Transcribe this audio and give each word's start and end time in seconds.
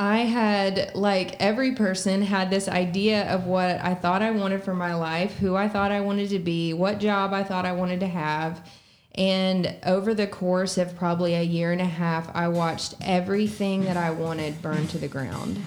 I 0.00 0.20
had, 0.20 0.92
like 0.94 1.36
every 1.40 1.72
person, 1.72 2.22
had 2.22 2.48
this 2.48 2.68
idea 2.68 3.30
of 3.30 3.44
what 3.44 3.84
I 3.84 3.92
thought 3.92 4.22
I 4.22 4.30
wanted 4.30 4.64
for 4.64 4.72
my 4.72 4.94
life, 4.94 5.36
who 5.36 5.56
I 5.56 5.68
thought 5.68 5.92
I 5.92 6.00
wanted 6.00 6.30
to 6.30 6.38
be, 6.38 6.72
what 6.72 7.00
job 7.00 7.34
I 7.34 7.44
thought 7.44 7.66
I 7.66 7.72
wanted 7.72 8.00
to 8.00 8.06
have. 8.06 8.66
And 9.14 9.76
over 9.84 10.14
the 10.14 10.26
course 10.26 10.78
of 10.78 10.96
probably 10.96 11.34
a 11.34 11.42
year 11.42 11.70
and 11.70 11.82
a 11.82 11.84
half, 11.84 12.34
I 12.34 12.48
watched 12.48 12.94
everything 13.02 13.84
that 13.84 13.98
I 13.98 14.10
wanted 14.10 14.62
burn 14.62 14.86
to 14.86 14.96
the 14.96 15.06
ground. 15.06 15.62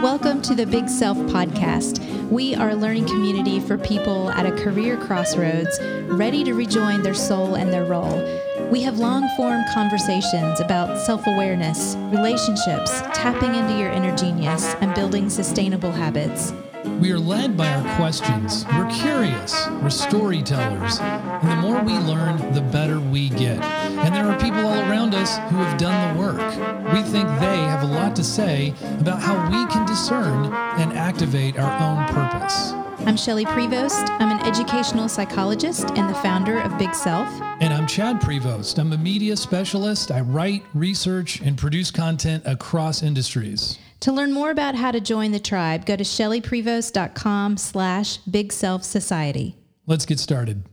Welcome 0.00 0.40
to 0.40 0.54
the 0.54 0.64
Big 0.64 0.88
Self 0.88 1.18
Podcast. 1.18 2.30
We 2.30 2.54
are 2.54 2.70
a 2.70 2.74
learning 2.74 3.08
community 3.08 3.60
for 3.60 3.76
people 3.76 4.30
at 4.30 4.46
a 4.46 4.52
career 4.52 4.96
crossroads, 4.96 5.78
ready 6.06 6.44
to 6.44 6.54
rejoin 6.54 7.02
their 7.02 7.12
soul 7.12 7.56
and 7.56 7.70
their 7.70 7.84
role. 7.84 8.55
We 8.70 8.82
have 8.82 8.98
long 8.98 9.28
form 9.36 9.62
conversations 9.72 10.58
about 10.58 10.98
self 10.98 11.24
awareness, 11.28 11.94
relationships, 12.10 13.00
tapping 13.14 13.54
into 13.54 13.78
your 13.78 13.90
inner 13.90 14.14
genius, 14.16 14.74
and 14.80 14.92
building 14.92 15.30
sustainable 15.30 15.92
habits. 15.92 16.52
We 17.00 17.12
are 17.12 17.18
led 17.18 17.56
by 17.56 17.72
our 17.72 17.96
questions. 17.96 18.64
We're 18.76 18.90
curious. 18.90 19.68
We're 19.82 19.90
storytellers. 19.90 20.98
And 20.98 21.50
the 21.50 21.56
more 21.56 21.80
we 21.82 21.92
learn, 21.92 22.54
the 22.54 22.60
better 22.60 22.98
we 22.98 23.28
get. 23.28 23.62
And 23.62 24.12
there 24.12 24.26
are 24.26 24.40
people 24.40 24.66
all 24.66 24.80
around 24.90 25.14
us 25.14 25.36
who 25.50 25.58
have 25.58 25.78
done 25.78 26.16
the 26.16 26.20
work. 26.20 26.92
We 26.92 27.02
think 27.02 27.28
they 27.38 27.58
have 27.58 27.84
a 27.84 27.92
lot 27.92 28.16
to 28.16 28.24
say 28.24 28.74
about 28.98 29.22
how 29.22 29.48
we 29.48 29.64
can 29.72 29.86
discern 29.86 30.46
and 30.46 30.92
activate 30.92 31.56
our 31.56 31.72
own 31.80 32.06
purpose. 32.08 32.85
I'm 33.06 33.16
Shelley 33.16 33.44
Prevost. 33.44 34.10
I'm 34.20 34.36
an 34.36 34.44
educational 34.44 35.08
psychologist 35.08 35.92
and 35.92 36.10
the 36.10 36.18
founder 36.18 36.58
of 36.58 36.76
Big 36.76 36.92
Self. 36.92 37.28
And 37.60 37.72
I'm 37.72 37.86
Chad 37.86 38.20
Prevost. 38.20 38.80
I'm 38.80 38.92
a 38.92 38.98
media 38.98 39.36
specialist. 39.36 40.10
I 40.10 40.22
write, 40.22 40.64
research, 40.74 41.40
and 41.40 41.56
produce 41.56 41.92
content 41.92 42.42
across 42.46 43.04
industries. 43.04 43.78
To 44.00 44.10
learn 44.10 44.32
more 44.32 44.50
about 44.50 44.74
how 44.74 44.90
to 44.90 44.98
join 44.98 45.30
the 45.30 45.38
tribe, 45.38 45.86
go 45.86 45.94
to 45.94 46.02
shelleyprevost.com 46.02 47.58
slash 47.58 48.16
big 48.28 48.52
self 48.52 48.82
society. 48.82 49.54
Let's 49.86 50.04
get 50.04 50.18
started. 50.18 50.64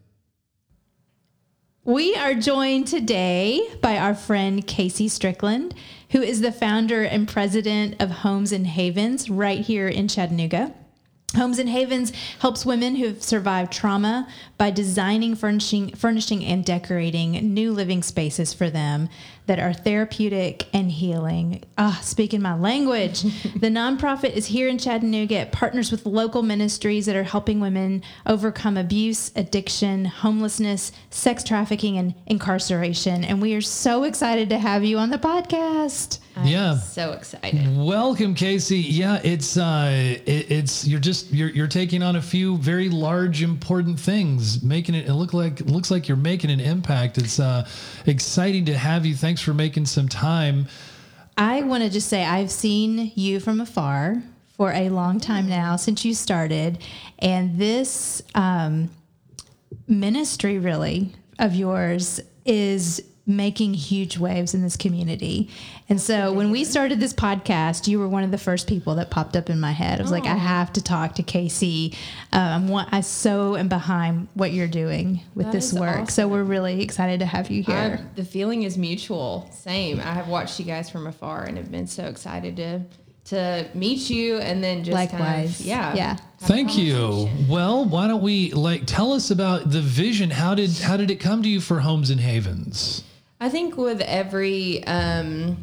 We 1.83 2.15
are 2.15 2.33
joined 2.33 2.87
today 2.87 3.61
by 3.79 3.99
our 3.99 4.15
friend 4.15 4.65
Kaysie 4.65 5.11
Strickland, 5.11 5.75
who 6.09 6.23
is 6.23 6.41
the 6.41 6.51
founder 6.51 7.03
and 7.03 7.27
president 7.27 8.01
of 8.01 8.09
Homes 8.09 8.51
and 8.51 8.65
Havens 8.65 9.29
right 9.29 9.59
here 9.59 9.87
in 9.87 10.07
Chattanooga. 10.07 10.73
Homes 11.35 11.57
and 11.57 11.69
Havens 11.69 12.11
helps 12.39 12.65
women 12.65 12.95
who 12.95 13.07
have 13.07 13.23
survived 13.23 13.71
trauma 13.71 14.27
by 14.57 14.69
designing, 14.69 15.35
furnishing, 15.35 15.89
furnishing, 15.95 16.45
and 16.45 16.63
decorating 16.63 17.31
new 17.53 17.71
living 17.71 18.03
spaces 18.03 18.53
for 18.53 18.69
them 18.69 19.09
that 19.45 19.59
are 19.59 19.73
therapeutic 19.73 20.67
and 20.73 20.89
healing. 20.91 21.61
Ah, 21.77 21.99
speaking 22.01 22.41
my 22.41 22.55
language. 22.55 23.21
the 23.55 23.67
nonprofit 23.69 24.31
is 24.33 24.45
here 24.47 24.67
in 24.69 24.77
Chattanooga. 24.77 25.35
It 25.39 25.51
partners 25.51 25.91
with 25.91 26.05
local 26.05 26.43
ministries 26.43 27.05
that 27.07 27.15
are 27.15 27.23
helping 27.23 27.59
women 27.59 28.03
overcome 28.25 28.77
abuse, 28.77 29.31
addiction, 29.35 30.05
homelessness, 30.05 30.91
sex 31.09 31.43
trafficking, 31.43 31.97
and 31.97 32.13
incarceration. 32.27 33.23
And 33.23 33.41
we 33.41 33.53
are 33.55 33.61
so 33.61 34.03
excited 34.03 34.49
to 34.49 34.57
have 34.57 34.83
you 34.83 34.97
on 34.97 35.09
the 35.09 35.17
podcast. 35.17 36.19
I'm 36.35 36.47
Yeah. 36.47 36.77
so 36.79 37.11
excited. 37.11 37.77
Welcome, 37.77 38.33
Kaysie. 38.33 38.83
Yeah, 38.87 39.19
it's 39.23 39.55
uh, 39.55 39.91
it, 40.25 40.49
it's 40.51 40.87
you're 40.87 40.99
just 40.99 41.31
you're 41.31 41.49
you're 41.49 41.67
taking 41.67 42.01
on 42.01 42.15
a 42.15 42.21
few 42.21 42.57
very 42.57 42.89
large, 42.89 43.43
important 43.43 43.99
things, 43.99 44.63
making 44.63 44.95
it, 44.95 45.07
it 45.07 45.13
look 45.13 45.33
like 45.33 45.59
it 45.59 45.67
looks 45.67 45.91
like 45.91 46.07
you're 46.07 46.17
making 46.17 46.49
an 46.49 46.59
impact. 46.59 47.19
It's 47.19 47.39
uh, 47.39 47.67
exciting 48.07 48.65
to 48.65 48.75
have 48.75 49.05
you. 49.05 49.15
Thanks 49.33 49.41
for 49.41 49.55
making 49.55 49.87
some 49.87 50.07
time. 50.07 50.67
I 51.35 51.63
want 51.63 51.81
to 51.83 51.89
just 51.89 52.07
say 52.07 52.23
I've 52.23 52.51
seen 52.51 53.11
you 53.15 53.39
from 53.39 53.59
afar 53.59 54.21
for 54.55 54.71
a 54.71 54.89
long 54.89 55.19
time 55.19 55.49
now 55.49 55.75
since 55.75 56.05
you 56.05 56.13
started, 56.13 56.77
and 57.17 57.57
this 57.57 58.21
um, 58.35 58.91
ministry 59.87 60.59
really 60.59 61.13
of 61.39 61.55
yours 61.55 62.21
is 62.45 63.01
making 63.25 63.73
huge 63.73 64.17
waves 64.17 64.53
in 64.53 64.61
this 64.61 64.75
community. 64.75 65.49
And 65.87 66.01
so 66.01 66.33
when 66.33 66.51
we 66.51 66.65
started 66.65 66.99
this 66.99 67.13
podcast, 67.13 67.87
you 67.87 67.97
were 67.97 68.07
one 68.07 68.23
of 68.23 68.31
the 68.31 68.37
first 68.37 68.67
people 68.67 68.95
that 68.95 69.11
popped 69.11 69.37
up 69.37 69.49
in 69.49 69.61
my 69.61 69.71
head. 69.71 69.99
I 69.99 70.01
was 70.01 70.11
like, 70.11 70.25
I 70.25 70.35
have 70.35 70.73
to 70.73 70.81
talk 70.83 71.15
to 71.15 71.23
Kaysie. 71.23 71.95
Um, 72.33 72.67
what 72.67 72.89
I 72.91 72.99
so 72.99 73.55
am 73.55 73.69
behind 73.69 74.27
what 74.33 74.51
you're 74.51 74.67
doing 74.67 75.21
with 75.35 75.45
That 75.47 75.51
this 75.53 75.71
is 75.71 75.79
work. 75.79 76.09
So 76.09 76.27
we're 76.27 76.43
really 76.43 76.81
excited 76.81 77.21
to 77.21 77.25
have 77.25 77.49
you 77.49 77.63
here. 77.63 77.99
I- 78.01 78.15
the 78.15 78.25
feeling 78.25 78.63
is 78.63 78.77
mutual. 78.77 79.49
Same. 79.51 79.99
I 80.01 80.13
have 80.13 80.27
watched 80.27 80.59
you 80.59 80.65
guys 80.65 80.89
from 80.89 81.07
afar 81.07 81.45
and 81.45 81.57
have 81.57 81.71
been 81.71 81.87
so 81.87 82.05
excited 82.05 82.57
to 82.57 82.81
to 83.25 83.65
meet 83.73 84.09
you 84.09 84.37
and 84.39 84.61
then 84.61 84.83
just 84.83 84.97
kind 85.11 85.23
Likewise. 85.23 85.61
of 85.61 85.65
yeah. 85.65 85.95
Yeah. 85.95 86.17
Thank 86.39 86.77
you. 86.77 87.29
Well, 87.47 87.85
why 87.85 88.09
don't 88.09 88.21
we 88.21 88.51
like 88.51 88.85
tell 88.85 89.13
us 89.13 89.31
about 89.31 89.71
the 89.71 89.79
vision? 89.79 90.29
How 90.29 90.55
did 90.55 90.77
how 90.79 90.97
did 90.97 91.09
it 91.09 91.21
come 91.21 91.41
to 91.43 91.47
you 91.47 91.61
for 91.61 91.79
Homes 91.79 92.09
and 92.09 92.19
Havens? 92.19 93.03
I 93.43 93.49
think 93.49 93.75
with 93.75 93.99
every 93.99 94.85
um, 94.85 95.57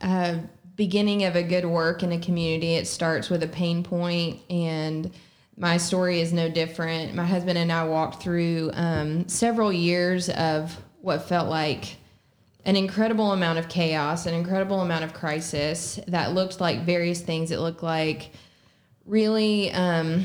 uh, 0.00 0.38
beginning 0.74 1.24
of 1.24 1.36
a 1.36 1.42
good 1.42 1.66
work 1.66 2.02
in 2.02 2.12
a 2.12 2.18
community, 2.18 2.76
it 2.76 2.86
starts 2.86 3.28
with 3.28 3.42
a 3.42 3.46
pain 3.46 3.82
point, 3.82 4.40
and 4.48 5.10
my 5.58 5.76
story 5.76 6.22
is 6.22 6.32
no 6.32 6.48
different. 6.48 7.14
My 7.14 7.26
husband 7.26 7.58
and 7.58 7.70
I 7.70 7.84
walked 7.84 8.22
through 8.22 8.70
um, 8.72 9.28
several 9.28 9.70
years 9.70 10.30
of 10.30 10.74
what 11.02 11.28
felt 11.28 11.50
like 11.50 11.98
an 12.64 12.74
incredible 12.74 13.32
amount 13.32 13.58
of 13.58 13.68
chaos, 13.68 14.24
an 14.24 14.32
incredible 14.32 14.80
amount 14.80 15.04
of 15.04 15.12
crisis 15.12 16.00
that 16.08 16.32
looked 16.32 16.58
like 16.58 16.86
various 16.86 17.20
things. 17.20 17.50
It 17.50 17.58
looked 17.58 17.82
like 17.82 18.30
really 19.04 19.70
um, 19.72 20.24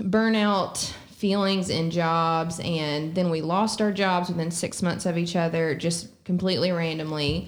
burnout 0.00 0.92
feelings 1.20 1.68
in 1.68 1.90
jobs 1.90 2.60
and 2.64 3.14
then 3.14 3.28
we 3.28 3.42
lost 3.42 3.82
our 3.82 3.92
jobs 3.92 4.30
within 4.30 4.50
six 4.50 4.80
months 4.80 5.04
of 5.04 5.18
each 5.18 5.36
other 5.36 5.74
just 5.74 6.08
completely 6.24 6.72
randomly. 6.72 7.46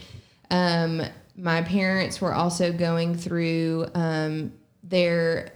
Um, 0.51 1.01
my 1.37 1.63
parents 1.63 2.21
were 2.21 2.35
also 2.35 2.71
going 2.71 3.17
through 3.17 3.87
um, 3.95 4.53
their 4.85 5.55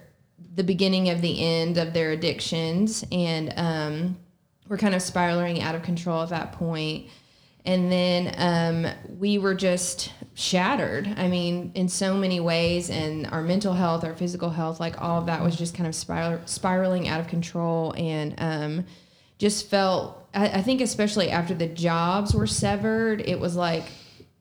the 0.55 0.65
beginning 0.65 1.11
of 1.11 1.21
the 1.21 1.45
end 1.45 1.77
of 1.77 1.93
their 1.93 2.13
addictions 2.13 3.05
and 3.13 3.53
um, 3.59 4.17
we're 4.67 4.79
kind 4.79 4.95
of 4.95 5.03
spiraling 5.03 5.61
out 5.61 5.75
of 5.75 5.83
control 5.83 6.23
at 6.23 6.31
that 6.31 6.53
point 6.53 7.09
and 7.67 7.91
then 7.91 8.35
um, 8.39 8.93
we 9.19 9.39
were 9.39 9.55
just 9.55 10.13
shattered. 10.35 11.13
I 11.17 11.29
mean 11.29 11.73
in 11.75 11.89
so 11.89 12.17
many 12.17 12.41
ways 12.41 12.91
and 12.91 13.27
our 13.27 13.43
mental 13.43 13.73
health 13.73 14.05
our 14.05 14.15
physical 14.15 14.51
health 14.51 14.79
like 14.79 15.01
all 15.01 15.19
of 15.19 15.27
that 15.27 15.43
was 15.43 15.57
just 15.57 15.75
kind 15.75 15.89
of 15.89 15.95
spiral, 15.95 16.41
spiraling 16.45 17.09
out 17.09 17.21
of 17.21 17.27
control. 17.27 17.93
And 17.97 18.35
um, 18.39 18.87
just 19.39 19.69
felt 19.69 20.29
I, 20.33 20.49
I 20.49 20.63
think 20.63 20.81
especially 20.81 21.31
after 21.31 21.55
the 21.55 21.67
jobs 21.67 22.35
were 22.35 22.47
severed 22.47 23.21
it 23.21 23.41
was 23.41 23.57
like 23.57 23.85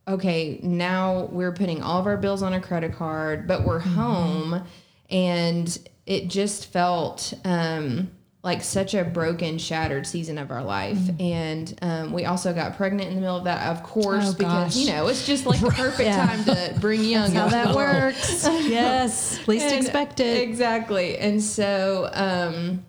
okay 0.08 0.60
now 0.62 1.26
we're 1.32 1.54
putting 1.54 1.82
all 1.82 2.00
of 2.00 2.06
our 2.06 2.18
bills 2.18 2.44
on 2.44 2.54
a 2.54 2.62
credit 2.62 2.94
card 2.94 3.48
but 3.48 3.66
we're 3.66 3.80
home. 3.80 4.64
And 5.10 5.78
it 6.06 6.28
just 6.28 6.72
felt 6.72 7.34
um, 7.44 8.12
like 8.46 8.64
such 8.64 8.94
a 8.94 9.04
broken 9.04 9.58
shattered 9.58 10.06
season 10.08 10.38
of 10.38 10.52
our 10.52 10.64
life 10.64 11.00
and 11.20 11.78
um, 11.82 12.14
we 12.14 12.24
also 12.26 12.54
got 12.54 12.78
pregnant 12.78 13.10
in 13.10 13.16
the 13.16 13.20
middle 13.22 13.36
of 13.38 13.44
that 13.44 13.76
of 13.76 13.84
course 13.84 14.30
Oh, 14.30 14.36
because 14.38 14.78
you 14.78 14.94
know 14.94 15.08
it's 15.08 15.26
just 15.26 15.46
like 15.46 15.60
the 15.60 15.70
perfect 15.72 16.08
Yeah. 16.10 16.26
time 16.28 16.46
to 16.46 16.80
bring 16.80 17.04
young 17.16 17.32
how 17.32 17.50
that 17.50 17.76
world. 17.76 18.14
works. 18.14 18.44
yes, 18.68 19.46
least 19.48 19.66
And- 19.66 19.84
expected. 19.84 20.38
Exactly. 20.44 21.18
And 21.18 21.42
so 21.44 22.10
um, 22.14 22.86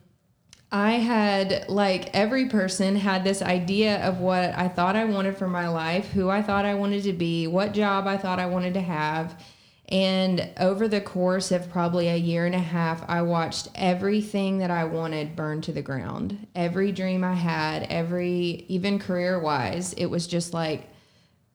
I 0.71 0.93
had, 0.93 1.69
like 1.69 2.11
every 2.15 2.47
person, 2.47 2.97
had 2.97 3.25
this 3.25 3.41
idea 3.41 4.05
of 4.07 4.19
what 4.21 4.53
I 4.59 4.69
thought 4.69 4.95
I 4.97 5.05
wanted 5.07 5.37
for 5.39 5.49
my 5.49 5.69
life, 5.69 6.11
who 6.11 6.29
I 6.29 6.43
thought 6.43 6.65
I 6.67 6.75
wanted 6.75 7.05
to 7.05 7.13
be, 7.13 7.47
what 7.47 7.73
job 7.73 8.07
I 8.07 8.17
thought 8.19 8.39
I 8.41 8.47
wanted 8.47 8.75
to 8.75 8.81
have. 8.83 9.41
And 9.89 10.51
over 10.59 10.89
the 10.89 11.01
course 11.01 11.53
of 11.53 11.71
probably 11.71 12.09
a 12.09 12.17
year 12.17 12.45
and 12.45 12.55
a 12.55 12.61
half, 12.61 13.09
I 13.09 13.23
watched 13.23 13.69
everything 13.75 14.59
that 14.59 14.71
I 14.71 14.85
wanted 14.85 15.37
burn 15.37 15.61
to 15.63 15.73
the 15.73 15.83
ground. 15.83 16.47
Every 16.57 16.91
dream 16.91 17.23
I 17.23 17.35
had, 17.35 17.85
every, 17.85 18.65
even 18.69 18.99
career 18.99 19.39
wise, 19.39 19.93
it 19.93 20.07
was 20.07 20.27
just 20.27 20.53
like, 20.53 20.89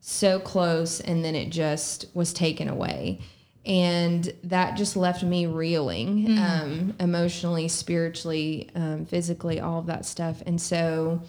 so 0.02 0.40
close 0.40 1.00
and 1.00 1.24
then 1.24 1.36
it 1.36 1.52
just 1.52 2.08
was 2.14 2.34
taken 2.34 2.68
away. 2.68 3.22
And 3.64 4.34
that 4.46 4.76
just 4.76 4.98
left 4.98 5.22
me 5.24 5.46
reeling 5.46 6.40
um, 6.40 6.96
emotionally 7.00 7.68
spiritually 7.68 8.72
um, 8.74 9.06
physically 9.06 9.60
all 9.60 9.78
of 9.78 9.86
that 9.86 10.06
stuff. 10.06 10.42
And 10.48 10.60
so 10.60 11.22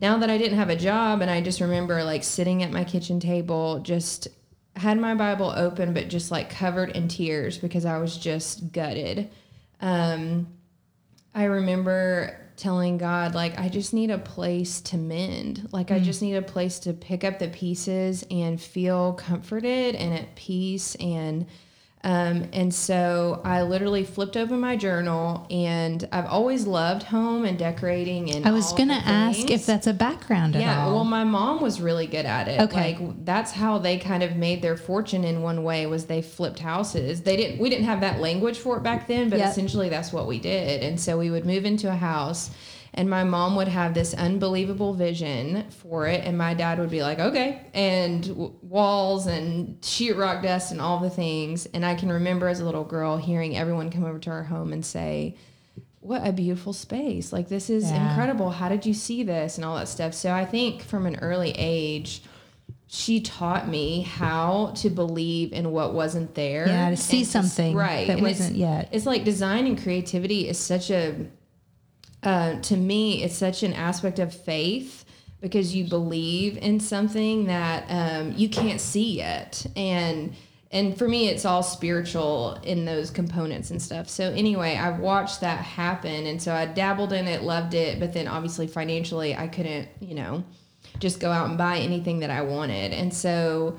now 0.00 0.18
that 0.18 0.28
i 0.28 0.36
didn't 0.36 0.58
have 0.58 0.70
a 0.70 0.76
job 0.76 1.20
and 1.20 1.30
i 1.30 1.40
just 1.40 1.60
remember 1.60 2.02
like 2.02 2.24
sitting 2.24 2.64
at 2.64 2.72
my 2.72 2.82
kitchen 2.82 3.20
table 3.20 3.78
just 3.78 4.26
had 4.76 4.98
my 4.98 5.14
bible 5.14 5.52
open 5.56 5.94
but 5.94 6.08
just 6.08 6.30
like 6.30 6.50
covered 6.50 6.90
in 6.90 7.08
tears 7.08 7.58
because 7.58 7.84
i 7.84 7.98
was 7.98 8.16
just 8.16 8.72
gutted 8.72 9.30
um, 9.80 10.46
I 11.34 11.44
remember 11.44 12.36
telling 12.56 12.96
God, 12.96 13.34
like, 13.34 13.58
I 13.58 13.68
just 13.68 13.92
need 13.92 14.10
a 14.10 14.18
place 14.18 14.80
to 14.82 14.96
mend. 14.96 15.68
Like, 15.72 15.90
I 15.90 15.98
just 15.98 16.22
need 16.22 16.36
a 16.36 16.42
place 16.42 16.78
to 16.80 16.92
pick 16.92 17.24
up 17.24 17.38
the 17.38 17.48
pieces 17.48 18.24
and 18.30 18.60
feel 18.60 19.14
comforted 19.14 19.96
and 19.96 20.14
at 20.14 20.36
peace. 20.36 20.94
And, 20.96 21.46
um, 22.04 22.48
and 22.52 22.72
so 22.72 23.40
I 23.44 23.62
literally 23.62 24.04
flipped 24.04 24.36
over 24.36 24.54
my 24.56 24.76
journal, 24.76 25.46
and 25.50 26.06
I've 26.12 26.26
always 26.26 26.66
loved 26.66 27.04
home 27.04 27.46
and 27.46 27.58
decorating. 27.58 28.30
And 28.30 28.46
I 28.46 28.50
was 28.52 28.74
going 28.74 28.88
to 28.90 28.94
ask 28.94 29.50
if 29.50 29.64
that's 29.64 29.86
a 29.86 29.94
background 29.94 30.54
at 30.54 30.60
Yeah, 30.60 30.86
well, 30.88 31.04
my 31.04 31.24
mom 31.24 31.62
was 31.62 31.80
really 31.80 32.06
good 32.06 32.26
at 32.26 32.46
it. 32.46 32.60
Okay. 32.60 32.94
like 32.98 33.24
that's 33.24 33.52
how 33.52 33.78
they 33.78 33.96
kind 33.96 34.22
of 34.22 34.36
made 34.36 34.60
their 34.60 34.76
fortune 34.76 35.24
in 35.24 35.40
one 35.40 35.64
way 35.64 35.86
was 35.86 36.04
they 36.04 36.20
flipped 36.20 36.58
houses. 36.58 37.22
They 37.22 37.36
didn't. 37.36 37.58
We 37.58 37.70
didn't 37.70 37.86
have 37.86 38.02
that 38.02 38.20
language 38.20 38.58
for 38.58 38.76
it 38.76 38.82
back 38.82 39.08
then, 39.08 39.30
but 39.30 39.38
Yep. 39.38 39.50
essentially 39.52 39.88
that's 39.88 40.12
what 40.12 40.26
we 40.26 40.38
did. 40.38 40.82
And 40.82 41.00
so 41.00 41.16
we 41.18 41.30
would 41.30 41.46
move 41.46 41.64
into 41.64 41.88
a 41.88 41.96
house, 41.96 42.50
and 42.94 43.10
my 43.10 43.24
mom 43.24 43.56
would 43.56 43.68
have 43.68 43.92
this 43.94 44.14
unbelievable 44.14 44.94
vision 44.94 45.64
for 45.70 46.06
it, 46.06 46.22
and 46.24 46.38
my 46.38 46.54
dad 46.54 46.78
would 46.78 46.90
be 46.90 47.02
like, 47.02 47.18
"Okay," 47.18 47.60
and 47.74 48.22
w- 48.26 48.52
walls 48.62 49.26
and 49.26 49.80
sheetrock 49.80 50.42
dust 50.42 50.72
and 50.72 50.80
all 50.80 51.00
the 51.00 51.10
things. 51.10 51.66
And 51.74 51.84
I 51.84 51.94
can 51.94 52.10
remember 52.10 52.48
as 52.48 52.60
a 52.60 52.64
little 52.64 52.84
girl 52.84 53.16
hearing 53.16 53.56
everyone 53.56 53.90
come 53.90 54.04
over 54.04 54.18
to 54.20 54.30
our 54.30 54.44
home 54.44 54.72
and 54.72 54.84
say 54.84 55.34
what 56.00 56.26
a 56.26 56.32
beautiful 56.32 56.72
space. 56.74 57.32
Like 57.32 57.48
this 57.48 57.70
is 57.70 57.90
Yeah. 57.90 58.08
incredible. 58.10 58.50
How 58.50 58.68
did 58.68 58.84
you 58.84 58.92
see 58.94 59.22
this 59.22 59.56
and 59.56 59.64
all 59.64 59.76
that 59.76 59.88
stuff? 59.88 60.12
So 60.12 60.32
I 60.32 60.44
think 60.44 60.82
from 60.82 61.06
an 61.06 61.16
early 61.16 61.52
age, 61.56 62.22
she 62.86 63.20
taught 63.20 63.68
me 63.68 64.02
how 64.02 64.72
to 64.76 64.90
believe 64.90 65.52
in 65.54 65.72
what 65.72 65.94
wasn't 65.94 66.34
there. 66.34 66.68
Yeah, 66.68 66.90
to 66.90 66.96
see 66.96 67.24
something 67.24 67.74
right 67.74 68.06
that 68.06 68.18
And 68.18 68.22
wasn't 68.22 68.54
yet. 68.56 68.88
It's 68.92 69.06
like 69.06 69.24
design 69.24 69.66
and 69.66 69.82
creativity 69.82 70.46
is 70.46 70.58
such 70.58 70.90
a, 70.90 71.14
uh, 72.24 72.60
to 72.62 72.76
me, 72.76 73.22
it's 73.22 73.36
such 73.36 73.62
an 73.62 73.72
aspect 73.74 74.18
of 74.18 74.34
faith 74.34 75.04
because 75.40 75.74
you 75.74 75.84
believe 75.86 76.56
in 76.56 76.80
something 76.80 77.44
that 77.46 77.84
um, 77.88 78.32
you 78.34 78.48
can't 78.48 78.80
see 78.80 79.16
yet, 79.16 79.66
and 79.76 80.34
and 80.70 80.98
for 80.98 81.06
me, 81.06 81.28
it's 81.28 81.44
all 81.44 81.62
spiritual 81.62 82.58
in 82.64 82.84
those 82.84 83.10
components 83.10 83.70
and 83.70 83.80
stuff. 83.80 84.08
So 84.08 84.32
anyway, 84.32 84.76
I've 84.76 84.98
watched 84.98 85.42
that 85.42 85.58
happen, 85.58 86.26
and 86.26 86.42
so 86.42 86.52
I 86.54 86.66
dabbled 86.66 87.12
in 87.12 87.28
it, 87.28 87.42
loved 87.42 87.74
it, 87.74 88.00
but 88.00 88.12
then 88.12 88.26
obviously 88.26 88.66
financially, 88.66 89.36
I 89.36 89.46
couldn't, 89.46 89.88
you 90.00 90.14
know, 90.14 90.42
just 90.98 91.20
go 91.20 91.30
out 91.30 91.48
and 91.48 91.58
buy 91.58 91.78
anything 91.78 92.20
that 92.20 92.30
I 92.30 92.40
wanted, 92.40 92.92
and 92.92 93.12
so 93.12 93.76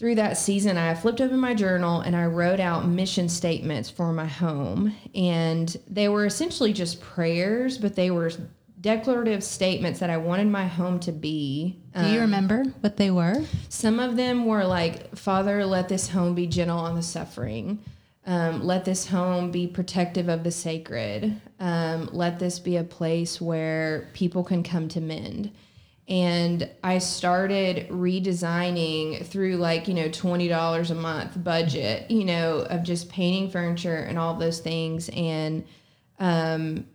through 0.00 0.14
that 0.14 0.38
season, 0.38 0.78
I 0.78 0.94
flipped 0.94 1.20
open 1.20 1.38
my 1.38 1.52
journal 1.52 2.00
and 2.00 2.16
I 2.16 2.24
wrote 2.24 2.58
out 2.58 2.88
mission 2.88 3.28
statements 3.28 3.90
for 3.90 4.14
my 4.14 4.24
home. 4.24 4.96
And 5.14 5.76
they 5.86 6.08
were 6.08 6.24
essentially 6.24 6.72
just 6.72 7.02
prayers, 7.02 7.76
but 7.76 7.96
they 7.96 8.10
were 8.10 8.32
declarative 8.80 9.44
statements 9.44 10.00
that 10.00 10.08
I 10.08 10.16
wanted 10.16 10.46
my 10.46 10.66
home 10.66 11.00
to 11.00 11.12
be. 11.12 11.82
Do 11.94 12.08
you 12.08 12.20
remember 12.20 12.64
what 12.80 12.96
they 12.96 13.10
were? 13.10 13.44
Some 13.68 14.00
of 14.00 14.16
them 14.16 14.46
were 14.46 14.64
like, 14.64 15.14
Father, 15.14 15.66
let 15.66 15.90
this 15.90 16.08
home 16.08 16.34
be 16.34 16.46
gentle 16.46 16.78
on 16.78 16.96
the 16.96 17.02
suffering. 17.02 17.78
Um, 18.24 18.64
let 18.64 18.86
this 18.86 19.06
home 19.06 19.50
be 19.50 19.66
protective 19.66 20.30
of 20.30 20.44
the 20.44 20.50
sacred. 20.50 21.38
Um, 21.58 22.08
let 22.10 22.38
this 22.38 22.58
be 22.58 22.78
a 22.78 22.84
place 22.84 23.38
where 23.38 24.08
people 24.14 24.44
can 24.44 24.62
come 24.62 24.88
to 24.88 25.00
mend. 25.02 25.50
And 26.10 26.68
I 26.82 26.98
started 26.98 27.88
redesigning 27.88 29.24
through 29.24 29.56
like, 29.58 29.86
you 29.86 29.94
know, 29.94 30.08
$20 30.08 30.90
a 30.90 30.94
month 30.94 31.42
budget, 31.44 32.10
you 32.10 32.24
know, 32.24 32.66
of 32.68 32.82
just 32.82 33.08
painting 33.08 33.48
furniture 33.48 33.94
and 33.94 34.18
all 34.18 34.34
those 34.34 34.58
things. 34.58 35.08
And 35.10 35.64
um, 36.18 36.86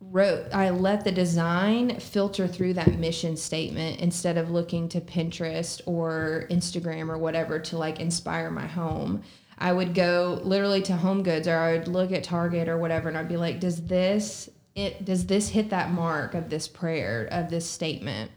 wrote 0.00 0.46
I 0.54 0.70
let 0.70 1.04
the 1.04 1.12
design 1.12 2.00
filter 2.00 2.48
through 2.48 2.74
that 2.74 2.98
mission 2.98 3.36
statement 3.36 4.00
instead 4.00 4.38
of 4.38 4.50
looking 4.50 4.88
to 4.88 5.02
Pinterest 5.02 5.82
or 5.84 6.46
Instagram 6.50 7.10
or 7.10 7.18
whatever 7.18 7.58
to 7.58 7.76
like 7.76 8.00
inspire 8.00 8.50
my 8.50 8.66
home. 8.66 9.22
I 9.58 9.74
would 9.74 9.94
go 9.94 10.40
literally 10.42 10.80
to 10.82 10.96
Home 10.96 11.22
Goods 11.22 11.46
or 11.46 11.58
I 11.58 11.76
would 11.76 11.88
look 11.88 12.10
at 12.12 12.24
Target 12.24 12.70
or 12.70 12.78
whatever 12.78 13.10
and 13.10 13.18
I'd 13.18 13.28
be 13.28 13.36
like, 13.36 13.60
does 13.60 13.84
this 13.86 14.48
it 14.74 15.04
does 15.04 15.26
this 15.26 15.50
hit 15.50 15.70
that 15.70 15.90
mark 15.90 16.34
of 16.34 16.50
this 16.50 16.68
prayer 16.68 17.28
of 17.30 17.50
this 17.50 17.68
statement? 17.68 18.30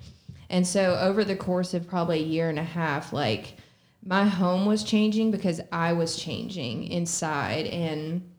And 0.49 0.67
so 0.67 0.97
over 0.99 1.23
the 1.23 1.35
course 1.35 1.73
of 1.73 1.87
probably 1.87 2.19
a 2.19 2.25
year 2.25 2.49
and 2.49 2.59
a 2.59 2.63
half, 2.63 3.13
like 3.13 3.57
my 4.05 4.25
home 4.25 4.65
was 4.65 4.83
changing 4.83 5.31
because 5.31 5.61
I 5.71 5.93
was 5.93 6.17
changing 6.17 6.87
inside 6.87 7.65
and 7.67 8.29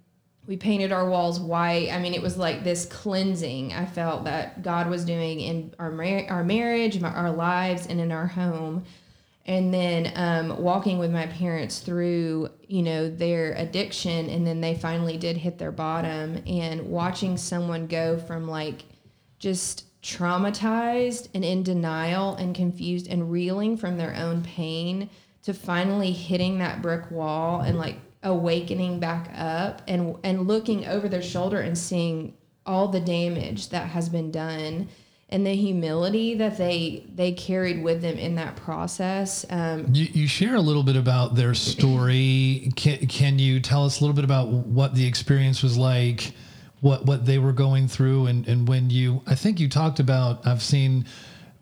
we 0.46 0.56
painted 0.56 0.92
our 0.92 1.08
walls 1.08 1.40
white. 1.40 1.90
I 1.90 1.98
mean, 1.98 2.12
it 2.12 2.22
was 2.22 2.36
like 2.36 2.64
this 2.64 2.84
cleansing 2.86 3.72
I 3.72 3.86
felt 3.86 4.24
that 4.24 4.62
God 4.62 4.88
was 4.88 5.04
doing 5.04 5.40
in 5.40 5.74
our 5.78 5.90
mar- 5.90 6.26
our 6.28 6.44
marriage, 6.44 7.02
our 7.02 7.30
lives, 7.30 7.86
and 7.86 8.00
in 8.00 8.12
our 8.12 8.26
home. 8.26 8.84
And 9.46 9.74
then 9.74 10.12
um, 10.14 10.62
walking 10.62 10.98
with 10.98 11.10
my 11.10 11.26
parents 11.26 11.80
through, 11.80 12.48
you 12.66 12.82
know, 12.82 13.10
their 13.10 13.52
addiction, 13.52 14.30
and 14.30 14.46
then 14.46 14.62
they 14.62 14.74
finally 14.74 15.18
did 15.18 15.36
hit 15.36 15.58
their 15.58 15.72
bottom. 15.72 16.42
And 16.46 16.88
watching 16.88 17.36
someone 17.36 17.86
go 17.86 18.18
from 18.18 18.48
like 18.48 18.84
just 19.38 19.84
traumatized 20.02 21.28
and 21.34 21.44
in 21.44 21.62
denial 21.62 22.34
and 22.36 22.54
confused 22.54 23.08
and 23.08 23.30
reeling 23.30 23.76
from 23.76 23.96
their 23.96 24.14
own 24.14 24.42
pain 24.42 25.08
to 25.42 25.54
finally 25.54 26.12
hitting 26.12 26.58
that 26.58 26.82
brick 26.82 27.10
wall 27.10 27.60
and 27.60 27.78
like 27.78 27.96
awakening 28.22 29.00
back 29.00 29.30
up 29.34 29.82
and 29.88 30.16
and 30.22 30.46
looking 30.46 30.86
over 30.86 31.08
their 31.08 31.22
shoulder 31.22 31.60
and 31.60 31.76
seeing 31.76 32.34
all 32.66 32.88
the 32.88 33.00
damage 33.00 33.68
that 33.68 33.88
has 33.88 34.08
been 34.08 34.30
done 34.30 34.88
and 35.30 35.46
the 35.46 35.54
humility 35.54 36.34
that 36.36 36.56
they 36.58 37.04
they 37.14 37.32
carried 37.32 37.82
with 37.82 38.02
them 38.02 38.16
in 38.18 38.34
that 38.36 38.56
process 38.56 39.44
um, 39.50 39.86
You, 39.92 40.06
you 40.12 40.26
share 40.28 40.54
a 40.54 40.60
little 40.60 40.82
bit 40.82 40.96
about 40.96 41.34
their 41.34 41.54
story. 41.54 42.70
Can, 42.76 42.98
can 43.06 43.38
you 43.38 43.60
tell 43.60 43.84
us 43.84 44.00
a 44.00 44.04
little 44.04 44.14
bit 44.14 44.24
about 44.24 44.48
what 44.48 44.94
the 44.94 45.06
experience 45.06 45.62
was 45.62 45.76
like, 45.78 46.32
what 46.80 47.06
what 47.06 47.24
they 47.24 47.38
were 47.38 47.52
going 47.52 47.88
through, 47.88 48.26
and 48.26 48.46
and 48.46 48.68
when 48.68 48.90
you? 48.90 49.22
I 49.26 49.34
think 49.34 49.58
you 49.60 49.68
talked 49.68 50.00
about. 50.00 50.46
I've 50.46 50.62
seen 50.62 51.06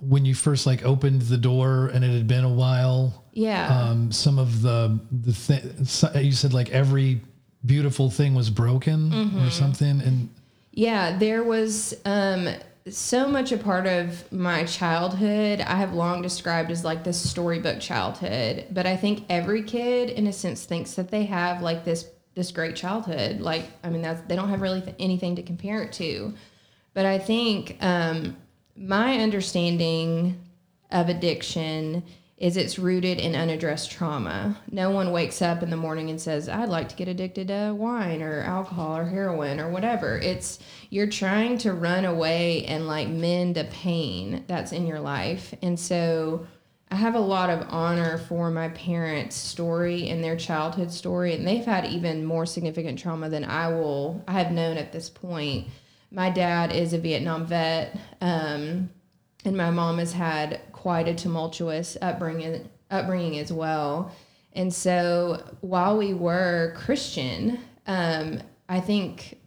when 0.01 0.25
you 0.25 0.35
first 0.35 0.67
like 0.67 0.85
opened 0.85 1.23
the 1.23 1.37
door 1.39 1.87
and 1.95 2.05
it 2.05 2.11
had 2.11 2.27
been 2.27 2.43
a 2.45 2.53
while. 2.53 3.23
yeah 3.33 3.69
Um, 3.91 4.11
some 4.11 4.37
of 4.41 4.61
the 4.63 4.99
the 5.13 5.33
th- 5.33 6.25
you 6.25 6.33
said 6.33 6.53
like 6.53 6.71
every 6.71 7.21
beautiful 7.65 8.11
thing 8.11 8.35
was 8.35 8.51
broken 8.51 9.13
or 9.47 9.51
something, 9.51 10.01
and 10.01 10.29
Yeah, 10.73 11.17
there 11.17 11.45
was 11.45 11.95
um, 12.05 12.49
so 12.91 13.29
much 13.29 13.53
a 13.53 13.59
part 13.59 13.87
of 13.87 14.31
my 14.33 14.65
childhood. 14.65 15.61
I 15.61 15.77
have 15.77 15.93
long 15.93 16.23
described 16.23 16.71
as 16.71 16.85
like 16.85 17.05
this 17.05 17.31
storybook 17.31 17.81
childhood, 17.81 18.67
but 18.71 18.87
I 18.87 18.97
think 18.97 19.25
every 19.29 19.63
kid, 19.63 20.11
in 20.11 20.27
a 20.27 20.33
sense, 20.33 20.65
thinks 20.65 20.95
that 20.95 21.11
they 21.11 21.25
have 21.25 21.63
like 21.63 21.85
this 21.85 22.07
this 22.35 22.51
great 22.51 22.75
childhood. 22.75 23.41
Like, 23.41 23.67
I 23.85 23.91
mean, 23.91 24.03
that's 24.03 24.21
they 24.27 24.37
don't 24.37 24.49
have 24.49 24.63
really 24.63 24.81
th- 24.81 24.97
anything 24.99 25.37
to 25.37 25.43
compare 25.43 25.83
it 25.83 25.93
to. 25.95 26.35
But 26.95 27.07
I 27.07 27.19
think 27.19 27.77
um, 27.81 28.37
my 28.77 29.19
understanding 29.19 30.41
of 30.91 31.09
addiction 31.09 32.03
is 32.43 32.57
it's 32.57 32.77
rooted 32.77 33.21
in 33.21 33.37
unaddressed 33.37 33.89
trauma. 33.89 34.59
No 34.69 34.91
one 34.91 35.13
wakes 35.13 35.41
up 35.41 35.63
in 35.63 35.71
the 35.71 35.77
morning 35.77 36.11
and 36.11 36.21
says, 36.21 36.49
I'd 36.49 36.69
like 36.69 36.89
to 36.89 36.97
get 36.97 37.07
addicted 37.07 37.49
to 37.49 37.73
wine 37.73 38.21
or 38.21 38.41
alcohol 38.41 38.97
or 38.97 39.05
heroin 39.05 39.61
or 39.61 39.71
whatever. 39.71 40.19
It's 40.19 40.59
you're 40.91 41.07
trying 41.07 41.59
to 41.59 41.73
run 41.73 42.05
away 42.05 42.65
and 42.65 42.89
like 42.89 43.07
mend 43.07 43.59
a 43.59 43.65
pain 43.65 44.43
that's 44.49 44.73
in 44.73 44.89
your 44.89 44.99
life. 44.99 45.55
And 45.63 45.79
so 45.79 46.49
I 46.91 46.97
have 46.97 47.15
a 47.15 47.21
lot 47.21 47.49
of 47.49 47.65
honor 47.71 48.19
for 48.19 48.51
my 48.51 48.71
parents' 48.71 49.37
story 49.37 50.09
and 50.09 50.23
their 50.23 50.37
childhood 50.37 50.91
story. 50.91 51.35
And 51.35 51.47
they've 51.47 51.65
had 51.65 51.87
even 51.87 52.25
more 52.25 52.45
significant 52.45 52.99
trauma 52.99 53.29
than 53.29 53.45
I 53.45 53.69
will, 53.69 54.25
I 54.27 54.33
have 54.33 54.51
known 54.51 54.79
at 54.79 54.91
this 54.91 55.09
point. 55.09 55.69
My 56.11 56.29
dad 56.29 56.73
is 56.73 56.93
a 56.93 56.99
Vietnam 56.99 57.47
vet. 57.47 57.97
Um, 58.21 58.91
and 59.45 59.57
my 59.57 59.71
mom 59.71 59.99
has 59.99 60.13
had 60.13 60.61
quite 60.83 61.07
a 61.07 61.15
tumultuous 61.15 61.97
upbringing 62.03 62.69
upbringing 62.91 63.39
as 63.39 63.53
well. 63.53 64.11
And 64.53 64.75
so 64.75 65.41
while 65.61 65.97
we 65.97 66.13
were 66.13 66.75
Christian, 66.77 67.61
um, 67.87 68.41
I 68.69 68.81
think 68.81 69.39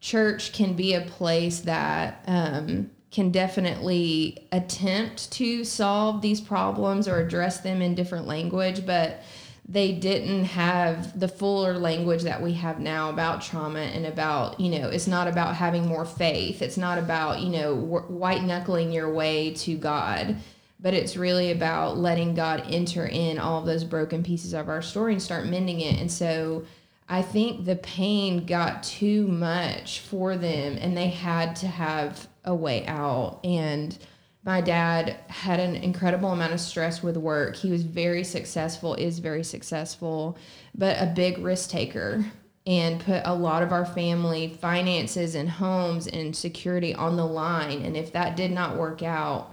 church 0.00 0.54
can 0.54 0.72
be 0.72 0.94
a 0.94 1.02
place 1.02 1.60
that 1.60 2.24
um, 2.26 2.90
can 3.10 3.30
definitely 3.30 4.48
attempt 4.50 5.30
to 5.32 5.62
solve 5.62 6.22
these 6.22 6.40
problems 6.40 7.06
or 7.06 7.18
address 7.18 7.60
them 7.60 7.82
in 7.82 7.94
different 7.94 8.26
language, 8.26 8.86
but 8.86 9.22
they 9.68 9.92
didn't 9.92 10.44
have 10.44 11.20
the 11.20 11.28
fuller 11.28 11.78
language 11.78 12.22
that 12.22 12.42
we 12.42 12.54
have 12.54 12.80
now 12.80 13.10
about 13.10 13.42
trauma 13.42 13.78
and 13.78 14.06
about 14.06 14.58
you 14.58 14.68
know 14.68 14.88
it's 14.88 15.06
not 15.06 15.28
about 15.28 15.54
having 15.54 15.86
more 15.86 16.04
faith 16.04 16.60
it's 16.60 16.76
not 16.76 16.98
about 16.98 17.40
you 17.40 17.48
know 17.48 17.74
white 17.76 18.42
knuckling 18.42 18.90
your 18.90 19.12
way 19.12 19.54
to 19.54 19.76
god 19.76 20.36
but 20.82 20.92
it's 20.92 21.16
really 21.16 21.52
about 21.52 21.96
letting 21.96 22.34
god 22.34 22.62
enter 22.68 23.06
in 23.06 23.38
all 23.38 23.60
of 23.60 23.66
those 23.66 23.84
broken 23.84 24.22
pieces 24.22 24.52
of 24.52 24.68
our 24.68 24.82
story 24.82 25.12
and 25.12 25.22
start 25.22 25.46
mending 25.46 25.80
it 25.80 25.98
and 26.00 26.10
so 26.10 26.64
I 27.08 27.20
think 27.20 27.66
the 27.66 27.76
pain 27.76 28.46
got 28.46 28.82
too 28.82 29.26
much 29.28 30.00
for 30.00 30.36
them 30.36 30.78
and 30.80 30.96
they 30.96 31.08
had 31.08 31.56
to 31.56 31.66
have 31.66 32.26
a 32.44 32.54
way 32.54 32.86
out. 32.86 33.40
And 33.44 33.96
my 34.44 34.62
dad 34.62 35.16
had 35.28 35.60
an 35.60 35.76
incredible 35.76 36.30
amount 36.30 36.54
of 36.54 36.60
stress 36.60 37.02
with 37.02 37.18
work. 37.18 37.54
He 37.54 37.70
was 37.70 37.82
very 37.82 38.24
successful, 38.24 38.94
is 38.94 39.18
very 39.18 39.44
successful, 39.44 40.38
but 40.74 40.96
a 41.00 41.06
big 41.06 41.36
risk 41.38 41.68
taker 41.68 42.24
and 42.66 43.00
put 43.00 43.22
a 43.24 43.34
lot 43.34 43.62
of 43.62 43.72
our 43.72 43.84
family 43.84 44.56
finances 44.60 45.34
and 45.34 45.50
homes 45.50 46.06
and 46.06 46.34
security 46.34 46.94
on 46.94 47.16
the 47.16 47.26
line. 47.26 47.82
And 47.82 47.96
if 47.96 48.12
that 48.12 48.36
did 48.36 48.52
not 48.52 48.76
work 48.76 49.02
out, 49.02 49.52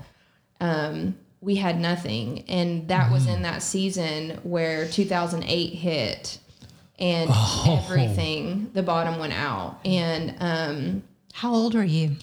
um, 0.59 1.15
we 1.41 1.55
had 1.55 1.79
nothing. 1.79 2.43
And 2.47 2.87
that 2.89 3.11
was 3.11 3.27
in 3.27 3.43
that 3.43 3.63
season 3.63 4.39
where 4.43 4.87
2008 4.87 5.73
hit 5.73 6.39
and 6.97 7.29
Oh. 7.33 7.81
everything, 7.89 8.71
the 8.73 8.83
bottom 8.83 9.19
went 9.19 9.33
out. 9.33 9.79
And 9.85 10.35
um, 10.39 11.03
How 11.33 11.53
old 11.53 11.75
were 11.75 11.83
you? 11.83 12.15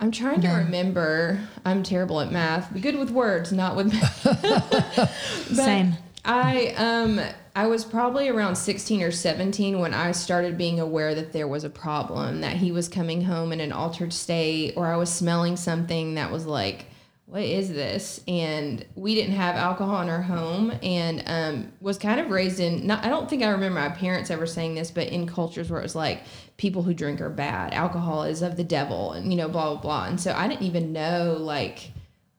I'm 0.00 0.10
trying 0.10 0.40
to 0.40 0.48
remember. 0.48 1.38
I'm 1.64 1.82
terrible 1.84 2.20
at 2.20 2.32
math. 2.32 2.68
Good 2.80 2.98
with 2.98 3.10
words, 3.10 3.52
not 3.52 3.76
with 3.76 3.92
math. 3.92 5.46
Same. 5.54 5.94
I 6.24 6.68
um 6.76 7.20
I 7.54 7.66
was 7.68 7.84
probably 7.84 8.28
around 8.28 8.56
16 8.56 9.02
or 9.02 9.12
17 9.12 9.78
when 9.78 9.94
I 9.94 10.10
started 10.12 10.58
being 10.58 10.80
aware 10.80 11.14
that 11.14 11.32
there 11.32 11.46
was 11.46 11.62
a 11.62 11.70
problem, 11.70 12.40
that 12.40 12.56
he 12.56 12.72
was 12.72 12.88
coming 12.88 13.22
home 13.22 13.52
in 13.52 13.60
an 13.60 13.70
altered 13.70 14.12
state, 14.12 14.72
or 14.76 14.86
I 14.88 14.96
was 14.96 15.10
smelling 15.12 15.56
something 15.56 16.14
that 16.16 16.32
was 16.32 16.44
like, 16.46 16.86
what 17.34 17.42
is 17.42 17.68
this? 17.68 18.20
And 18.28 18.86
we 18.94 19.16
didn't 19.16 19.34
have 19.34 19.56
alcohol 19.56 20.00
in 20.02 20.08
our 20.08 20.22
home 20.22 20.72
and 20.84 21.20
um, 21.26 21.72
was 21.80 21.98
kind 21.98 22.20
of 22.20 22.30
raised 22.30 22.60
in, 22.60 22.86
not, 22.86 23.04
I 23.04 23.08
don't 23.08 23.28
think 23.28 23.42
I 23.42 23.48
remember 23.48 23.80
my 23.80 23.88
parents 23.88 24.30
ever 24.30 24.46
saying 24.46 24.76
this, 24.76 24.92
but 24.92 25.08
in 25.08 25.26
cultures 25.26 25.68
where 25.68 25.80
it 25.80 25.82
was 25.82 25.96
like, 25.96 26.22
people 26.58 26.84
who 26.84 26.94
drink 26.94 27.20
are 27.20 27.30
bad, 27.30 27.74
alcohol 27.74 28.22
is 28.22 28.40
of 28.40 28.56
the 28.56 28.62
devil, 28.62 29.14
and, 29.14 29.32
you 29.32 29.36
know, 29.36 29.48
blah, 29.48 29.72
blah, 29.72 29.82
blah. 29.82 30.04
And 30.04 30.20
so 30.20 30.32
I 30.32 30.46
didn't 30.46 30.62
even 30.62 30.92
know, 30.92 31.36
like, 31.36 31.90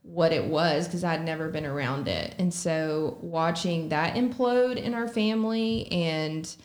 what 0.04 0.32
it 0.32 0.46
was 0.46 0.88
because 0.88 1.04
I'd 1.04 1.26
never 1.26 1.50
been 1.50 1.66
around 1.66 2.08
it. 2.08 2.34
And 2.40 2.54
so 2.54 3.18
watching 3.20 3.90
that 3.90 4.16
implode 4.16 4.78
in 4.78 4.94
our 4.94 5.10
family 5.10 5.92
and 5.92 6.56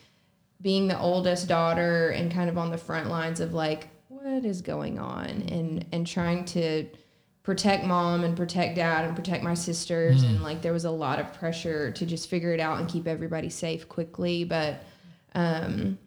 being 0.62 0.86
the 0.86 1.00
oldest 1.00 1.48
daughter 1.48 2.10
and 2.10 2.30
kind 2.30 2.48
of 2.48 2.56
on 2.56 2.70
the 2.70 2.78
front 2.78 3.08
lines 3.08 3.40
of 3.40 3.54
like 3.54 3.88
what 4.06 4.44
is 4.44 4.60
going 4.60 5.00
on 5.00 5.26
and 5.48 5.86
and 5.90 6.06
trying 6.06 6.44
to 6.44 6.86
protect 7.42 7.84
mom 7.84 8.24
and 8.24 8.36
protect 8.36 8.76
dad 8.76 9.04
and 9.04 9.16
protect 9.16 9.42
my 9.42 9.54
sisters. 9.54 10.22
And 10.22 10.42
like 10.42 10.62
there 10.62 10.72
was 10.72 10.84
a 10.84 10.90
lot 10.90 11.18
of 11.18 11.32
pressure 11.32 11.90
to 11.90 12.06
just 12.06 12.28
figure 12.28 12.52
it 12.52 12.60
out 12.60 12.78
and 12.78 12.88
keep 12.88 13.06
everybody 13.06 13.50
safe 13.50 13.88
quickly. 13.88 14.44
But 14.44 14.82
um 15.34 15.98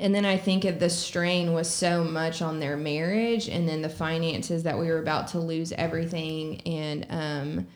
and 0.00 0.14
then 0.14 0.24
I 0.24 0.38
think 0.38 0.64
of 0.64 0.80
the 0.80 0.88
strain 0.88 1.52
was 1.52 1.68
so 1.68 2.02
much 2.02 2.40
on 2.40 2.58
their 2.58 2.76
marriage, 2.76 3.48
and 3.48 3.68
then 3.68 3.82
the 3.82 3.90
finances 3.90 4.62
that 4.62 4.78
we 4.78 4.86
were 4.86 4.98
about 4.98 5.28
to 5.28 5.38
lose 5.38 5.72
everything, 5.72 6.62
and 6.62 7.06
um, 7.10 7.66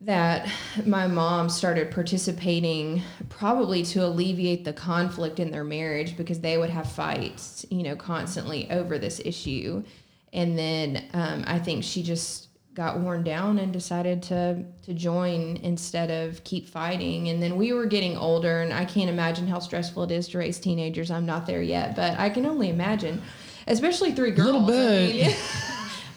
that 0.00 0.48
my 0.86 1.06
mom 1.06 1.50
started 1.50 1.90
participating 1.90 3.02
probably 3.28 3.82
to 3.82 4.06
alleviate 4.06 4.64
the 4.64 4.72
conflict 4.72 5.38
in 5.38 5.50
their 5.50 5.62
marriage 5.62 6.16
because 6.16 6.40
they 6.40 6.56
would 6.56 6.70
have 6.70 6.90
fights, 6.90 7.66
you 7.70 7.82
know, 7.82 7.96
constantly 7.96 8.70
over 8.70 8.98
this 8.98 9.20
issue. 9.22 9.84
And 10.32 10.58
then 10.58 11.04
um, 11.12 11.44
I 11.46 11.58
think 11.58 11.84
she 11.84 12.02
just 12.02 12.48
got 12.74 13.00
worn 13.00 13.24
down 13.24 13.58
and 13.58 13.72
decided 13.72 14.22
to 14.22 14.64
to 14.84 14.94
join 14.94 15.56
instead 15.62 16.10
of 16.10 16.42
keep 16.44 16.68
fighting. 16.68 17.28
And 17.28 17.42
then 17.42 17.56
we 17.56 17.72
were 17.72 17.86
getting 17.86 18.16
older, 18.16 18.60
and 18.60 18.72
I 18.72 18.84
can't 18.84 19.10
imagine 19.10 19.46
how 19.48 19.58
stressful 19.58 20.04
it 20.04 20.10
is 20.12 20.28
to 20.28 20.38
raise 20.38 20.58
teenagers. 20.60 21.10
I'm 21.10 21.26
not 21.26 21.46
there 21.46 21.62
yet, 21.62 21.96
but 21.96 22.18
I 22.18 22.30
can 22.30 22.46
only 22.46 22.68
imagine, 22.68 23.22
especially 23.66 24.12
three 24.12 24.30
girls. 24.30 24.46
Little 24.46 24.64
I 24.64 24.66
bit. 24.66 25.26
mean, 25.26 25.36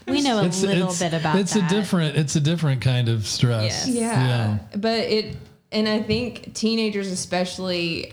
We 0.08 0.22
know 0.22 0.42
a 0.42 0.44
little 0.44 0.90
it's, 0.90 1.00
bit 1.00 1.14
about 1.14 1.38
it's 1.38 1.54
that. 1.54 1.72
a 1.72 1.76
different 1.76 2.18
it's 2.18 2.36
a 2.36 2.42
different 2.42 2.82
kind 2.82 3.08
of 3.08 3.26
stress. 3.26 3.88
Yes. 3.88 3.96
Yeah. 3.96 4.58
But 4.76 5.00
it, 5.00 5.38
and 5.72 5.88
I 5.88 6.02
think 6.02 6.54
teenagers 6.54 7.08
especially 7.08 8.12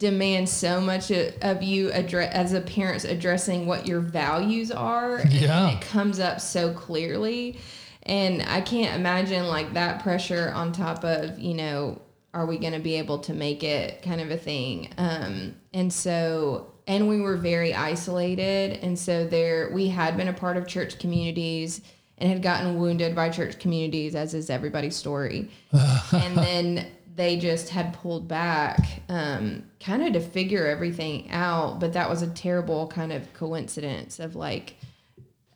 demand 0.00 0.48
so 0.48 0.80
much 0.80 1.10
of 1.12 1.62
you 1.62 1.92
address 1.92 2.32
as 2.34 2.52
a 2.54 2.60
parents 2.60 3.04
addressing 3.04 3.66
what 3.66 3.86
your 3.86 4.00
values 4.00 4.72
are. 4.72 5.18
and 5.18 5.32
Yeah. 5.32 5.70
it 5.72 5.80
comes 5.82 6.18
up 6.18 6.40
so 6.40 6.72
clearly. 6.72 7.60
And 8.04 8.42
I 8.42 8.62
can't 8.62 8.96
imagine 8.98 9.46
like 9.46 9.74
that 9.74 10.02
pressure 10.02 10.50
on 10.54 10.72
top 10.72 11.04
of, 11.04 11.38
you 11.38 11.52
know, 11.54 12.00
are 12.32 12.46
we 12.46 12.56
going 12.58 12.72
to 12.72 12.78
be 12.80 12.94
able 12.94 13.18
to 13.18 13.34
make 13.34 13.62
it 13.62 14.02
kind 14.02 14.20
of 14.22 14.30
a 14.30 14.38
thing. 14.38 14.88
Um, 14.96 15.54
and 15.74 15.92
so, 15.92 16.72
and 16.86 17.06
we 17.06 17.20
were 17.20 17.36
very 17.36 17.74
isolated. 17.74 18.78
And 18.82 18.98
so 18.98 19.26
there, 19.26 19.70
we 19.72 19.88
had 19.88 20.16
been 20.16 20.28
a 20.28 20.32
part 20.32 20.56
of 20.56 20.66
church 20.66 20.98
communities 20.98 21.82
and 22.16 22.30
had 22.30 22.42
gotten 22.42 22.78
wounded 22.78 23.14
by 23.14 23.28
church 23.28 23.58
communities, 23.58 24.14
as 24.14 24.32
is 24.32 24.48
everybody's 24.48 24.96
story. 24.96 25.50
and 25.72 26.36
then 26.36 26.86
they 27.14 27.36
just 27.36 27.70
had 27.70 27.94
pulled 27.94 28.28
back, 28.28 29.02
um, 29.08 29.64
kind 29.80 30.02
of 30.02 30.12
to 30.12 30.20
figure 30.20 30.66
everything 30.66 31.30
out. 31.30 31.80
But 31.80 31.92
that 31.94 32.08
was 32.08 32.22
a 32.22 32.28
terrible 32.28 32.86
kind 32.88 33.12
of 33.12 33.32
coincidence 33.34 34.18
of 34.18 34.36
like, 34.36 34.76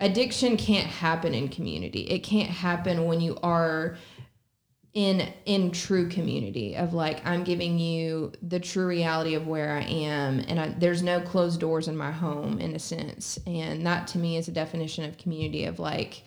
addiction 0.01 0.57
can't 0.57 0.87
happen 0.87 1.35
in 1.35 1.49
community. 1.49 2.03
It 2.03 2.21
can't 2.21 2.51
happen 2.51 3.07
when 3.07 3.21
you 3.21 3.39
are 3.43 3.97
in 4.95 5.29
in 5.45 5.73
true 5.73 6.09
community 6.09 6.77
of 6.77 6.95
like 6.95 7.25
I'm 7.27 7.43
giving 7.43 7.81
you 7.81 8.33
the 8.43 8.61
true 8.61 8.87
reality 8.87 9.35
of 9.35 9.49
where 9.49 9.73
I 9.73 9.83
am 9.83 10.39
and 10.47 10.61
I, 10.61 10.69
there's 10.69 11.03
no 11.03 11.21
closed 11.21 11.59
doors 11.59 11.89
in 11.89 11.97
my 11.97 12.13
home 12.13 12.61
in 12.61 12.77
a 12.77 12.79
sense 12.79 13.41
and 13.45 13.85
that 13.87 14.07
to 14.09 14.19
me 14.19 14.37
is 14.37 14.47
a 14.47 14.53
definition 14.53 15.05
of 15.05 15.19
community 15.19 15.65
of 15.65 15.81
like 15.81 16.23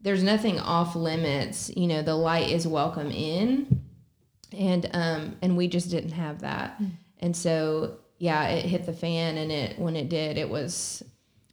there's 0.00 0.22
nothing 0.22 0.58
off 0.58 0.96
limits 0.96 1.70
you 1.76 1.86
know 1.86 2.00
the 2.00 2.14
light 2.14 2.48
is 2.48 2.66
welcome 2.66 3.10
in 3.10 3.84
and 4.52 4.88
um 4.92 5.36
and 5.42 5.56
we 5.56 5.68
just 5.68 5.90
didn't 5.90 6.12
have 6.12 6.40
that. 6.40 6.80
And 7.20 7.36
so 7.36 7.98
yeah 8.18 8.48
it 8.48 8.64
hit 8.64 8.86
the 8.86 8.92
fan 8.92 9.36
and 9.36 9.52
it 9.52 9.78
when 9.78 9.96
it 9.96 10.08
did 10.08 10.38
it 10.38 10.48
was 10.48 11.02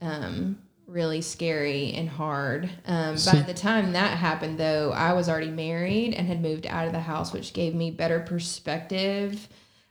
um 0.01 0.57
really 0.85 1.21
scary 1.21 1.93
and 1.93 2.09
hard. 2.09 2.69
Um 2.85 3.15
by 3.31 3.41
the 3.41 3.53
time 3.53 3.93
that 3.93 4.17
happened 4.17 4.57
though 4.59 4.91
i 4.91 5.13
was 5.13 5.29
already 5.29 5.49
married 5.49 6.13
and 6.13 6.27
had 6.27 6.41
moved 6.41 6.67
out 6.67 6.85
of 6.87 6.93
the 6.93 6.99
house 6.99 7.33
which 7.33 7.53
gave 7.53 7.73
me 7.73 7.91
better 7.91 8.19
perspective 8.19 9.47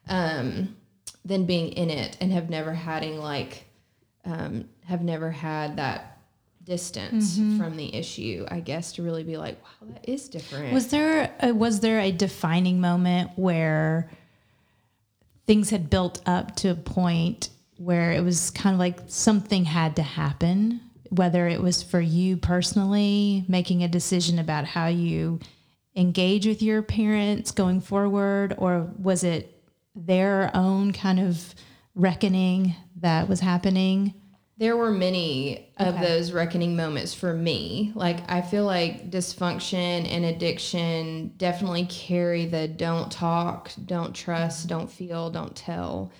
um 0.08 0.76
than 1.24 1.46
being 1.46 1.72
in 1.72 1.90
it 1.90 2.16
and 2.20 2.32
have 2.32 2.50
never 2.50 2.72
had 2.72 3.02
having 3.02 3.18
like 3.18 3.64
um 4.24 4.68
have 4.84 5.02
never 5.02 5.30
had 5.30 5.76
that 5.76 6.11
distance 6.64 7.36
mm-hmm. 7.36 7.58
from 7.58 7.76
the 7.76 7.94
issue 7.94 8.46
i 8.50 8.60
guess 8.60 8.92
to 8.92 9.02
really 9.02 9.24
be 9.24 9.36
like 9.36 9.60
wow 9.62 9.88
that 9.92 10.08
is 10.08 10.28
different 10.28 10.72
Was 10.72 10.88
there 10.88 11.34
a, 11.40 11.52
was 11.52 11.80
there 11.80 11.98
a 11.98 12.12
defining 12.12 12.80
moment 12.80 13.32
where 13.36 14.10
things 15.46 15.70
had 15.70 15.90
built 15.90 16.20
up 16.26 16.56
to 16.56 16.70
a 16.70 16.74
point 16.74 17.50
where 17.76 18.12
it 18.12 18.22
was 18.22 18.50
kind 18.50 18.74
of 18.74 18.78
like 18.78 19.00
something 19.06 19.64
had 19.64 19.96
to 19.96 20.02
happen, 20.02 20.80
whether 21.10 21.48
it 21.48 21.60
was 21.60 21.82
for 21.82 22.00
you 22.00 22.36
personally 22.36 23.44
making 23.48 23.82
a 23.82 23.88
decision 23.88 24.38
about 24.38 24.64
how 24.64 24.86
you 24.86 25.40
engage 25.96 26.46
with 26.46 26.62
your 26.62 26.80
parents 26.80 27.50
going 27.50 27.80
forward, 27.80 28.54
or 28.56 28.88
was 28.98 29.24
it 29.24 29.62
their 29.94 30.50
own 30.54 30.92
kind 30.92 31.20
of 31.20 31.54
reckoning 31.94 32.74
that 33.00 33.28
was 33.28 33.40
happening? 33.40 34.14
There 34.62 34.76
were 34.76 34.92
many 34.92 35.72
of 35.76 35.98
those 35.98 36.30
reckoning 36.30 36.76
moments 36.76 37.12
for 37.12 37.34
me. 37.34 37.90
Like 37.96 38.30
I 38.30 38.42
feel 38.42 38.64
like 38.64 39.10
dysfunction 39.10 40.08
and 40.08 40.24
addiction 40.24 41.32
definitely 41.36 41.84
carry 41.86 42.46
the 42.46 42.68
don't 42.68 43.10
talk, 43.10 43.72
don't 43.86 44.14
trust, 44.14 44.68
don't 44.68 44.88
feel, 44.88 45.30
don't 45.30 45.56
tell. 45.56 46.12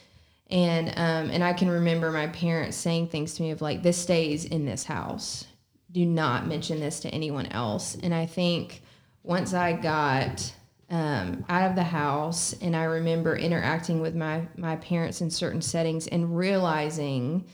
And 0.50 0.88
um 0.88 1.30
and 1.30 1.44
I 1.44 1.52
can 1.52 1.70
remember 1.70 2.10
my 2.10 2.26
parents 2.26 2.76
saying 2.76 3.10
things 3.10 3.34
to 3.34 3.42
me 3.42 3.52
of 3.52 3.62
like 3.62 3.84
this 3.84 3.96
stays 3.96 4.44
in 4.44 4.66
this 4.66 4.82
house. 4.82 5.46
Do 5.92 6.04
not 6.04 6.48
mention 6.48 6.80
this 6.80 6.98
to 7.02 7.10
anyone 7.10 7.46
else. 7.46 7.96
And 8.02 8.12
I 8.12 8.26
think 8.26 8.82
once 9.22 9.54
I 9.54 9.72
got 9.74 10.52
um, 10.90 11.44
out 11.48 11.70
of 11.70 11.76
the 11.76 11.84
house 11.84 12.56
and 12.60 12.74
I 12.74 12.82
remember 12.82 13.36
interacting 13.36 14.00
with 14.00 14.16
my 14.16 14.48
my 14.56 14.74
parents 14.74 15.20
in 15.20 15.30
certain 15.30 15.62
settings 15.62 16.08
and 16.08 16.36
realizing 16.36 17.44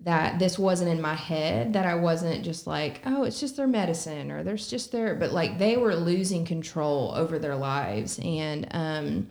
that 0.00 0.38
this 0.38 0.58
wasn't 0.58 0.88
in 0.88 1.00
my 1.00 1.14
head 1.14 1.72
that 1.72 1.84
i 1.84 1.94
wasn't 1.94 2.44
just 2.44 2.66
like 2.66 3.00
oh 3.04 3.24
it's 3.24 3.40
just 3.40 3.56
their 3.56 3.66
medicine 3.66 4.30
or 4.30 4.44
there's 4.44 4.68
just 4.68 4.92
their 4.92 5.14
but 5.14 5.32
like 5.32 5.58
they 5.58 5.76
were 5.76 5.94
losing 5.94 6.44
control 6.44 7.12
over 7.16 7.38
their 7.38 7.56
lives. 7.56 8.18
And 8.22 8.66
um 8.70 9.28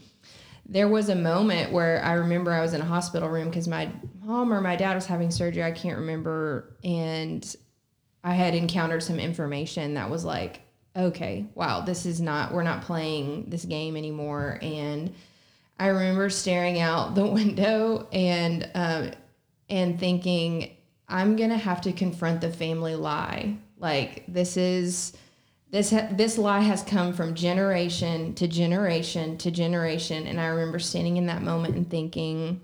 there 0.69 0.89
was 0.89 1.07
a 1.07 1.15
moment 1.15 1.71
where 1.71 2.03
i 2.03 2.11
remember 2.13 2.51
i 2.51 2.59
was 2.61 2.73
in 2.73 2.81
a 2.81 2.85
hospital 2.85 3.29
room 3.29 3.49
because 3.49 3.69
my 3.69 3.89
mom 4.21 4.51
or 4.51 4.59
my 4.59 4.75
dad 4.75 4.95
was 4.95 5.05
having 5.05 5.31
surgery 5.31 5.63
i 5.63 5.71
can't 5.71 5.97
remember 5.97 6.75
and 6.83 7.55
i 8.25 8.33
had 8.33 8.53
encountered 8.53 9.01
some 9.01 9.17
information 9.17 9.93
that 9.93 10.09
was 10.09 10.25
like 10.25 10.59
okay 10.97 11.45
wow 11.55 11.79
this 11.79 12.05
is 12.05 12.19
not 12.19 12.53
we're 12.53 12.63
not 12.63 12.81
playing 12.81 13.45
this 13.47 13.65
game 13.65 13.95
anymore. 13.95 14.59
And 14.61 15.13
I 15.79 15.87
remember 15.87 16.29
staring 16.29 16.79
out 16.79 17.15
the 17.15 17.25
window 17.39 18.07
and 18.11 18.69
um, 18.73 19.11
and 19.69 19.99
thinking, 19.99 20.75
I'm 21.07 21.35
gonna 21.35 21.57
have 21.57 21.81
to 21.81 21.91
confront 21.93 22.41
the 22.41 22.51
family 22.51 22.95
lie. 22.95 23.57
Like 23.77 24.23
this 24.27 24.57
is 24.57 25.13
this 25.69 25.91
ha- 25.91 26.07
this 26.11 26.37
lie 26.37 26.61
has 26.61 26.81
come 26.83 27.13
from 27.13 27.35
generation 27.35 28.33
to 28.35 28.47
generation 28.47 29.37
to 29.39 29.51
generation, 29.51 30.25
and 30.27 30.39
I 30.39 30.47
remember 30.47 30.79
standing 30.79 31.17
in 31.17 31.25
that 31.27 31.41
moment 31.41 31.75
and 31.75 31.89
thinking, 31.89 32.61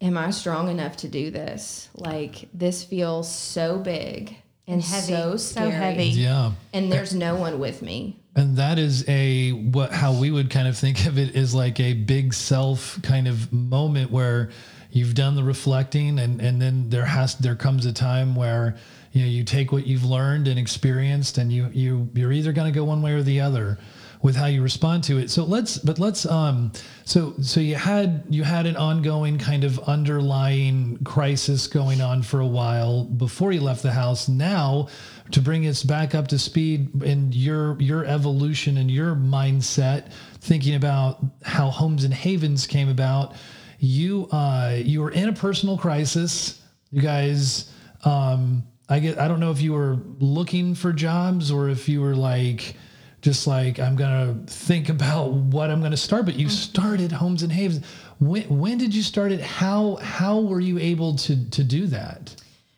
Am 0.00 0.18
I 0.18 0.30
strong 0.30 0.68
enough 0.68 0.96
to 0.98 1.08
do 1.08 1.30
this? 1.30 1.88
Like 1.94 2.48
this 2.52 2.82
feels 2.82 3.32
so 3.32 3.78
big 3.78 4.36
and 4.66 4.82
Heavy. 4.82 5.06
so 5.12 5.36
So 5.36 5.70
heavy. 5.70 6.06
Yeah. 6.06 6.52
and 6.72 6.90
there's 6.92 7.14
no 7.14 7.36
one 7.36 7.60
with 7.60 7.82
me. 7.82 8.18
And 8.34 8.56
that 8.56 8.78
is 8.78 9.08
a 9.08 9.50
what 9.52 9.92
how 9.92 10.12
we 10.18 10.30
would 10.30 10.50
kind 10.50 10.66
of 10.66 10.76
think 10.76 11.06
of 11.06 11.18
it 11.18 11.36
is 11.36 11.54
like 11.54 11.78
a 11.78 11.92
big 11.92 12.34
self 12.34 13.00
kind 13.02 13.28
of 13.28 13.52
moment 13.52 14.10
where 14.10 14.50
you've 14.92 15.14
done 15.14 15.34
the 15.34 15.42
reflecting 15.42 16.18
and 16.18 16.40
and 16.40 16.60
then 16.60 16.88
there 16.90 17.06
has 17.06 17.34
there 17.36 17.56
comes 17.56 17.86
a 17.86 17.92
time 17.92 18.34
where 18.36 18.76
you 19.12 19.22
know 19.22 19.28
you 19.28 19.42
take 19.42 19.72
what 19.72 19.86
you've 19.86 20.04
learned 20.04 20.46
and 20.46 20.58
experienced 20.58 21.38
and 21.38 21.52
you 21.52 21.68
you 21.72 22.08
you're 22.14 22.32
either 22.32 22.52
going 22.52 22.72
to 22.72 22.78
go 22.78 22.84
one 22.84 23.02
way 23.02 23.12
or 23.12 23.22
the 23.22 23.40
other 23.40 23.78
with 24.22 24.36
how 24.36 24.46
you 24.46 24.62
respond 24.62 25.02
to 25.02 25.18
it. 25.18 25.30
So 25.30 25.44
let's 25.44 25.78
but 25.78 25.98
let's 25.98 26.24
um 26.26 26.72
so 27.04 27.34
so 27.42 27.58
you 27.58 27.74
had 27.74 28.22
you 28.28 28.44
had 28.44 28.66
an 28.66 28.76
ongoing 28.76 29.36
kind 29.36 29.64
of 29.64 29.78
underlying 29.80 30.98
crisis 31.04 31.66
going 31.66 32.00
on 32.00 32.22
for 32.22 32.40
a 32.40 32.46
while 32.46 33.04
before 33.04 33.52
you 33.52 33.60
left 33.60 33.82
the 33.82 33.92
house. 33.92 34.28
Now 34.28 34.88
to 35.32 35.40
bring 35.40 35.66
us 35.66 35.82
back 35.82 36.14
up 36.14 36.28
to 36.28 36.38
speed 36.38 37.02
in 37.02 37.32
your 37.32 37.80
your 37.80 38.04
evolution 38.04 38.78
and 38.78 38.90
your 38.90 39.16
mindset 39.16 40.12
thinking 40.38 40.76
about 40.76 41.18
how 41.42 41.70
homes 41.70 42.04
and 42.04 42.14
havens 42.14 42.66
came 42.66 42.88
about 42.88 43.34
you 43.82 44.28
uh 44.32 44.76
you 44.76 45.02
were 45.02 45.10
in 45.10 45.28
a 45.28 45.32
personal 45.32 45.76
crisis. 45.76 46.62
You 46.90 47.02
guys 47.02 47.70
um 48.04 48.64
i 48.88 48.98
get 48.98 49.16
i 49.18 49.28
don't 49.28 49.38
know 49.38 49.52
if 49.52 49.60
you 49.60 49.72
were 49.72 49.96
looking 50.18 50.74
for 50.74 50.92
jobs 50.92 51.52
or 51.52 51.68
if 51.68 51.88
you 51.88 52.00
were 52.00 52.16
like 52.16 52.74
just 53.20 53.46
like 53.46 53.78
i'm 53.78 53.94
gonna 53.94 54.36
think 54.48 54.88
about 54.88 55.30
what 55.30 55.70
i'm 55.70 55.80
gonna 55.80 55.96
start 55.96 56.26
but 56.26 56.34
you 56.34 56.48
started 56.48 57.12
homes 57.12 57.44
and 57.44 57.52
havens 57.52 57.86
when 58.22 58.42
when 58.60 58.78
did 58.78 58.94
you 58.94 59.02
start 59.02 59.32
it? 59.32 59.40
How 59.40 59.96
how 59.96 60.40
were 60.40 60.60
you 60.60 60.78
able 60.78 61.16
to 61.16 61.50
to 61.50 61.64
do 61.64 61.86
that? 61.88 62.34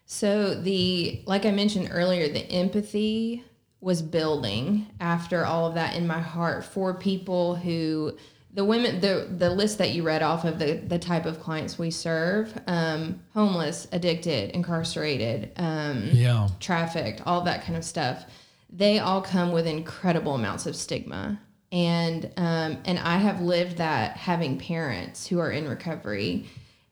So 0.06 0.54
the 0.54 1.22
like 1.26 1.44
I 1.44 1.50
mentioned 1.50 1.88
earlier, 1.90 2.28
the 2.28 2.50
empathy 2.50 3.44
was 3.80 4.00
building 4.00 4.86
after 5.00 5.44
all 5.44 5.66
of 5.66 5.74
that 5.74 5.94
in 5.94 6.06
my 6.06 6.20
heart 6.20 6.64
for 6.64 6.94
people 6.94 7.54
who 7.54 8.16
the 8.54 8.64
women 8.64 9.00
the 9.00 9.28
the 9.36 9.50
list 9.50 9.78
that 9.78 9.90
you 9.90 10.02
read 10.04 10.22
off 10.22 10.44
of 10.44 10.58
the 10.58 10.74
the 10.86 10.98
type 10.98 11.26
of 11.26 11.40
clients 11.40 11.78
we 11.78 11.90
serve 11.90 12.56
um, 12.68 13.20
homeless 13.34 13.88
addicted 13.92 14.50
incarcerated 14.50 15.50
um, 15.56 16.08
yeah 16.12 16.48
trafficked, 16.60 17.20
all 17.26 17.42
that 17.42 17.64
kind 17.64 17.76
of 17.76 17.84
stuff, 17.84 18.24
they 18.70 18.98
all 18.98 19.20
come 19.20 19.52
with 19.52 19.66
incredible 19.66 20.34
amounts 20.34 20.66
of 20.66 20.74
stigma. 20.74 21.40
And 21.72 22.30
um, 22.36 22.78
and 22.84 22.98
I 23.00 23.16
have 23.16 23.40
lived 23.40 23.78
that 23.78 24.16
having 24.16 24.58
parents 24.58 25.26
who 25.26 25.40
are 25.40 25.50
in 25.50 25.68
recovery 25.68 26.46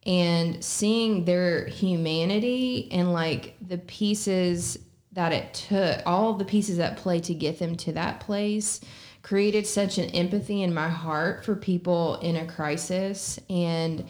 and 0.05 0.63
seeing 0.65 1.25
their 1.25 1.67
humanity 1.67 2.91
and 2.91 3.13
like 3.13 3.55
the 3.61 3.79
pieces 3.79 4.79
that 5.13 5.33
it 5.33 5.55
took, 5.55 6.01
all 6.07 6.33
the 6.33 6.45
pieces 6.45 6.81
at 6.81 6.97
play 6.97 7.21
to 7.21 7.35
get 7.35 7.61
them 7.61 7.77
to 7.77 7.93
that 7.93 8.19
place 8.21 8.81
created 9.23 9.67
such 9.67 9.99
an 9.99 10.11
empathy 10.11 10.63
in 10.63 10.75
my 10.75 10.89
heart 10.89 11.45
for 11.45 11.55
people 11.55 12.17
in 12.17 12.37
a 12.37 12.47
crisis. 12.47 13.39
And 13.49 14.05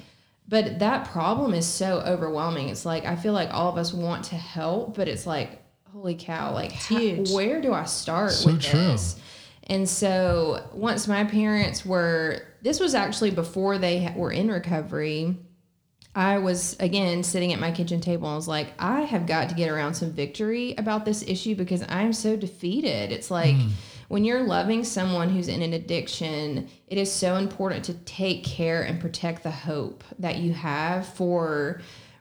but 0.48 0.80
that 0.80 1.06
problem 1.08 1.54
is 1.54 1.66
so 1.66 2.00
overwhelming. 2.00 2.68
It's 2.68 2.84
like 2.84 3.04
i 3.04 3.16
feel 3.16 3.32
like 3.32 3.52
all 3.52 3.70
of 3.70 3.78
us 3.78 3.92
want 3.92 4.24
to 4.26 4.36
help 4.36 4.96
but 4.96 5.08
it's 5.08 5.26
like 5.26 5.62
holy 5.92 6.14
cow 6.14 6.52
like 6.54 6.72
how- 6.72 6.96
where 7.34 7.60
do 7.60 7.72
i 7.74 7.84
start 7.84 8.32
So 8.32 8.52
with 8.52 8.62
true. 8.62 8.78
this? 8.80 9.16
And 9.68 9.88
so 9.88 10.66
once 10.72 11.06
my 11.06 11.24
parents 11.24 11.86
were 11.86 12.42
this 12.62 12.80
was 12.80 12.94
actually 12.94 13.30
before 13.30 13.78
they 13.78 14.12
were 14.16 14.32
in 14.32 14.50
recovery 14.50 15.36
I 16.14 16.38
was 16.38 16.76
again 16.78 17.22
sitting 17.22 17.52
at 17.54 17.58
my 17.60 17.70
kitchen 17.70 18.00
table. 18.02 18.26
And 18.26 18.34
I 18.34 18.36
was 18.36 18.46
like, 18.46 18.74
I 18.78 19.00
have 19.02 19.26
got 19.26 19.48
to 19.48 19.54
get 19.54 19.70
around 19.70 19.94
some 19.94 20.12
victory 20.12 20.74
about 20.76 21.06
this 21.06 21.22
issue 21.22 21.54
because 21.54 21.82
I'm 21.88 22.12
so 22.12 22.36
defeated. 22.36 23.12
It's 23.12 23.30
like 23.30 23.56
hmm. 23.56 23.68
When 24.12 24.24
you're 24.24 24.42
loving 24.42 24.84
someone 24.84 25.30
who's 25.30 25.48
in 25.48 25.62
an 25.62 25.72
addiction, 25.72 26.68
it 26.86 26.98
is 26.98 27.10
so 27.10 27.36
important 27.36 27.82
to 27.86 27.94
take 27.94 28.44
care 28.44 28.82
and 28.82 29.00
protect 29.00 29.42
the 29.42 29.50
hope 29.50 30.04
that 30.18 30.36
you 30.36 30.52
have 30.52 31.06
for 31.06 31.80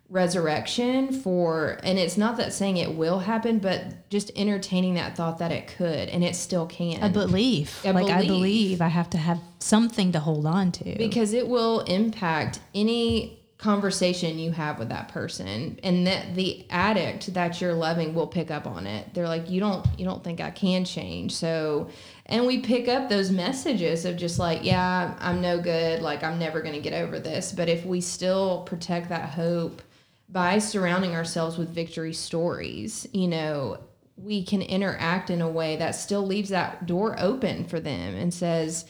resurrection 0.09 1.11
for 1.11 1.79
and 1.83 1.97
it's 1.97 2.17
not 2.17 2.35
that 2.35 2.51
saying 2.51 2.75
it 2.75 2.95
will 2.95 3.19
happen 3.19 3.59
but 3.59 4.09
just 4.09 4.29
entertaining 4.35 4.95
that 4.95 5.15
thought 5.15 5.37
that 5.39 5.53
it 5.53 5.67
could 5.67 6.09
and 6.09 6.21
it 6.21 6.35
still 6.35 6.65
can 6.65 7.01
A 7.01 7.09
belief. 7.09 7.83
A 7.85 7.93
like 7.93 8.09
I 8.09 8.25
believe 8.25 8.81
I 8.81 8.89
have 8.89 9.09
to 9.11 9.17
have 9.17 9.39
something 9.59 10.11
to 10.13 10.19
hold 10.19 10.45
on 10.45 10.71
to. 10.73 10.97
because 10.97 11.33
it 11.33 11.47
will 11.47 11.81
impact 11.81 12.59
any 12.73 13.40
conversation 13.61 14.39
you 14.39 14.51
have 14.51 14.79
with 14.79 14.89
that 14.89 15.07
person 15.09 15.79
and 15.83 16.07
that 16.07 16.33
the 16.33 16.65
addict 16.71 17.31
that 17.35 17.61
you're 17.61 17.75
loving 17.75 18.15
will 18.15 18.25
pick 18.25 18.49
up 18.49 18.65
on 18.65 18.87
it. 18.87 19.13
They're 19.13 19.27
like 19.27 19.51
you 19.51 19.59
don't 19.59 19.85
you 19.99 20.03
don't 20.03 20.23
think 20.23 20.41
i 20.41 20.49
can 20.49 20.83
change. 20.83 21.33
So 21.33 21.89
and 22.25 22.47
we 22.47 22.59
pick 22.59 22.87
up 22.87 23.07
those 23.07 23.29
messages 23.29 24.03
of 24.03 24.17
just 24.17 24.39
like 24.39 24.63
yeah 24.63 25.15
i'm 25.19 25.41
no 25.41 25.61
good. 25.61 26.01
Like 26.01 26.23
i'm 26.23 26.39
never 26.39 26.61
going 26.61 26.73
to 26.73 26.81
get 26.81 26.93
over 26.93 27.19
this. 27.19 27.51
But 27.51 27.69
if 27.69 27.85
we 27.85 28.01
still 28.01 28.63
protect 28.63 29.09
that 29.09 29.29
hope 29.29 29.83
by 30.27 30.57
surrounding 30.57 31.15
ourselves 31.15 31.57
with 31.57 31.69
victory 31.69 32.13
stories 32.13 33.05
you 33.11 33.27
know 33.27 33.77
we 34.15 34.43
can 34.43 34.61
interact 34.61 35.29
in 35.29 35.41
a 35.41 35.49
way 35.49 35.75
that 35.75 35.91
still 35.91 36.25
leaves 36.25 36.49
that 36.49 36.85
door 36.85 37.15
open 37.19 37.65
for 37.65 37.79
them 37.79 38.15
and 38.15 38.33
says 38.33 38.85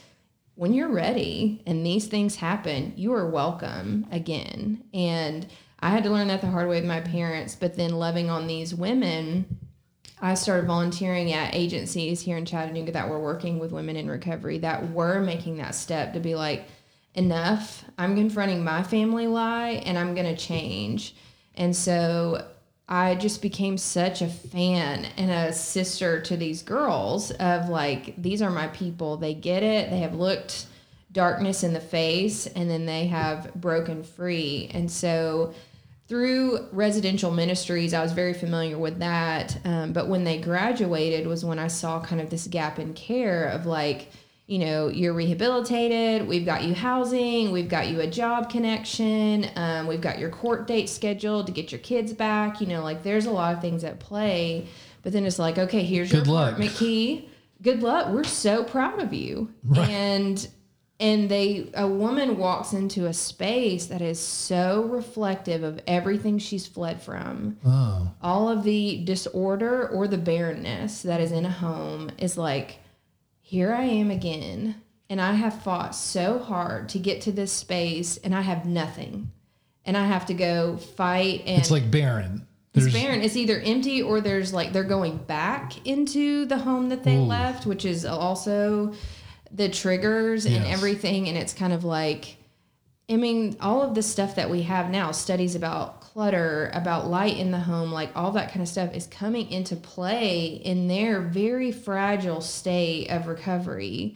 when 0.62 0.76
you're 0.76 0.94
ready 0.94 1.60
and 1.66 1.84
these 1.84 2.06
things 2.06 2.36
happen, 2.36 2.94
you 2.96 3.12
are 3.14 3.28
welcome 3.28 4.06
again. 4.12 4.84
And 4.94 5.48
I 5.80 5.90
had 5.90 6.04
to 6.04 6.12
learn 6.12 6.28
that 6.28 6.42
the 6.42 6.52
hard 6.52 6.70
way 6.70 6.76
with 6.76 6.88
my 6.88 7.02
parents, 7.02 7.56
but 7.56 7.76
then 7.76 7.90
loving 7.90 8.30
on 8.30 8.46
these 8.46 8.76
women, 8.76 9.58
I 10.22 10.36
started 10.36 10.68
volunteering 10.68 11.34
at 11.34 11.56
agencies 11.56 12.22
here 12.22 12.38
in 12.38 12.46
Chattanooga 12.46 12.92
that 12.92 13.10
were 13.10 13.20
working 13.20 13.58
with 13.58 13.72
women 13.72 13.96
in 13.96 14.08
recovery 14.08 14.60
that 14.60 14.92
were 14.92 15.20
making 15.20 15.58
that 15.58 15.74
step 15.74 16.14
to 16.14 16.20
be 16.20 16.36
like, 16.36 16.66
enough. 17.16 17.84
I'm 17.98 18.16
confronting 18.16 18.64
my 18.64 18.84
family 18.84 19.26
lie 19.26 19.82
and 19.84 19.98
I'm 19.98 20.14
going 20.14 20.28
to 20.28 20.38
change. 20.40 21.16
And 21.56 21.76
so 21.76 22.48
I 22.92 23.16
just 23.16 23.42
became 23.42 23.78
such 23.78 24.22
a 24.22 24.28
fan 24.28 25.06
and 25.16 25.32
a 25.32 25.54
sister 25.54 26.20
to 26.24 26.36
these 26.36 26.62
girls 26.62 27.32
of 27.32 27.70
like, 27.70 28.22
these 28.22 28.42
are 28.42 28.50
my 28.50 28.68
people. 28.68 29.16
They 29.16 29.34
get 29.34 29.64
it. 29.64 29.90
They 29.90 30.00
have 30.00 30.14
looked 30.14 30.66
darkness 31.14 31.64
in 31.64 31.72
the 31.72 31.80
face 31.80 32.48
and 32.48 32.70
then 32.70 32.86
they 32.86 33.08
have 33.08 33.54
broken 33.56 34.04
free. 34.04 34.70
And 34.74 34.92
so 34.92 35.54
through 36.10 36.68
residential 36.74 37.32
ministries, 37.32 37.94
I 37.94 38.04
was 38.04 38.12
very 38.12 38.34
familiar 38.34 38.78
with 38.78 39.00
that. 39.00 39.58
Um, 39.64 39.94
but 39.94 40.10
when 40.10 40.26
they 40.26 40.42
graduated 40.42 41.28
was 41.28 41.46
when 41.46 41.60
I 41.60 41.68
saw 41.68 42.02
kind 42.02 42.20
of 42.20 42.30
this 42.30 42.46
gap 42.46 42.78
in 42.78 42.94
care 42.94 43.46
of 43.46 43.66
like, 43.66 44.10
you 44.52 44.60
know, 44.60 44.90
you're 44.90 45.14
rehabilitated. 45.14 46.28
We've 46.28 46.46
got 46.46 46.66
you 46.66 46.74
housing. 46.74 47.54
We've 47.54 47.70
got 47.70 47.88
you 47.88 48.02
a 48.02 48.08
job 48.08 48.50
connection. 48.50 49.50
Um, 49.56 49.88
we've 49.88 50.02
got 50.02 50.20
your 50.20 50.30
court 50.30 50.68
date 50.68 50.90
scheduled 50.90 51.48
to 51.48 51.54
get 51.54 51.72
your 51.72 51.80
kids 51.80 52.12
back. 52.12 52.60
You 52.60 52.68
know, 52.68 52.84
like 52.84 53.02
there's 53.02 53.28
a 53.28 53.32
lot 53.32 53.56
of 53.56 53.62
things 53.62 53.86
at 53.86 54.02
play. 54.02 54.68
But 55.04 55.14
then 55.14 55.26
it's 55.26 55.40
like, 55.40 55.58
okay, 55.58 55.86
here's 55.86 56.12
Good 56.12 56.28
your 56.28 56.36
luck. 56.36 56.48
apartment 56.50 56.74
key. 56.74 57.30
Good 57.62 57.82
luck. 57.82 58.10
We're 58.10 58.26
so 58.26 58.66
proud 58.66 59.00
of 59.00 59.14
you. 59.14 59.54
And 59.74 60.46
and 61.00 61.30
they 61.30 61.70
a 61.74 61.88
woman 61.88 62.38
walks 62.38 62.74
into 62.74 63.06
a 63.06 63.14
space 63.14 63.86
that 63.86 64.02
is 64.02 64.20
so 64.20 64.84
reflective 64.84 65.64
of 65.64 65.80
everything 65.88 66.38
she's 66.38 66.68
fled 66.68 67.02
from 67.02 67.58
oh 67.66 68.12
all 68.22 68.50
of 68.50 68.64
the 68.64 69.02
disorder 69.06 69.88
or 69.88 70.10
the 70.10 70.18
barrenness 70.18 71.04
that 71.04 71.22
is 71.22 71.32
in 71.32 71.46
a 71.46 71.50
home 71.50 72.12
is 72.18 72.38
like, 72.38 72.80
here 73.52 73.74
I 73.74 73.84
am 73.84 74.10
again. 74.10 74.76
And 75.10 75.20
I 75.20 75.34
have 75.34 75.62
fought 75.62 75.94
so 75.94 76.40
hard 76.40 76.88
to 76.90 77.00
get 77.00 77.20
to 77.24 77.34
this 77.34 77.52
space 77.52 78.16
and 78.16 78.34
I 78.34 78.40
have 78.40 78.66
nothing. 78.66 79.30
And 79.84 79.98
I 79.98 80.06
have 80.06 80.28
to 80.28 80.34
go 80.34 80.78
fight 80.78 81.44
and 81.46 81.60
it's 81.60 81.70
like 81.70 81.92
barren 81.92 82.48
it's 82.74 82.94
barren. 82.94 83.22
It's 83.22 83.36
either 83.36 83.60
empty 83.60 84.02
or 84.02 84.22
there's 84.22 84.54
like 84.54 84.72
they're 84.72 84.86
going 84.86 85.18
back 85.18 85.86
into 85.86 86.46
the 86.46 86.60
home 86.60 86.88
that 86.90 87.04
they 87.04 87.18
left, 87.18 87.66
which 87.66 87.84
is 87.84 88.06
also 88.06 88.94
the 89.52 89.68
triggers 89.68 90.46
and 90.46 90.66
everything. 90.66 91.28
And 91.28 91.38
it's 91.38 91.52
kind 91.52 91.74
of 91.74 91.84
like, 91.84 92.38
I 93.10 93.18
mean, 93.18 93.58
all 93.60 93.82
of 93.82 93.96
the 93.96 94.02
stuff 94.02 94.36
that 94.36 94.50
we 94.50 94.62
have 94.62 94.90
now, 94.90 95.12
studies 95.12 95.56
about 95.56 96.01
clutter, 96.14 96.70
about 96.74 97.08
light 97.08 97.38
in 97.38 97.52
the 97.52 97.60
home, 97.60 97.92
like 97.92 98.12
all 98.16 98.32
that 98.32 98.50
kind 98.50 98.62
of 98.62 98.68
stuff 98.68 98.94
is 98.94 99.08
coming 99.08 99.50
into 99.50 99.76
play 99.76 100.62
in 100.64 100.88
their 100.88 101.22
very 101.22 101.72
fragile 101.72 102.42
state 102.42 103.10
of 103.10 103.28
recovery. 103.28 104.16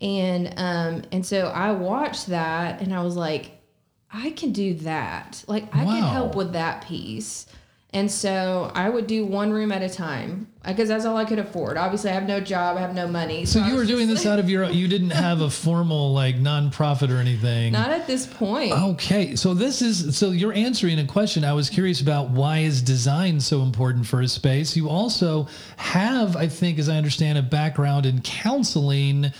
And 0.00 0.54
um, 0.56 1.02
and 1.12 1.24
so 1.24 1.46
I 1.48 1.72
watched 1.72 2.28
that 2.28 2.80
and 2.80 2.94
I 2.94 3.02
was 3.02 3.16
like, 3.16 3.52
I 4.12 4.30
can 4.30 4.52
do 4.52 4.74
that. 4.74 5.44
Like 5.46 5.64
I 5.74 5.84
can 5.84 6.02
help 6.02 6.34
with 6.34 6.52
that 6.52 6.86
piece. 6.86 7.46
And 7.92 8.10
so 8.10 8.70
I 8.74 8.88
would 8.88 9.08
do 9.08 9.26
one 9.26 9.52
room 9.52 9.72
at 9.72 9.82
a 9.82 9.88
time 9.88 10.46
because 10.64 10.88
that's 10.88 11.04
all 11.04 11.16
I 11.16 11.24
could 11.24 11.40
afford. 11.40 11.76
Obviously, 11.76 12.10
I 12.10 12.14
have 12.14 12.26
no 12.26 12.38
job, 12.38 12.76
I 12.76 12.80
have 12.80 12.94
no 12.94 13.08
money. 13.08 13.44
So 13.46 13.60
I 13.60 13.68
you 13.68 13.74
were 13.74 13.84
doing 13.84 14.06
this 14.06 14.26
out 14.26 14.38
of 14.38 14.48
your 14.48 14.70
you 14.70 14.86
didn't 14.86 15.10
have 15.10 15.40
a 15.40 15.50
formal 15.50 16.12
like 16.12 16.36
nonprofit 16.36 17.10
or 17.10 17.16
anything. 17.16 17.72
not 17.72 17.90
at 17.90 18.06
this 18.06 18.26
point. 18.26 18.72
Okay, 18.72 19.34
so 19.34 19.54
this 19.54 19.82
is 19.82 20.16
so 20.16 20.30
you're 20.30 20.52
answering 20.52 21.00
a 21.00 21.06
question 21.06 21.44
I 21.44 21.52
was 21.52 21.68
curious 21.68 22.00
about. 22.00 22.30
Why 22.30 22.58
is 22.58 22.80
design 22.80 23.40
so 23.40 23.62
important 23.62 24.06
for 24.06 24.20
a 24.20 24.28
space? 24.28 24.76
You 24.76 24.88
also 24.88 25.48
have, 25.76 26.36
I 26.36 26.46
think, 26.46 26.78
as 26.78 26.88
I 26.88 26.96
understand, 26.96 27.38
a 27.38 27.42
background 27.42 28.06
in 28.06 28.20
counseling. 28.20 29.32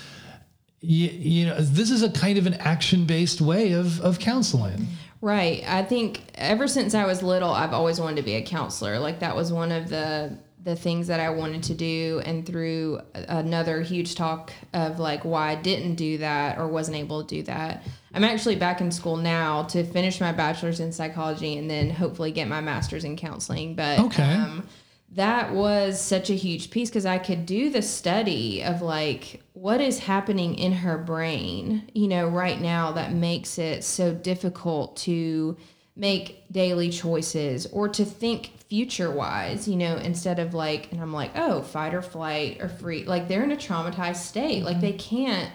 You, 0.81 1.09
you 1.09 1.47
know, 1.47 1.57
this 1.61 1.91
is 1.91 2.03
a 2.03 2.11
kind 2.11 2.37
of 2.39 2.47
an 2.47 2.55
action-based 2.55 3.41
way 3.41 3.73
of 3.73 4.01
of 4.01 4.19
counseling. 4.19 4.89
Right. 5.23 5.63
I 5.67 5.83
think 5.83 6.23
ever 6.35 6.67
since 6.67 6.95
I 6.95 7.05
was 7.05 7.23
little, 7.23 7.51
I've 7.51 7.75
always 7.75 8.01
wanted 8.01 8.17
to 8.17 8.23
be 8.23 8.37
a 8.37 8.43
counselor. 8.43 8.99
Like 8.99 9.21
that 9.21 9.37
was 9.37 9.53
one 9.53 9.71
of 9.73 9.89
the 9.89 10.39
the 10.63 10.77
things 10.77 11.07
that 11.07 11.21
I 11.21 11.31
wanted 11.31 11.63
to 11.65 11.75
do. 11.75 12.21
And 12.27 12.45
through 12.47 13.01
another 13.15 13.81
huge 13.81 14.15
talk 14.15 14.53
of 14.75 14.99
like 14.99 15.25
why 15.25 15.53
I 15.53 15.55
didn't 15.55 15.95
do 15.95 16.19
that 16.19 16.59
or 16.59 16.69
wasn't 16.69 16.99
able 16.99 17.25
to 17.25 17.35
do 17.37 17.43
that, 17.45 17.83
I'm 18.13 18.25
actually 18.25 18.57
back 18.57 18.81
in 18.83 18.91
school 18.91 19.17
now 19.17 19.63
to 19.65 19.85
finish 19.85 20.21
my 20.21 20.33
bachelor's 20.33 20.81
in 20.81 20.93
psychology 20.93 21.57
and 21.57 21.71
then 21.71 21.89
hopefully 21.89 22.31
get 22.31 22.47
my 22.47 22.61
master's 22.61 23.05
in 23.05 23.17
counseling. 23.17 23.75
But 23.75 24.01
Okay. 24.01 24.23
um, 24.23 24.67
that 25.13 25.53
was 25.53 26.01
such 26.01 26.31
a 26.31 26.35
huge 26.35 26.71
piece 26.71 26.89
because 26.89 27.07
I 27.07 27.19
could 27.19 27.45
do 27.45 27.71
the 27.71 27.83
study 27.83 28.63
of 28.63 28.81
like 28.81 29.43
what 29.55 29.81
is 29.81 29.99
happening 29.99 30.55
in 30.55 30.73
her 30.73 30.97
brain, 30.97 31.91
you 31.95 32.07
know, 32.07 32.29
right 32.29 32.61
now 32.61 32.93
that 32.93 33.13
makes 33.13 33.59
it 33.59 33.83
so 33.83 34.15
difficult 34.15 34.97
to 34.99 35.57
make 35.97 36.45
daily 36.53 36.91
choices 36.91 37.67
or 37.67 37.89
to 37.89 38.05
think 38.05 38.53
future 38.69 39.11
wise, 39.11 39.67
you 39.67 39.77
know, 39.77 39.97
instead 39.97 40.39
of 40.39 40.55
like, 40.55 40.93
and 40.93 41.01
I'm 41.01 41.13
like, 41.13 41.33
oh, 41.35 41.63
fight 41.63 41.93
or 41.93 42.03
flight 42.03 42.59
or 42.61 42.69
free. 42.69 43.05
Like 43.05 43.27
they're 43.27 43.43
in 43.43 43.51
a 43.51 43.57
traumatized 43.57 44.17
state. 44.17 44.63
Like 44.63 44.81
they 44.81 44.93
mm-hmm. 44.93 45.17
can't 45.17 45.53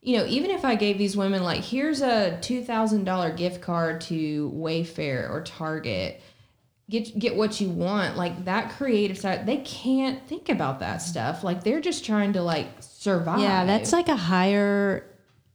you 0.00 0.16
know, 0.16 0.26
even 0.26 0.50
if 0.50 0.64
I 0.64 0.76
gave 0.76 0.96
these 0.96 1.16
women 1.16 1.42
like, 1.42 1.60
here's 1.60 2.00
a 2.00 2.38
two 2.40 2.62
thousand 2.62 3.04
dollar 3.04 3.30
gift 3.32 3.60
card 3.60 4.00
to 4.02 4.50
Wayfair 4.54 5.28
or 5.28 5.42
Target, 5.42 6.22
get 6.90 7.18
get 7.18 7.36
what 7.36 7.60
you 7.60 7.68
want, 7.68 8.16
like 8.16 8.44
that 8.46 8.70
creative 8.72 9.18
side, 9.18 9.46
they 9.46 9.58
can't 9.58 10.26
think 10.28 10.48
about 10.48 10.80
that 10.80 10.98
stuff. 10.98 11.44
Like 11.44 11.64
they're 11.64 11.80
just 11.80 12.04
trying 12.04 12.32
to 12.34 12.42
like 12.42 12.68
survive. 12.80 13.40
Yeah, 13.40 13.64
that's 13.64 13.92
like 13.92 14.08
a 14.08 14.16
higher 14.16 15.04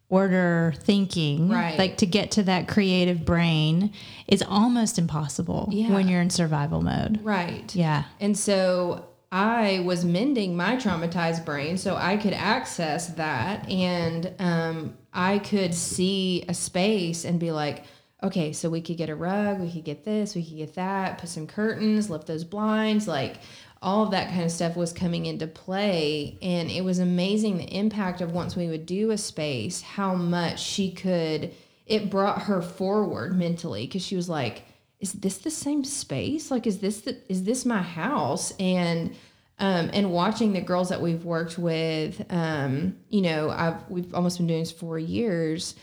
order 0.10 0.74
thinking. 0.78 1.50
Right. 1.50 1.78
Like 1.78 1.98
to 1.98 2.06
get 2.06 2.32
to 2.32 2.44
that 2.44 2.68
creative 2.68 3.26
brain 3.26 3.94
is 4.28 4.44
almost 4.48 5.00
impossible 5.00 5.70
Yeah. 5.72 5.92
when 5.92 6.08
you're 6.08 6.22
in 6.22 6.30
survival 6.30 6.82
mode. 6.82 7.20
right. 7.24 7.74
Yeah. 7.76 8.04
And 8.20 8.38
so 8.38 9.08
I 9.32 9.82
was 9.84 10.06
mending 10.06 10.56
my 10.56 10.76
traumatized 10.76 11.46
brain 11.46 11.78
so 11.78 11.96
I 11.96 12.18
could 12.18 12.34
access 12.34 13.08
that 13.16 13.68
and 13.72 14.32
um, 14.38 14.98
I 15.12 15.40
could 15.40 15.74
see 15.74 16.46
a 16.48 16.54
space 16.54 17.26
and 17.26 17.40
be 17.40 17.52
like, 17.52 17.84
okay, 18.24 18.54
so 18.54 18.70
we 18.70 18.82
could 18.82 18.98
get 18.98 19.10
a 19.10 19.16
rug, 19.16 19.60
we 19.60 19.70
could 19.70 19.84
get 19.84 20.06
this, 20.06 20.34
we 20.34 20.44
could 20.44 20.58
get 20.58 20.76
that, 20.76 21.18
put 21.18 21.30
some 21.30 21.46
curtains, 21.46 22.10
lift 22.10 22.26
those 22.26 22.46
blinds, 22.46 23.08
like 23.08 23.36
all 23.82 24.04
of 24.06 24.12
that 24.12 24.30
kind 24.30 24.44
of 24.44 24.52
stuff 24.52 24.78
was 24.78 24.94
coming 24.94 25.26
into 25.26 25.46
play. 25.46 26.38
And 26.42 26.72
it 26.72 26.86
was 26.86 27.00
amazing 27.00 27.58
the 27.58 27.78
impact 27.78 28.22
of 28.22 28.32
once 28.32 28.56
we 28.56 28.68
would 28.68 28.86
do 28.86 29.12
a 29.12 29.18
space, 29.18 29.82
how 29.82 30.16
much 30.16 30.62
she 30.62 30.92
could, 30.92 31.54
it 31.86 32.10
brought 32.10 32.44
her 32.44 32.62
forward 32.62 33.38
mentally 33.38 33.86
because 33.86 34.02
she 34.02 34.16
was 34.16 34.30
like, 34.30 34.64
is 35.02 35.12
this 35.12 35.40
the 35.40 35.52
same 35.52 35.84
space? 35.84 36.50
Like, 36.50 36.66
is 36.66 36.80
this 36.80 37.02
the, 37.02 37.18
is 37.28 37.44
this 37.44 37.66
my 37.66 37.82
house? 37.82 38.54
And 38.58 39.14
um, 39.60 39.92
and 39.94 40.12
watching 40.12 40.54
the 40.54 40.62
girls 40.62 40.90
that 40.90 41.00
we've 41.02 41.24
worked 41.26 41.60
with, 41.60 42.26
um, 42.32 42.96
you 43.10 43.22
know, 43.22 43.50
I've 43.50 43.88
we've 43.90 44.14
almost 44.16 44.38
been 44.38 44.48
doing 44.48 44.62
this 44.62 44.72
for 44.72 44.98
years. 44.98 45.76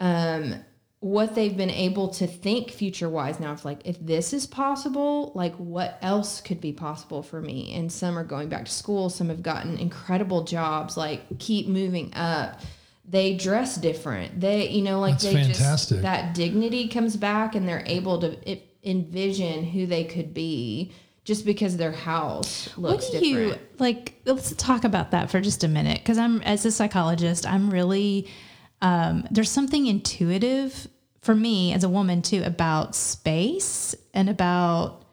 Um, 0.00 0.54
what 1.00 1.34
they've 1.36 1.56
been 1.56 1.70
able 1.70 2.08
to 2.08 2.26
think 2.26 2.70
future 2.70 3.08
wise 3.08 3.38
now, 3.38 3.52
it's 3.52 3.64
like 3.64 3.80
if 3.84 4.04
this 4.04 4.32
is 4.32 4.46
possible, 4.46 5.30
like 5.34 5.54
what 5.56 5.96
else 6.02 6.40
could 6.40 6.60
be 6.60 6.72
possible 6.72 7.22
for 7.22 7.40
me? 7.40 7.72
And 7.74 7.90
some 7.92 8.18
are 8.18 8.24
going 8.24 8.48
back 8.48 8.64
to 8.64 8.70
school. 8.72 9.08
Some 9.08 9.28
have 9.28 9.42
gotten 9.42 9.78
incredible 9.78 10.42
jobs, 10.44 10.96
like 10.96 11.38
keep 11.38 11.68
moving 11.68 12.12
up. 12.14 12.60
They 13.08 13.36
dress 13.36 13.76
different. 13.76 14.40
They, 14.40 14.68
you 14.68 14.82
know, 14.82 14.98
like 15.00 15.14
That's 15.14 15.24
they 15.24 15.34
fantastic. 15.34 15.96
just 15.98 16.02
that 16.02 16.34
dignity 16.34 16.88
comes 16.88 17.16
back, 17.16 17.54
and 17.54 17.66
they're 17.66 17.84
able 17.86 18.20
to 18.20 18.50
it, 18.50 18.64
envision 18.84 19.64
who 19.64 19.86
they 19.86 20.04
could 20.04 20.34
be 20.34 20.92
just 21.24 21.44
because 21.44 21.76
their 21.76 21.92
house 21.92 22.76
looks 22.78 23.10
different. 23.10 23.12
what 23.14 23.22
do 23.22 23.28
different. 23.30 23.60
you 23.62 23.76
like 23.78 24.14
let's 24.24 24.52
talk 24.56 24.84
about 24.84 25.10
that 25.10 25.30
for 25.30 25.40
just 25.40 25.62
a 25.64 25.68
minute 25.68 25.98
because 25.98 26.16
i'm 26.16 26.40
as 26.42 26.64
a 26.64 26.70
psychologist 26.70 27.44
i'm 27.46 27.70
really 27.70 28.26
um, 28.80 29.26
there's 29.30 29.50
something 29.50 29.86
intuitive 29.86 30.88
for 31.20 31.34
me 31.34 31.72
as 31.72 31.84
a 31.84 31.88
woman 31.88 32.22
too 32.22 32.42
about 32.44 32.94
space 32.94 33.94
and 34.14 34.28
about 34.28 35.04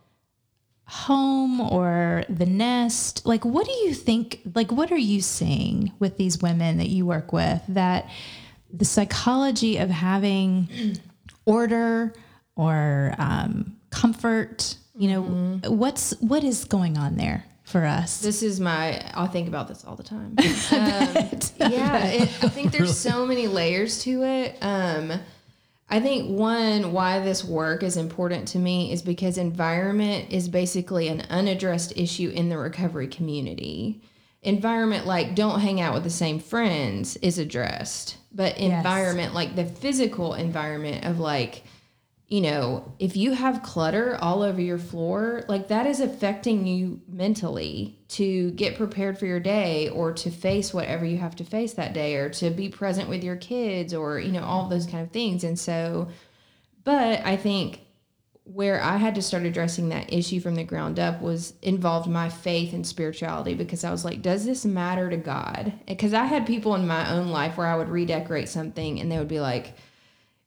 home 0.88 1.60
or 1.60 2.24
the 2.30 2.46
nest. 2.46 3.26
Like 3.26 3.44
what 3.44 3.66
do 3.66 3.72
you 3.72 3.94
think 3.94 4.42
like 4.54 4.72
what 4.72 4.92
are 4.92 4.98
you 4.98 5.22
seeing 5.22 5.92
with 6.00 6.18
these 6.18 6.42
women 6.42 6.78
that 6.78 6.90
you 6.90 7.06
work 7.06 7.34
with 7.34 7.62
that 7.70 8.10
the 8.72 8.86
psychology 8.86 9.78
of 9.78 9.90
having 9.90 11.00
order 11.46 12.14
or 12.56 13.16
um, 13.18 13.78
comfort 13.90 14.78
you 14.98 15.10
know 15.10 15.22
what's 15.70 16.12
what 16.22 16.44
is 16.44 16.66
going 16.66 16.98
on 16.98 17.16
there 17.16 17.46
for 17.66 17.84
us 17.84 18.22
This 18.22 18.44
is 18.44 18.60
my. 18.60 19.02
I'll 19.16 19.28
think 19.28 19.48
about 19.48 19.68
this 19.68 19.84
all 19.84 19.96
the 19.96 20.04
time. 20.04 20.36
Um, 20.72 21.72
yeah, 21.72 22.06
it, 22.08 22.44
I 22.44 22.50
think 22.50 22.72
there's 22.72 22.98
so 22.98 23.26
many 23.26 23.48
layers 23.48 24.02
to 24.04 24.24
it. 24.24 24.58
Um, 24.62 25.20
I 25.90 26.00
think 26.00 26.30
one 26.30 26.92
why 26.92 27.20
this 27.20 27.44
work 27.44 27.84
is 27.84 27.98
important 27.98 28.48
to 28.50 28.60
me 28.60 28.92
is 28.92 29.02
because 29.02 29.38
environment 29.38 30.32
is 30.32 30.50
basically 30.50 31.08
an 31.08 31.22
unaddressed 31.30 31.94
issue 31.98 32.30
in 32.30 32.50
the 32.50 32.58
recovery 32.58 33.08
community. 33.08 34.02
Environment 34.42 35.06
like 35.06 35.36
don't 35.36 35.60
hang 35.60 35.82
out 35.82 35.94
with 35.94 36.04
the 36.04 36.10
same 36.10 36.40
friends 36.40 37.18
is 37.18 37.38
addressed, 37.38 38.18
but 38.32 38.58
environment 38.58 39.34
like 39.34 39.56
the 39.56 39.66
physical 39.66 40.34
environment 40.34 41.06
of 41.06 41.20
like 41.20 41.64
you 42.28 42.42
know, 42.42 42.94
if 42.98 43.16
you 43.16 43.34
have 43.34 43.62
clutter 43.62 44.18
all 44.20 44.42
over 44.42 44.60
your 44.60 44.80
floor, 44.80 45.44
like 45.48 45.68
that 45.68 45.86
is 45.86 46.00
affecting 46.00 46.66
you 46.66 47.00
mentally 47.08 48.00
to 48.08 48.50
get 48.52 48.78
prepared 48.78 49.20
for 49.20 49.28
your 49.28 49.40
day 49.40 49.90
or 49.90 50.12
to 50.12 50.32
face 50.32 50.74
whatever 50.74 51.06
you 51.06 51.18
have 51.18 51.36
to 51.36 51.44
face 51.44 51.74
that 51.74 51.94
day 51.94 52.16
or 52.16 52.30
to 52.30 52.50
be 52.50 52.68
present 52.68 53.10
with 53.10 53.24
your 53.24 53.36
kids 53.36 53.94
or, 53.94 54.18
you 54.18 54.32
know, 54.32 54.44
all 54.44 54.68
those 54.68 54.88
kind 54.88 55.04
of 55.04 55.12
things. 55.12 55.44
And 55.44 55.58
so, 55.58 56.08
but 56.84 57.24
I 57.24 57.38
think 57.38 57.82
where 58.46 58.82
I 58.82 58.98
had 58.98 59.16
to 59.16 59.22
start 59.22 59.44
addressing 59.44 59.90
that 59.90 60.12
issue 60.12 60.40
from 60.40 60.56
the 60.56 60.64
ground 60.64 61.00
up 61.00 61.22
was 61.22 61.54
involved 61.62 62.08
my 62.10 62.30
faith 62.30 62.74
and 62.74 62.86
spirituality 62.86 63.54
because 63.54 63.84
I 63.84 63.92
was 63.92 64.06
like, 64.06 64.24
does 64.24 64.46
this 64.46 64.66
matter 64.66 65.12
to 65.12 65.18
God? 65.18 65.74
Because 65.88 66.14
I 66.14 66.26
had 66.26 66.48
people 66.48 66.74
in 66.74 66.88
my 66.88 67.12
own 67.12 67.30
life 67.30 67.58
where 67.58 67.68
I 67.68 67.76
would 67.76 67.90
redecorate 67.90 68.50
something 68.50 69.00
and 69.00 69.12
they 69.12 69.18
would 69.20 69.28
be 69.28 69.40
like, 69.40 69.76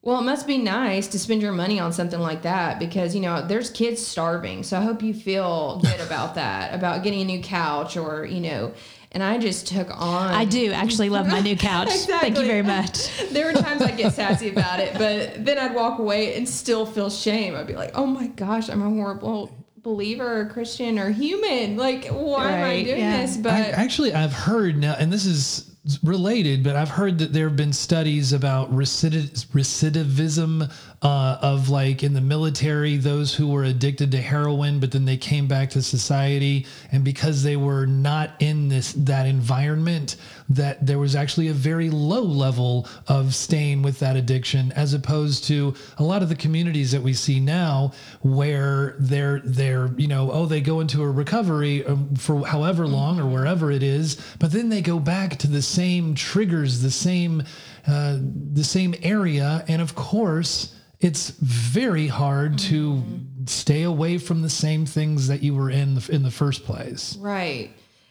well, 0.03 0.21
it 0.21 0.25
must 0.25 0.47
be 0.47 0.59
nice 0.59 1.09
to 1.09 1.19
spend 1.19 1.43
your 1.43 1.53
money 1.53 1.81
on 1.81 1.93
something 1.93 2.21
like 2.21 2.43
that 2.43 2.79
because, 2.79 3.15
you 3.15 3.21
know, 3.21 3.45
there's 3.47 3.71
kids 3.71 4.05
starving. 4.05 4.63
So 4.63 4.79
I 4.79 4.83
hope 4.83 5.03
you 5.03 5.13
feel 5.13 5.81
good 5.83 6.01
about 6.01 6.37
that, 6.37 6.73
about 6.73 7.03
getting 7.03 7.23
a 7.23 7.25
new 7.25 7.43
couch 7.43 7.97
or, 7.97 8.25
you 8.25 8.41
know, 8.41 8.73
and 9.11 9.23
I 9.23 9.39
just 9.39 9.67
took 9.67 9.89
on. 9.91 10.35
i 10.35 10.45
do 10.45 10.71
actually 10.71 11.09
love 11.09 11.27
my 11.29 11.41
new 11.41 11.57
couch 11.71 11.89
thank 11.89 12.39
you 12.39 12.45
very 12.45 12.63
much 12.63 13.09
There 13.31 13.47
were 13.47 13.55
times 13.59 13.81
I'd 13.81 13.97
get 13.97 14.13
sassy 14.13 14.51
about 14.51 14.81
it, 14.81 14.93
but 14.95 15.45
then 15.45 15.59
I'd 15.59 15.75
walk 15.75 15.99
away 15.99 16.37
and 16.37 16.49
still 16.49 16.87
feel 16.87 17.11
shame. 17.11 17.55
I'd 17.55 17.67
be 17.67 17.75
like, 17.75 17.93
oh 17.95 18.07
my 18.07 18.29
gosh, 18.29 18.69
I'm 18.69 18.83
a 18.83 18.89
horrible 18.89 19.51
believer 19.83 20.41
or 20.41 20.47
Christian 20.47 20.99
or 20.99 21.11
human. 21.11 21.77
Like, 21.77 22.07
why 22.07 22.53
am 22.53 22.65
I 22.65 22.83
doing 22.83 22.99
yeah. 22.99 23.23
this? 23.23 23.39
I, 23.39 23.41
But 23.41 23.53
actually, 23.53 24.13
I've 24.13 24.33
heard 24.33 24.77
now, 24.77 24.95
and 24.99 25.13
this 25.13 25.25
is 25.25 25.77
related, 26.03 26.63
but 26.63 26.77
I've 26.77 26.91
heard 26.91 27.19
that 27.19 27.33
there 27.33 27.49
have 27.49 27.57
been 27.57 27.73
studies 27.73 28.33
about 28.33 28.71
recidiv- 28.73 29.47
recidivism 29.49 30.71
uh, 31.01 31.39
of 31.43 31.69
like 31.69 32.03
in 32.03 32.13
the 32.13 32.21
military, 32.21 32.97
those 32.97 33.35
who 33.35 33.49
were 33.49 33.65
addicted 33.65 34.11
to 34.11 34.21
heroin, 34.21 34.81
but 34.81 34.91
then 34.91 35.05
they 35.05 35.17
came 35.17 35.47
back 35.47 35.71
to 35.71 35.83
society, 35.83 36.67
and 36.91 37.05
because 37.05 37.43
they 37.43 37.57
were 37.57 37.87
not 37.87 38.31
in 38.41 38.69
this 38.69 38.93
that 38.95 39.27
environment, 39.27 40.17
that 40.49 40.85
there 40.85 40.99
was 40.99 41.15
actually 41.15 41.49
a 41.49 41.53
very 41.53 41.89
low 41.89 42.23
level 42.23 42.89
of 43.07 43.35
staying 43.35 43.83
with 43.83 44.01
that 44.01 44.17
addiction 44.17 44.73
as 44.73 44.93
opposed 44.93 45.45
to 45.45 45.75
a 45.99 46.03
lot 46.03 46.23
of 46.23 46.29
the 46.29 46.35
communities 46.35 46.91
that 46.91 47.03
we 47.03 47.13
see 47.13 47.39
now 47.39 47.93
where 48.23 48.97
they're 48.99 49.41
they're 49.45 49.91
you 49.97 50.09
know 50.09 50.33
oh 50.33 50.47
they 50.47 50.61
go 50.61 50.81
into 50.81 51.03
a 51.03 51.11
recovery 51.11 51.85
um, 51.87 52.15
for 52.17 52.47
however 52.47 52.87
long 52.87 53.21
or 53.21 53.27
wherever 53.27 53.71
it 53.71 53.83
is 53.83 54.17
but 54.39 54.51
then 54.53 54.69
they 54.69 54.81
go 54.81 54.99
back 54.99 55.37
to 55.37 55.47
the 55.47 55.63
same 55.63 56.15
triggers 56.15 56.81
the 56.81 56.91
same 56.91 57.43
uh, 57.89 58.19
the 58.53 58.65
same 58.65 58.95
area. 59.03 59.65
And 59.67 59.81
of 59.81 59.95
course 59.95 60.75
it's 61.01 61.31
very 61.31 62.09
hard 62.09 62.59
to 62.59 63.03
stay 63.47 63.83
away 63.85 64.19
from 64.19 64.43
the 64.43 64.51
same 64.51 64.85
things 64.85 65.29
that 65.29 65.43
you 65.43 65.55
were 65.55 65.71
in 65.71 65.95
the, 65.95 66.09
in 66.13 66.23
the 66.23 66.31
first 66.31 66.65
place 66.65 67.17
Right. 67.21 67.71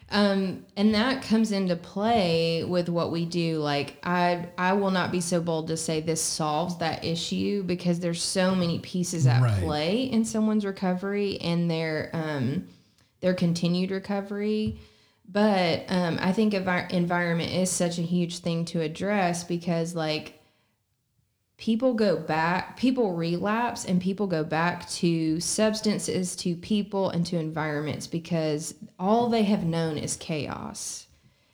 Um, 0.10 0.66
and 0.78 0.94
that 0.96 1.22
comes 1.22 1.52
into 1.52 1.76
play 1.76 2.64
with 2.64 2.88
what 2.88 3.12
we 3.12 3.26
do. 3.26 3.60
Like 3.60 3.98
I, 4.04 4.48
I 4.58 4.72
will 4.72 4.90
not 4.92 5.12
be 5.12 5.20
so 5.20 5.42
bold 5.42 5.68
to 5.68 5.76
say 5.76 6.00
this 6.00 6.22
solves 6.22 6.78
that 6.78 7.04
issue 7.04 7.62
because 7.64 8.00
there's 8.00 8.24
so 8.24 8.56
many 8.56 8.80
pieces 8.80 9.28
at 9.28 9.42
Right. 9.42 9.62
play 9.62 10.04
in 10.04 10.24
someone's 10.24 10.64
recovery 10.66 11.42
and 11.42 11.70
their, 11.70 12.10
um, 12.14 12.70
their 13.20 13.34
continued 13.34 13.92
recovery. 13.92 14.80
But 15.28 15.84
um, 15.90 16.20
I 16.22 16.32
think 16.32 16.54
envi- 16.54 16.90
environment 16.92 17.52
is 17.52 17.70
such 17.70 17.98
a 18.00 18.02
huge 18.02 18.40
thing 18.40 18.64
to 18.66 18.80
address 18.80 19.44
because 19.44 19.94
like 19.94 20.37
people 21.58 21.94
go 21.94 22.16
back, 22.18 22.78
people 22.78 23.14
relapse, 23.16 23.86
and 23.86 24.00
people 24.02 24.28
go 24.28 24.44
back 24.44 24.88
to 24.90 25.40
substances, 25.40 26.36
to 26.38 26.56
people, 26.56 27.10
and 27.10 27.26
to 27.26 27.38
environments 27.38 28.06
because 28.08 28.76
all 29.00 29.28
they 29.30 29.44
have 29.44 29.64
known 29.66 29.98
is 29.98 30.16
chaos. 30.18 31.08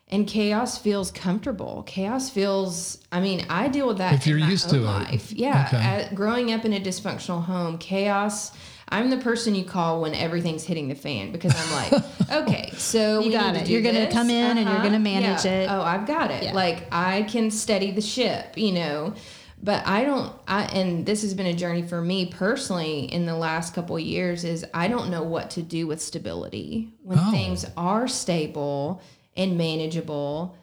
And 0.10 0.28
chaos 0.28 0.78
feels 0.78 1.10
comfortable. 1.10 1.84
Chaos 1.88 2.30
feels, 2.30 3.00
I 3.12 3.20
mean, 3.20 3.46
I 3.50 3.68
deal 3.70 3.88
with 3.88 3.98
that 3.98 4.14
If 4.14 4.28
you're 4.28 4.38
in 4.38 4.44
my 4.44 4.50
used 4.52 4.68
own 4.68 4.82
to 4.82 4.86
it. 4.86 4.86
life. 4.86 5.32
Yeah. 5.32 5.66
Okay. 5.68 5.78
At- 5.84 6.14
growing 6.16 6.52
up 6.52 6.66
in 6.66 6.74
a 6.74 6.80
dysfunctional 6.80 7.44
home, 7.46 7.78
chaos. 7.80 8.52
I'm 8.90 9.10
the 9.10 9.18
person 9.18 9.56
you 9.56 9.64
call 9.64 10.02
when 10.02 10.14
everything's 10.14 10.66
hitting 10.66 10.88
the 10.88 10.94
fan 10.94 11.32
because 11.32 11.56
I'm 11.56 11.72
like, 11.92 12.04
okay, 12.32 12.72
so 12.78 13.22
You 13.22 13.28
we 13.30 13.32
got 13.32 13.54
need 13.54 13.60
it. 13.60 13.62
to 13.62 13.66
do 13.68 13.74
You're 13.74 13.82
gonna 13.82 14.12
come 14.12 14.30
in 14.30 14.58
and 14.58 14.68
you're 14.68 14.70
Uh-huh. 14.70 14.84
gonna 14.84 15.00
manage 15.00 15.46
Yeah. 15.46 15.52
it. 15.62 15.68
Oh, 15.72 15.82
I've 15.82 16.06
got 16.06 16.30
it. 16.30 16.44
Yeah. 16.44 16.54
Like 16.54 16.86
I 16.92 17.24
can 17.24 17.50
steady 17.50 17.90
the 17.90 18.02
ship, 18.02 18.56
you 18.56 18.74
know. 18.74 19.16
But 19.64 19.88
I 19.88 20.04
don't 20.04 20.34
I 20.46 20.64
and 20.66 21.06
this 21.06 21.22
has 21.22 21.34
been 21.34 21.46
a 21.46 21.54
journey 21.54 21.84
for 21.84 22.02
me 22.02 22.26
personally 22.26 23.06
in 23.06 23.26
the 23.26 23.36
last 23.36 23.74
couple 23.74 23.96
of 23.96 24.02
years 24.02 24.44
is 24.44 24.66
I 24.74 24.90
don't 24.90 25.10
know 25.10 25.24
what 25.24 25.52
to 25.52 25.62
do 25.62 25.88
with 25.88 26.02
stability. 26.02 26.90
When 27.02 27.18
Oh. 27.18 27.32
things 27.32 27.66
are 27.78 28.08
stable 28.10 29.02
and 29.38 29.58
manageable, 29.58 30.58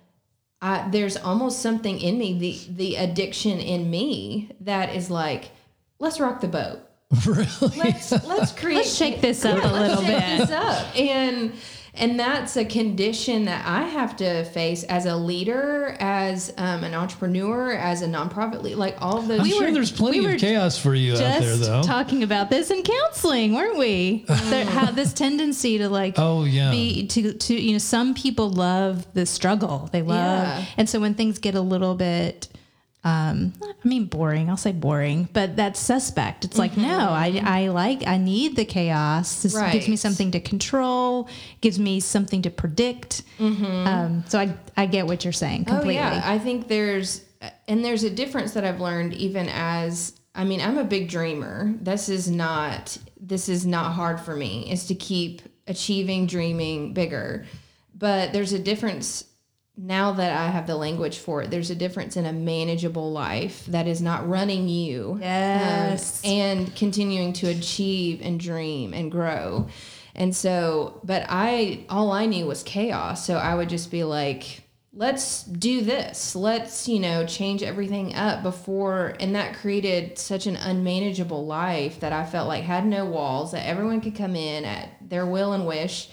I, 0.60 0.86
there's 0.90 1.16
almost 1.16 1.60
something 1.62 1.98
in 1.98 2.18
me, 2.18 2.38
the 2.38 2.58
the 2.76 2.96
addiction 2.96 3.58
in 3.58 3.90
me 3.90 4.50
that 4.60 4.94
is 4.94 5.10
like, 5.10 5.50
let's 5.98 6.20
rock 6.20 6.42
the 6.42 6.48
boat. 6.48 6.80
really 7.26 7.46
Let's 7.78 8.12
let's 8.26 8.52
create 8.60 8.76
Let's 8.76 8.94
shake 8.94 9.20
this 9.22 9.44
up 9.46 9.64
a 9.64 9.66
let's 9.72 10.00
little 10.00 10.04
shake 10.04 10.20
bit. 10.20 10.38
this 10.38 10.50
up. 10.50 10.96
And 10.96 11.52
and 11.94 12.18
that's 12.18 12.57
a 12.57 12.64
condition 12.64 13.44
that 13.46 13.66
I 13.66 13.83
have 13.83 14.16
to 14.18 14.44
face 14.44 14.85
as 14.85 15.07
a 15.07 15.16
leader, 15.16 15.96
as 15.98 16.53
um, 16.57 16.85
an 16.85 16.94
entrepreneur, 16.94 17.72
as 17.72 18.03
a 18.03 18.07
nonprofit 18.07 18.62
leader, 18.62 18.76
like 18.76 18.96
all 19.00 19.18
of 19.18 19.29
those. 19.29 19.40
i'm 19.40 19.44
We 19.44 19.50
sure 19.50 19.66
were- 19.66 19.72
there's 19.72 19.90
plenty 19.92 20.20
we 20.20 20.35
of 20.35 20.40
chaos 20.40 20.79
for 20.79 20.94
you 20.94 21.12
out 21.14 21.18
there 21.18 21.57
though 21.57 21.83
talking 21.83 22.22
about 22.22 22.48
this 22.50 22.70
in 22.70 22.83
counseling, 22.83 23.55
weren't 23.55 23.76
we? 23.79 24.24
there, 24.50 24.64
how 24.66 24.90
this 24.90 25.12
tendency 25.12 25.79
to 25.79 25.88
like 25.88 26.14
Oh, 26.18 26.44
yeah. 26.44 26.70
be 26.70 27.07
to 27.09 27.33
to 27.33 27.55
you 27.55 27.72
know 27.72 27.79
some 27.79 28.14
people 28.14 28.50
love 28.50 29.07
the 29.14 29.26
struggle. 29.26 29.88
They 29.92 30.03
love 30.03 30.46
Yeah. 30.46 30.64
and 30.76 30.88
so 30.88 31.00
when 31.00 31.14
things 31.14 31.38
get 31.38 31.55
a 31.55 31.61
little 31.61 31.94
bit 31.94 32.48
um 33.02 33.54
I 33.62 33.88
mean 33.88 34.04
boring, 34.06 34.50
I'll 34.50 34.56
say 34.56 34.72
boring, 34.72 35.28
but 35.32 35.56
that's 35.56 35.80
suspect. 35.80 36.44
It's 36.44 36.58
like 36.58 36.76
no, 36.76 37.08
I 37.10 37.40
I 37.44 37.68
like 37.68 38.06
I 38.06 38.18
need 38.18 38.56
the 38.56 38.64
chaos. 38.64 39.42
This 39.42 39.54
gives 39.72 39.88
me 39.88 39.96
something 39.96 40.30
to 40.32 40.40
control, 40.40 41.28
gives 41.60 41.78
me 41.78 42.00
something 42.00 42.42
to 42.42 42.50
predict. 42.50 43.22
Um 43.38 44.24
so 44.28 44.38
I 44.38 44.54
I 44.76 44.86
get 44.86 45.06
what 45.06 45.24
you're 45.24 45.32
saying 45.32 45.64
completely. 45.64 45.98
Oh 45.98 46.02
yeah, 46.02 46.22
I 46.24 46.38
think 46.38 46.68
there's 46.68 47.24
and 47.68 47.84
there's 47.84 48.04
a 48.04 48.10
difference 48.10 48.52
that 48.52 48.64
I've 48.64 48.80
learned 48.80 49.14
even 49.14 49.48
as 49.48 50.12
I 50.34 50.44
mean, 50.44 50.60
I'm 50.60 50.78
a 50.78 50.84
big 50.84 51.08
dreamer. 51.08 51.74
This 51.80 52.08
is 52.08 52.30
not 52.30 52.96
this 53.20 53.48
is 53.48 53.66
not 53.66 53.92
hard 53.92 54.20
for 54.20 54.36
me. 54.36 54.70
Is 54.70 54.86
to 54.86 54.94
keep 54.94 55.42
achieving, 55.66 56.26
dreaming 56.26 56.92
bigger. 56.92 57.46
But 57.94 58.32
there's 58.32 58.52
a 58.52 58.58
difference 58.58 59.24
now 59.76 60.12
that 60.12 60.37
I 60.37 60.48
have 60.48 60.66
the 60.66 60.76
language 60.76 61.18
for 61.18 61.42
it. 61.42 61.50
There's 61.50 61.70
a 61.70 61.74
difference 61.74 62.16
in 62.16 62.26
a 62.26 62.33
manageable 62.33 63.12
life 63.12 63.64
that 63.66 63.87
is 63.87 64.02
not 64.02 64.28
running 64.28 64.68
you. 64.68 65.18
um, 66.24 66.30
and 66.30 66.76
continuing 66.76 67.33
to 67.35 67.48
achieve 67.48 68.20
and 68.22 68.38
dream 68.38 68.92
and 68.92 69.11
grow. 69.11 69.68
And 70.14 70.35
so, 70.35 71.00
but 71.04 71.24
I, 71.28 71.87
all 71.88 72.12
I 72.12 72.26
knew 72.26 72.46
was 72.46 72.62
chaos. 72.62 73.24
So 73.24 73.37
I 73.37 73.54
would 73.54 73.68
just 73.68 73.90
be 73.90 74.04
like, 74.04 74.64
let's 74.92 75.44
do 75.44 75.83
this. 75.83 76.35
Let's, 76.35 76.88
you 76.88 76.98
know, 76.98 77.24
change 77.24 77.62
everything 77.62 78.14
up 78.14 78.42
before. 78.42 79.14
And 79.20 79.35
that 79.37 79.54
created 79.54 80.18
such 80.18 80.46
an 80.46 80.56
unmanageable 80.56 81.46
life 81.46 82.00
that 82.00 82.12
I 82.12 82.26
felt 82.26 82.48
like 82.48 82.64
had 82.64 82.85
no 82.85 83.06
walls, 83.06 83.52
that 83.52 83.66
everyone 83.66 84.00
could 84.00 84.16
come 84.16 84.35
in 84.35 84.64
at 84.64 84.90
their 85.00 85.24
will 85.24 85.52
and 85.52 85.66
wish. 85.66 86.11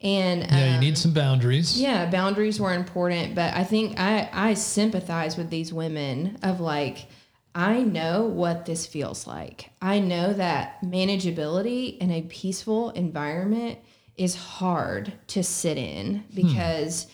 And 0.00 0.42
yeah 0.42 0.68
you 0.68 0.74
um, 0.74 0.80
need 0.80 0.96
some 0.96 1.12
boundaries 1.12 1.80
yeah, 1.80 2.08
boundaries 2.08 2.60
were 2.60 2.72
important, 2.72 3.34
but 3.34 3.54
I 3.54 3.64
think 3.64 3.98
I 3.98 4.28
I 4.32 4.54
sympathize 4.54 5.36
with 5.36 5.50
these 5.50 5.72
women 5.72 6.38
of 6.42 6.60
like 6.60 7.08
I 7.54 7.82
know 7.82 8.24
what 8.24 8.66
this 8.66 8.86
feels 8.86 9.26
like. 9.26 9.70
I 9.82 9.98
know 9.98 10.32
that 10.32 10.80
manageability 10.82 11.98
in 11.98 12.12
a 12.12 12.22
peaceful 12.22 12.90
environment 12.90 13.78
is 14.16 14.36
hard 14.36 15.12
to 15.28 15.42
sit 15.42 15.78
in 15.78 16.24
because 16.34 17.06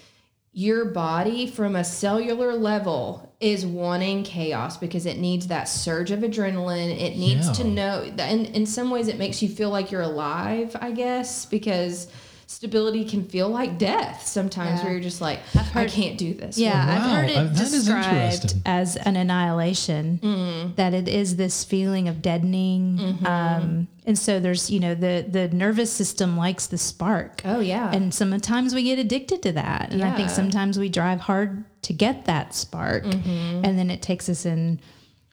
your 0.53 0.85
body 0.85 1.47
from 1.47 1.77
a 1.77 1.83
cellular 1.85 2.55
level 2.55 3.35
is 3.41 3.67
wanting 3.67 4.23
chaos 4.23 4.77
because 4.77 5.05
it 5.05 5.19
needs 5.19 5.49
that 5.49 5.65
surge 5.65 6.11
of 6.11 6.21
adrenaline. 6.21 6.91
It 6.91 7.17
needs 7.17 7.51
to 7.59 7.65
know 7.65 8.09
that 8.11 8.31
in, 8.31 8.47
in 8.47 8.65
some 8.65 8.91
ways 8.91 9.09
it 9.09 9.19
makes 9.19 9.43
you 9.43 9.49
feel 9.49 9.71
like 9.71 9.91
you're 9.91 10.03
alive, 10.03 10.77
I 10.81 10.93
guess, 10.93 11.45
because 11.45 12.09
stability 12.55 13.05
can 13.05 13.25
feel 13.25 13.49
like 13.49 13.79
death 13.79 14.27
sometimes 14.27 14.79
Yeah. 14.79 14.85
where 14.85 14.93
you're 14.95 15.03
just 15.03 15.21
like, 15.21 15.41
I 15.75 15.87
can't 15.87 16.17
do 16.17 16.35
this. 16.35 16.57
Yeah, 16.57 16.87
Wow, 16.87 16.95
I've 16.95 17.11
heard 17.17 17.31
it 17.31 17.55
that 17.55 17.61
is 17.61 17.73
described 17.85 18.55
as 18.65 18.97
an 18.97 19.17
annihilation. 19.17 20.21
Mm. 20.23 20.77
That 20.77 20.95
it 20.95 21.09
is 21.09 21.37
this 21.37 21.65
feeling 21.65 22.09
of 22.09 22.23
deadening, 22.23 22.99
Mm-hmm. 22.99 23.27
um, 23.27 23.89
and 24.07 24.19
so 24.19 24.39
there's 24.39 24.71
you 24.71 24.81
know 24.81 24.95
the 24.95 25.25
the 25.29 25.49
nervous 25.49 25.91
system 25.93 26.37
likes 26.37 26.67
the 26.67 26.79
spark. 26.79 27.41
Oh 27.45 27.61
yeah. 27.61 27.91
And 27.93 28.13
sometimes 28.15 28.75
we 28.75 28.83
get 28.85 28.99
addicted 28.99 29.43
to 29.43 29.53
that. 29.53 29.93
And 29.93 30.03
I 30.05 30.15
think 30.15 30.31
sometimes 30.31 30.79
we 30.79 30.89
drive 30.89 31.21
hard 31.21 31.65
to 31.83 31.93
get 31.93 32.27
that 32.27 32.55
spark. 32.55 33.05
Mm-hmm. 33.05 33.65
And 33.65 33.79
then 33.79 33.91
it 33.91 34.01
takes 34.03 34.29
us 34.29 34.45
in 34.47 34.79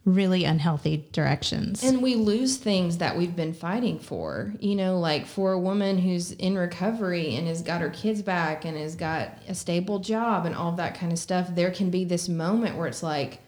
really 0.04 0.46
unhealthy 0.46 1.08
directions. 1.12 1.84
And 1.84 2.02
we 2.02 2.16
lose 2.16 2.58
things 2.58 2.98
that 2.98 3.16
we've 3.16 3.36
been 3.36 3.54
fighting 3.54 4.00
for. 4.00 4.54
You 4.60 4.76
know, 4.76 5.00
like 5.00 5.26
for 5.26 5.52
a 5.52 5.60
woman 5.60 5.98
who's 5.98 6.32
in 6.32 6.58
recovery 6.58 7.36
and 7.36 7.48
has 7.48 7.62
got 7.62 7.82
her 7.82 7.90
kids 7.90 8.22
back 8.22 8.66
and 8.66 8.78
has 8.78 8.96
got 8.96 9.30
a 9.48 9.54
stable 9.54 10.00
job 10.00 10.46
and 10.46 10.56
all 10.56 10.72
that 10.74 10.96
kind 10.96 11.12
of 11.12 11.20
stuff, 11.20 11.54
there 11.54 11.72
can 11.72 11.92
be 11.92 12.04
this 12.04 12.28
moment 12.28 12.78
where 12.78 12.88
it's 12.88 13.04
like, 13.04 13.40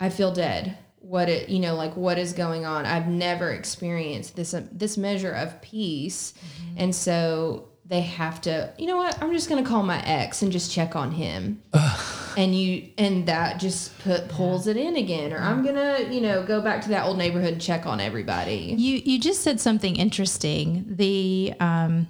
I 0.00 0.10
feel 0.10 0.32
dead. 0.32 0.76
What 1.00 1.28
it, 1.28 1.48
you 1.48 1.60
know, 1.60 1.76
like 1.76 1.96
what 1.96 2.18
is 2.18 2.32
going 2.32 2.66
on? 2.66 2.84
I've 2.84 3.08
never 3.08 3.52
experienced 3.52 4.34
this 4.34 4.52
um, 4.52 4.68
this 4.72 4.98
measure 4.98 5.30
of 5.30 5.62
peace, 5.62 6.34
and 6.76 6.94
so 6.94 7.68
they 7.86 8.00
have 8.00 8.40
to. 8.42 8.72
You 8.76 8.88
know 8.88 8.96
what? 8.96 9.20
I'm 9.22 9.32
just 9.32 9.48
gonna 9.48 9.64
call 9.64 9.84
my 9.84 10.04
ex 10.04 10.42
and 10.42 10.50
just 10.50 10.72
check 10.72 10.96
on 10.96 11.12
him 11.12 11.62
and 12.38 12.54
you 12.58 12.88
and 12.96 13.26
that 13.26 13.58
just 13.58 13.98
put 13.98 14.28
pulls 14.28 14.66
it 14.68 14.76
in 14.76 14.94
again 14.96 15.32
or 15.32 15.38
i'm 15.38 15.64
gonna 15.64 16.06
you 16.14 16.20
know 16.20 16.42
go 16.46 16.60
back 16.60 16.80
to 16.82 16.88
that 16.88 17.04
old 17.04 17.18
neighborhood 17.18 17.52
and 17.54 17.60
check 17.60 17.84
on 17.84 17.98
everybody 18.00 18.74
You 18.78 18.94
you 19.04 19.18
just 19.20 19.42
said 19.42 19.58
something 19.60 19.96
interesting. 19.96 20.84
The 20.88 21.52
um, 21.60 22.06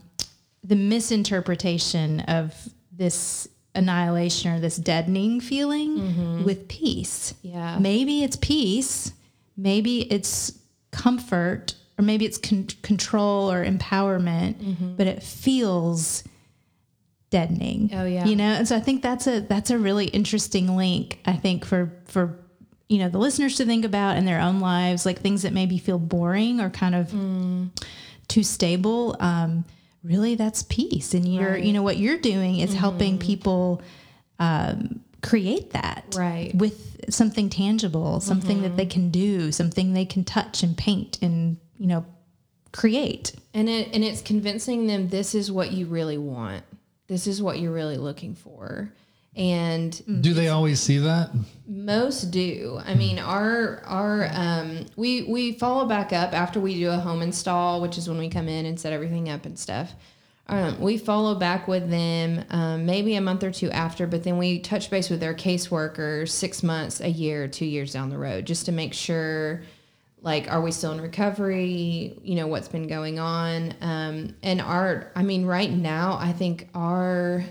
the 0.62 0.76
misinterpretation 0.76 2.20
of 2.20 2.54
this 2.92 3.48
annihilation 3.74 4.52
or 4.52 4.60
this 4.60 4.76
deadening 4.76 5.40
feeling 5.40 6.44
with 6.44 6.68
peace. 6.68 7.34
Yeah. 7.42 7.78
Maybe 7.78 8.22
it's 8.24 8.36
peace. 8.36 9.12
Maybe 9.56 10.02
it's 10.12 10.58
comfort, 10.90 11.74
or 11.98 12.02
maybe 12.04 12.24
it's 12.26 12.38
con- 12.38 12.68
control 12.82 13.50
or 13.50 13.64
empowerment. 13.64 14.96
But 14.96 15.06
it 15.06 15.22
feels 15.22 16.24
deadening. 17.30 17.90
Oh, 17.92 18.04
yeah. 18.04 18.24
You 18.24 18.36
know, 18.36 18.44
and 18.44 18.66
so 18.68 18.76
I 18.76 18.80
think 18.80 19.02
that's 19.02 19.26
a 19.26 19.40
that's 19.40 19.70
a 19.70 19.78
really 19.78 20.06
interesting 20.06 20.76
link. 20.76 21.20
I 21.26 21.34
think 21.34 21.64
for 21.64 21.92
for 22.06 22.38
you 22.88 22.98
know 22.98 23.08
the 23.08 23.18
listeners 23.18 23.56
to 23.56 23.66
think 23.66 23.84
about 23.84 24.16
in 24.16 24.24
their 24.24 24.40
own 24.40 24.60
lives, 24.60 25.04
like 25.04 25.20
things 25.20 25.42
that 25.42 25.52
maybe 25.52 25.78
feel 25.78 25.98
boring 25.98 26.60
or 26.60 26.70
kind 26.70 26.94
of 26.94 27.12
too 28.28 28.42
stable. 28.42 29.16
Um, 29.20 29.64
really, 30.02 30.34
that's 30.36 30.62
peace, 30.64 31.14
and 31.14 31.26
you're 31.32 31.56
you 31.56 31.72
know 31.72 31.82
what 31.82 31.98
you're 31.98 32.18
doing 32.18 32.60
is 32.60 32.72
helping 32.74 33.18
people 33.18 33.82
um, 34.38 35.00
create 35.22 35.70
that 35.72 36.14
Right. 36.16 36.54
with 36.54 37.12
something 37.12 37.50
tangible, 37.50 38.20
something 38.20 38.62
that 38.62 38.76
they 38.76 38.86
can 38.86 39.10
do, 39.10 39.50
something 39.52 39.92
they 39.92 40.04
can 40.04 40.24
touch 40.24 40.62
and 40.62 40.76
paint 40.76 41.18
and 41.22 41.58
you 41.76 41.86
know 41.88 42.06
create. 42.72 43.32
And 43.54 43.68
it 43.68 43.88
and 43.92 44.04
it's 44.04 44.22
convincing 44.22 44.86
them 44.86 45.08
this 45.08 45.34
is 45.34 45.50
what 45.50 45.72
you 45.72 45.86
really 45.86 46.18
want. 46.18 46.62
This 47.08 47.26
is 47.26 47.42
what 47.42 47.58
you're 47.58 47.72
really 47.72 47.96
looking 47.96 48.34
for. 48.34 48.92
And 49.34 50.22
Do 50.22 50.34
they 50.34 50.48
always 50.48 50.80
see 50.80 50.98
that? 50.98 51.30
most 51.66 52.30
do. 52.30 52.80
I 52.84 52.94
mean, 52.94 53.18
our 53.18 53.82
our 53.84 54.28
um 54.32 54.86
we 54.96 55.22
we 55.22 55.52
follow 55.52 55.86
back 55.86 56.12
up 56.12 56.32
after 56.32 56.58
we 56.60 56.74
do 56.74 56.90
a 56.90 56.96
home 56.96 57.22
install, 57.22 57.80
which 57.80 57.98
is 57.98 58.08
when 58.08 58.18
we 58.18 58.28
come 58.28 58.48
in 58.48 58.66
and 58.66 58.80
set 58.80 58.92
everything 58.92 59.28
up 59.28 59.46
and 59.46 59.58
stuff. 59.58 59.92
Um, 60.50 60.80
we 60.80 60.96
follow 60.96 61.34
back 61.34 61.68
with 61.68 61.90
them 61.90 62.42
um, 62.48 62.86
maybe 62.86 63.16
a 63.16 63.20
month 63.20 63.44
or 63.44 63.50
two 63.50 63.70
after, 63.70 64.06
but 64.06 64.24
then 64.24 64.38
we 64.38 64.58
touch 64.60 64.88
base 64.88 65.10
with 65.10 65.20
their 65.20 65.34
caseworkers 65.34 66.30
six 66.30 66.62
months, 66.62 67.00
a 67.02 67.08
year, 67.10 67.46
two 67.48 67.66
years 67.66 67.92
down 67.92 68.08
the 68.08 68.16
road, 68.16 68.46
just 68.46 68.64
to 68.64 68.72
make 68.72 68.94
sure 68.94 69.62
like 70.22 70.50
are 70.50 70.60
we 70.60 70.72
still 70.72 70.92
in 70.92 71.00
recovery? 71.00 72.18
You 72.22 72.34
know 72.36 72.46
what's 72.46 72.68
been 72.68 72.88
going 72.88 73.18
on? 73.18 73.74
Um 73.80 74.34
and 74.42 74.60
our 74.60 75.12
i 75.16 75.22
mean 75.22 75.46
right 75.46 75.70
now 75.70 76.16
i 76.20 76.32
think 76.32 76.68
our 76.74 77.44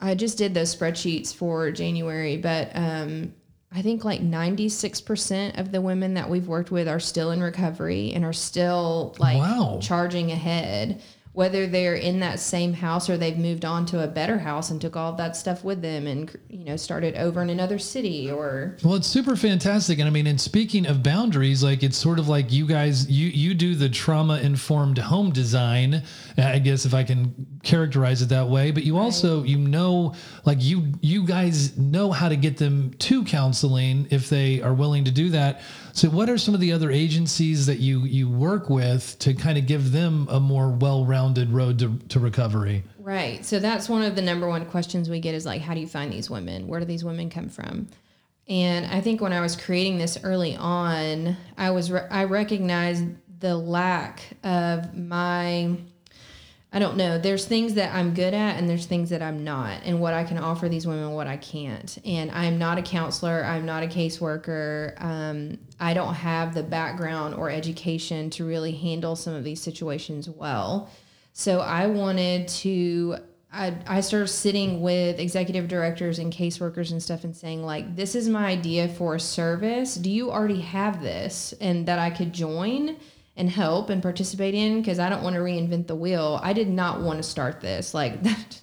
i 0.00 0.14
just 0.14 0.38
did 0.38 0.54
those 0.54 0.74
spreadsheets 0.74 1.34
for 1.34 1.70
january 1.70 2.36
but 2.36 2.70
um 2.74 3.32
i 3.72 3.82
think 3.82 4.04
like 4.04 4.20
96% 4.20 5.58
of 5.58 5.72
the 5.72 5.80
women 5.80 6.14
that 6.14 6.28
we've 6.30 6.48
worked 6.48 6.70
with 6.70 6.88
are 6.88 7.00
still 7.00 7.30
in 7.32 7.42
recovery 7.42 8.12
and 8.14 8.24
are 8.24 8.32
still 8.32 9.14
like 9.18 9.38
Wow. 9.38 9.78
charging 9.82 10.30
ahead 10.32 11.02
whether 11.32 11.68
they're 11.68 11.94
in 11.94 12.18
that 12.20 12.40
same 12.40 12.72
house 12.72 13.08
or 13.08 13.16
they've 13.16 13.38
moved 13.38 13.64
on 13.64 13.86
to 13.86 14.02
a 14.02 14.08
better 14.08 14.38
house 14.38 14.70
and 14.70 14.80
took 14.80 14.96
all 14.96 15.12
of 15.12 15.16
that 15.16 15.36
stuff 15.36 15.62
with 15.62 15.80
them 15.80 16.08
and 16.08 16.36
you 16.48 16.64
know 16.64 16.76
started 16.76 17.14
over 17.14 17.40
in 17.40 17.50
another 17.50 17.78
city 17.78 18.28
or 18.28 18.76
Well, 18.82 18.94
it's 18.96 19.06
super 19.06 19.36
fantastic, 19.36 20.00
and 20.00 20.08
I 20.08 20.10
mean, 20.10 20.26
and 20.26 20.40
speaking 20.40 20.86
of 20.86 21.02
boundaries, 21.02 21.62
like 21.62 21.84
it's 21.84 21.96
sort 21.96 22.18
of 22.18 22.28
like 22.28 22.52
you 22.52 22.66
guys, 22.66 23.08
you 23.08 23.28
you 23.28 23.54
do 23.54 23.76
the 23.76 23.88
trauma 23.88 24.38
informed 24.38 24.98
home 24.98 25.30
design, 25.30 26.02
I 26.36 26.58
guess 26.58 26.84
if 26.84 26.94
I 26.94 27.04
can 27.04 27.46
characterize 27.62 28.22
it 28.22 28.28
that 28.30 28.48
way. 28.48 28.72
But 28.72 28.82
you 28.82 28.98
also, 28.98 29.44
you 29.44 29.58
know, 29.58 30.14
like 30.44 30.58
you 30.60 30.92
you 31.00 31.24
guys 31.24 31.78
know 31.78 32.10
how 32.10 32.28
to 32.28 32.36
get 32.36 32.56
them 32.56 32.92
to 32.98 33.24
counseling 33.24 34.08
if 34.10 34.28
they 34.28 34.60
are 34.62 34.74
willing 34.74 35.04
to 35.04 35.12
do 35.12 35.30
that. 35.30 35.62
So, 36.00 36.08
what 36.08 36.30
are 36.30 36.38
some 36.38 36.54
of 36.54 36.60
the 36.60 36.72
other 36.72 36.90
agencies 36.90 37.66
that 37.66 37.78
you 37.78 38.04
you 38.04 38.26
work 38.26 38.70
with 38.70 39.18
to 39.18 39.34
kind 39.34 39.58
of 39.58 39.66
give 39.66 39.92
them 39.92 40.28
a 40.30 40.40
more 40.40 40.70
well 40.70 41.04
rounded 41.04 41.50
road 41.50 41.78
to, 41.80 41.98
to 42.08 42.18
recovery? 42.18 42.84
Right. 42.98 43.44
So 43.44 43.58
that's 43.58 43.86
one 43.86 44.00
of 44.00 44.16
the 44.16 44.22
number 44.22 44.48
one 44.48 44.64
questions 44.64 45.10
we 45.10 45.20
get 45.20 45.34
is 45.34 45.44
like, 45.44 45.60
how 45.60 45.74
do 45.74 45.80
you 45.80 45.86
find 45.86 46.10
these 46.10 46.30
women? 46.30 46.68
Where 46.68 46.80
do 46.80 46.86
these 46.86 47.04
women 47.04 47.28
come 47.28 47.50
from? 47.50 47.86
And 48.48 48.86
I 48.86 49.02
think 49.02 49.20
when 49.20 49.34
I 49.34 49.42
was 49.42 49.54
creating 49.56 49.98
this 49.98 50.16
early 50.24 50.56
on, 50.56 51.36
I 51.58 51.70
was 51.70 51.92
re- 51.92 52.08
I 52.10 52.24
recognized 52.24 53.04
the 53.40 53.58
lack 53.58 54.22
of 54.42 54.96
my 54.96 55.76
I 56.72 56.78
don't 56.78 56.96
know. 56.96 57.18
There's 57.18 57.46
things 57.46 57.74
that 57.74 57.92
I'm 57.92 58.14
good 58.14 58.32
at 58.32 58.56
and 58.56 58.68
there's 58.68 58.86
things 58.86 59.10
that 59.10 59.22
I'm 59.22 59.42
not, 59.42 59.82
and 59.84 60.00
what 60.00 60.14
I 60.14 60.22
can 60.22 60.38
offer 60.38 60.68
these 60.68 60.86
women, 60.86 61.10
what 61.10 61.26
I 61.26 61.36
can't. 61.36 61.98
And 62.04 62.30
I'm 62.30 62.58
not 62.58 62.78
a 62.78 62.82
counselor. 62.82 63.44
I'm 63.44 63.66
not 63.66 63.82
a 63.82 63.86
caseworker. 63.86 64.94
Um, 65.02 65.58
I 65.80 65.94
don't 65.94 66.14
have 66.14 66.54
the 66.54 66.62
background 66.62 67.34
or 67.34 67.50
education 67.50 68.30
to 68.30 68.44
really 68.44 68.70
handle 68.70 69.16
some 69.16 69.34
of 69.34 69.42
these 69.42 69.60
situations 69.60 70.28
well. 70.28 70.90
So 71.32 71.60
I 71.60 71.86
wanted 71.86 72.48
to. 72.48 73.16
I, 73.52 73.76
I 73.84 74.00
started 74.00 74.28
sitting 74.28 74.80
with 74.80 75.18
executive 75.18 75.66
directors 75.66 76.20
and 76.20 76.32
caseworkers 76.32 76.92
and 76.92 77.02
stuff 77.02 77.24
and 77.24 77.36
saying 77.36 77.64
like 77.64 77.96
this 77.96 78.14
is 78.14 78.28
my 78.28 78.46
idea 78.46 78.86
for 78.88 79.16
a 79.16 79.20
service 79.20 79.96
do 79.96 80.08
you 80.08 80.30
already 80.30 80.60
have 80.60 81.02
this 81.02 81.52
and 81.60 81.84
that 81.86 81.98
i 81.98 82.10
could 82.10 82.32
join 82.32 82.96
and 83.36 83.48
help 83.48 83.90
and 83.90 84.02
participate 84.02 84.54
in 84.54 84.80
because 84.80 84.98
I 84.98 85.08
don't 85.08 85.22
want 85.22 85.34
to 85.34 85.40
reinvent 85.40 85.86
the 85.86 85.94
wheel. 85.94 86.40
I 86.42 86.52
did 86.52 86.68
not 86.68 87.00
want 87.00 87.18
to 87.18 87.22
start 87.22 87.60
this. 87.60 87.94
Like 87.94 88.22
that, 88.24 88.60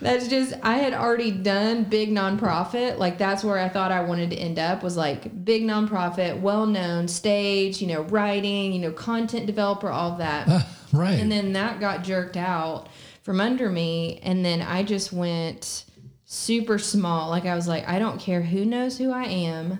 that's 0.00 0.28
just 0.28 0.54
I 0.62 0.74
had 0.78 0.92
already 0.92 1.30
done 1.30 1.84
big 1.84 2.10
nonprofit. 2.10 2.98
Like 2.98 3.18
that's 3.18 3.42
where 3.42 3.58
I 3.58 3.68
thought 3.68 3.92
I 3.92 4.02
wanted 4.02 4.30
to 4.30 4.36
end 4.36 4.58
up 4.58 4.82
was 4.82 4.96
like 4.96 5.44
big 5.44 5.62
nonprofit, 5.62 6.40
well 6.40 6.66
known 6.66 7.08
stage, 7.08 7.80
you 7.80 7.88
know, 7.88 8.02
writing, 8.02 8.72
you 8.72 8.80
know, 8.80 8.92
content 8.92 9.46
developer, 9.46 9.88
all 9.88 10.16
that. 10.16 10.46
Ah, 10.48 10.76
right. 10.92 11.18
And 11.18 11.30
then 11.30 11.52
that 11.54 11.80
got 11.80 12.04
jerked 12.04 12.36
out 12.36 12.88
from 13.22 13.40
under 13.40 13.70
me. 13.70 14.20
And 14.22 14.44
then 14.44 14.60
I 14.60 14.82
just 14.82 15.12
went 15.12 15.84
super 16.24 16.78
small. 16.78 17.30
Like 17.30 17.46
I 17.46 17.54
was 17.54 17.68
like, 17.68 17.88
I 17.88 17.98
don't 17.98 18.20
care 18.20 18.42
who 18.42 18.64
knows 18.64 18.98
who 18.98 19.10
I 19.10 19.24
am. 19.24 19.78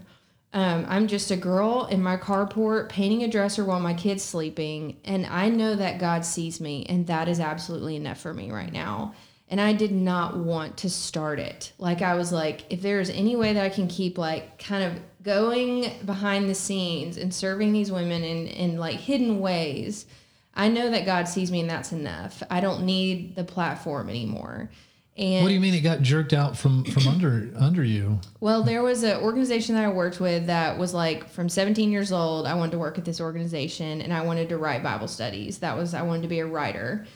Um, 0.55 0.85
I'm 0.89 1.07
just 1.07 1.31
a 1.31 1.37
girl 1.37 1.87
in 1.87 2.03
my 2.03 2.17
carport 2.17 2.91
painting 2.91 3.23
a 3.23 3.29
dresser 3.29 3.65
while 3.65 3.81
my 3.81 3.95
kid's 3.95 4.23
sleeping. 4.23 4.99
And 5.05 5.27
I 5.27 5.49
know 5.49 5.75
that 5.75 5.99
God 5.99 6.25
sees 6.25 6.61
me. 6.61 6.85
And 6.89 7.07
that 7.07 7.29
is 7.29 7.41
absolutely 7.41 7.97
enough 7.97 8.21
for 8.21 8.35
me 8.35 8.51
right 8.51 8.73
now. 8.73 9.15
And 9.49 9.61
I 9.61 9.73
did 9.73 9.93
not 9.93 10.37
want 10.37 10.79
to 10.79 10.91
start 10.91 11.39
it. 11.39 11.73
Like 11.79 12.01
I 12.01 12.15
was 12.15 12.33
like, 12.33 12.65
if 12.71 12.81
there's 12.81 13.11
any 13.11 13.37
way 13.37 13.53
that 13.53 13.65
I 13.65 13.69
can 13.69 13.87
keep 13.87 14.17
like 14.19 14.59
kind 14.59 14.85
of 14.85 15.03
going 15.23 15.93
behind 16.05 16.49
the 16.49 16.55
scenes 16.55 17.17
and 17.17 17.35
serving 17.35 17.73
these 17.73 17.93
women 17.93 18.23
in, 18.23 18.47
in 18.47 18.77
like 18.79 18.97
hidden 18.97 19.41
ways, 19.41 20.07
I 20.55 20.69
know 20.69 20.91
that 20.91 21.07
God 21.07 21.29
sees 21.29 21.51
me 21.51 21.61
and 21.61 21.71
that's 21.71 21.93
enough. 21.93 22.43
I 22.51 22.61
don't 22.61 22.85
need 22.85 23.37
the 23.37 23.45
platform 23.45 24.09
anymore. 24.09 24.71
And 25.17 25.43
what 25.43 25.49
do 25.49 25.55
you 25.55 25.61
mean 25.61 25.75
it 25.75 25.81
got 25.81 26.01
jerked 26.01 26.33
out 26.33 26.57
from 26.57 26.85
from 26.85 27.07
under 27.07 27.51
under 27.57 27.85
you? 27.85 28.19
well, 28.41 28.63
there 28.63 28.83
was 28.83 29.03
an 29.03 29.21
organization 29.21 29.75
that 29.75 29.85
I 29.85 29.89
worked 29.89 30.21
with 30.21 30.47
that 30.47 30.79
was 30.79 30.95
like 30.95 31.29
from 31.29 31.51
17 31.51 31.93
years 31.93 32.13
old. 32.13 32.47
I 32.47 32.55
wanted 32.55 32.73
to 32.73 32.79
work 32.79 32.97
at 32.97 33.05
this 33.05 33.21
organization 33.21 34.01
and 34.01 34.13
I 34.13 34.23
wanted 34.23 34.49
to 34.49 34.57
write 34.57 34.83
Bible 34.83 35.09
studies. 35.09 35.59
That 35.59 35.77
was, 35.77 35.93
I 35.93 36.01
wanted 36.03 36.23
to 36.23 36.29
be 36.29 36.39
a 36.39 36.47
writer 36.47 37.07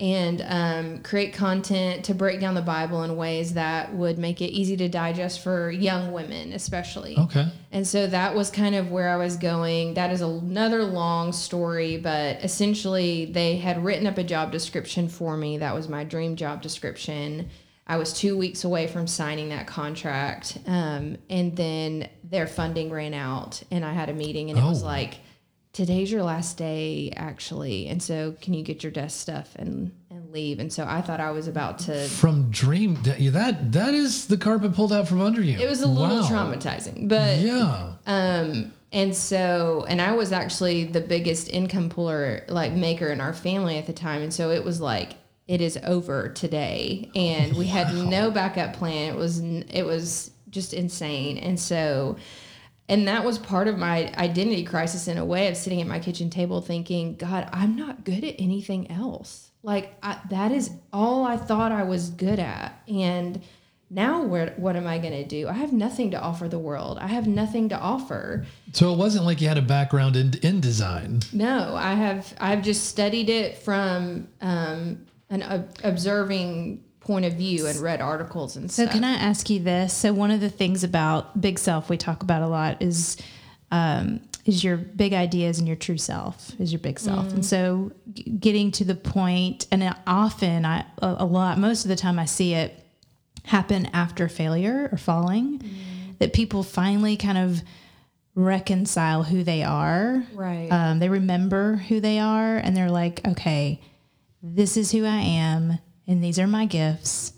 and 0.00 0.44
um, 0.46 1.02
create 1.02 1.32
content 1.32 2.04
to 2.04 2.14
break 2.14 2.38
down 2.40 2.54
the 2.54 2.62
Bible 2.62 3.02
in 3.02 3.16
ways 3.16 3.54
that 3.54 3.92
would 3.94 4.16
make 4.18 4.40
it 4.40 4.50
easy 4.52 4.76
to 4.76 4.88
digest 4.88 5.40
for 5.42 5.70
young 5.70 6.12
women, 6.12 6.52
especially. 6.52 7.16
Okay. 7.18 7.48
And 7.72 7.84
so 7.86 8.06
that 8.06 8.34
was 8.34 8.48
kind 8.50 8.76
of 8.76 8.90
where 8.92 9.08
I 9.08 9.16
was 9.16 9.36
going. 9.36 9.94
That 9.94 10.12
is 10.12 10.20
another 10.20 10.84
long 10.84 11.32
story, 11.32 11.96
but 11.96 12.44
essentially 12.44 13.26
they 13.26 13.56
had 13.56 13.82
written 13.84 14.06
up 14.06 14.18
a 14.18 14.24
job 14.24 14.52
description 14.52 15.08
for 15.08 15.36
me. 15.36 15.58
That 15.58 15.74
was 15.74 15.88
my 15.88 16.04
dream 16.04 16.36
job 16.36 16.62
description. 16.62 17.50
I 17.86 17.96
was 17.96 18.12
two 18.12 18.36
weeks 18.38 18.64
away 18.64 18.86
from 18.86 19.06
signing 19.06 19.48
that 19.48 19.66
contract. 19.66 20.58
Um, 20.66 21.16
and 21.28 21.56
then 21.56 22.08
their 22.22 22.46
funding 22.46 22.90
ran 22.90 23.14
out, 23.14 23.62
and 23.70 23.84
I 23.84 23.94
had 23.94 24.10
a 24.10 24.14
meeting, 24.14 24.50
and 24.50 24.58
it 24.58 24.62
was 24.62 24.82
Oh. 24.82 24.86
like, 24.86 25.14
today's 25.78 26.10
your 26.10 26.24
last 26.24 26.56
day, 26.56 27.12
actually. 27.14 27.86
And 27.86 28.02
so, 28.02 28.34
can 28.42 28.52
you 28.52 28.64
get 28.64 28.82
your 28.82 28.90
desk 28.90 29.20
stuff 29.20 29.54
and, 29.54 29.92
and 30.10 30.32
leave? 30.32 30.58
And 30.58 30.72
so 30.72 30.84
I 30.84 31.00
thought 31.00 31.20
I 31.20 31.30
was 31.30 31.46
about 31.46 31.78
to. 31.80 32.08
From 32.08 32.50
dream 32.50 32.98
that 33.04 33.72
that 33.72 33.94
is 33.94 34.26
the 34.26 34.36
carpet 34.36 34.74
pulled 34.74 34.92
out 34.92 35.06
from 35.06 35.20
under 35.20 35.40
you. 35.40 35.56
It 35.56 35.68
was 35.68 35.82
a 35.82 35.86
little 35.86 36.16
Wow. 36.18 36.28
traumatizing, 36.28 37.08
but 37.08 37.38
Yeah. 37.38 37.92
Um, 38.06 38.72
and 38.90 39.14
so, 39.14 39.86
and 39.88 40.02
I 40.02 40.12
was 40.16 40.32
actually 40.32 40.84
the 40.84 41.00
biggest 41.00 41.48
income 41.48 41.90
puller, 41.90 42.44
like 42.48 42.72
maker 42.72 43.06
in 43.08 43.20
our 43.20 43.32
family 43.32 43.78
at 43.78 43.86
the 43.86 43.92
time. 43.92 44.22
And 44.22 44.34
so 44.34 44.50
it 44.50 44.64
was 44.64 44.80
like, 44.80 45.12
it 45.46 45.60
is 45.60 45.78
over 45.84 46.28
today. 46.30 47.08
And 47.14 47.56
we 47.56 47.66
had 47.66 47.94
no 47.94 48.32
backup 48.32 48.72
plan. 48.74 49.14
It 49.14 49.16
was, 49.16 49.38
it 49.38 49.84
was 49.86 50.32
just 50.50 50.74
insane. 50.74 51.38
And 51.38 51.60
so, 51.60 52.16
and 52.88 53.06
that 53.08 53.24
was 53.24 53.38
part 53.38 53.68
of 53.68 53.78
my 53.78 54.12
identity 54.16 54.64
crisis 54.64 55.08
in 55.08 55.18
a 55.18 55.24
way 55.24 55.48
of 55.48 55.56
sitting 55.56 55.80
at 55.80 55.86
my 55.86 55.98
kitchen 55.98 56.30
table 56.30 56.60
thinking, 56.60 57.16
God, 57.16 57.48
I'm 57.52 57.76
not 57.76 58.04
good 58.04 58.24
at 58.24 58.36
anything 58.38 58.90
else. 58.90 59.50
Like 59.62 59.96
I, 60.02 60.18
that 60.30 60.52
is 60.52 60.70
all 60.92 61.24
I 61.24 61.36
thought 61.36 61.72
I 61.72 61.82
was 61.82 62.10
good 62.10 62.38
at. 62.38 62.80
And 62.88 63.42
now 63.90 64.22
where, 64.22 64.54
what 64.56 64.76
am 64.76 64.86
I 64.86 64.98
going 64.98 65.12
to 65.12 65.24
do? 65.24 65.48
I 65.48 65.52
have 65.52 65.72
nothing 65.72 66.10
to 66.12 66.20
offer 66.20 66.48
the 66.48 66.58
world. 66.58 66.98
I 66.98 67.08
have 67.08 67.26
nothing 67.26 67.68
to 67.70 67.78
offer. 67.78 68.46
So 68.72 68.92
it 68.92 68.98
wasn't 68.98 69.24
like 69.24 69.40
you 69.40 69.48
had 69.48 69.58
a 69.58 69.62
background 69.62 70.16
in 70.16 70.34
in 70.42 70.60
design. 70.60 71.20
No, 71.32 71.74
I 71.74 71.94
have, 71.94 72.34
I've 72.38 72.62
just 72.62 72.86
studied 72.86 73.28
it 73.28 73.58
from 73.58 74.28
um, 74.40 75.06
an 75.30 75.42
ob- 75.42 75.76
observing 75.84 76.84
point 77.08 77.24
of 77.24 77.32
view 77.32 77.66
and 77.66 77.80
read 77.80 78.02
articles 78.02 78.54
and 78.54 78.70
So 78.70 78.84
stuff. 78.84 78.92
So 78.92 79.00
can 79.00 79.02
I 79.02 79.14
ask 79.14 79.48
you 79.48 79.60
this? 79.60 79.94
So 79.94 80.12
one 80.12 80.30
of 80.30 80.40
the 80.40 80.50
things 80.50 80.84
about 80.84 81.40
big 81.40 81.58
self 81.58 81.88
we 81.88 81.96
talk 81.96 82.22
about 82.22 82.42
a 82.42 82.46
lot 82.46 82.82
is 82.82 83.16
um, 83.70 84.20
is 84.44 84.62
your 84.62 84.76
big 84.76 85.14
ideas 85.14 85.58
and 85.58 85.66
your 85.66 85.76
true 85.76 85.96
self 85.98 86.52
is 86.60 86.70
your 86.70 86.80
big 86.80 86.98
self. 86.98 87.32
And 87.32 87.44
so 87.44 87.92
getting 88.38 88.70
to 88.72 88.84
the 88.84 88.94
point, 88.94 89.66
and 89.72 89.94
often 90.06 90.64
I 90.64 90.84
a, 91.02 91.16
a 91.20 91.24
lot 91.24 91.58
most 91.58 91.84
of 91.84 91.88
the 91.88 91.96
time 91.96 92.18
I 92.18 92.26
see 92.26 92.52
it 92.54 92.84
happen 93.44 93.86
after 93.86 94.28
failure 94.28 94.90
or 94.92 94.98
falling, 94.98 95.62
that 96.18 96.34
people 96.34 96.62
finally 96.62 97.16
kind 97.16 97.38
of 97.38 97.62
reconcile 98.34 99.22
who 99.22 99.42
they 99.42 99.62
are. 99.62 100.22
Right. 100.34 100.68
Um, 100.70 100.98
they 100.98 101.08
remember 101.08 101.76
who 101.76 102.00
they 102.00 102.18
are, 102.18 102.58
and 102.58 102.76
they're 102.76 102.90
like, 102.90 103.26
okay, 103.26 103.80
this 104.42 104.76
is 104.76 104.92
who 104.92 105.04
I 105.04 105.18
am, 105.18 105.78
and 106.08 106.24
these 106.24 106.38
are 106.38 106.46
my 106.46 106.66
gifts 106.66 107.34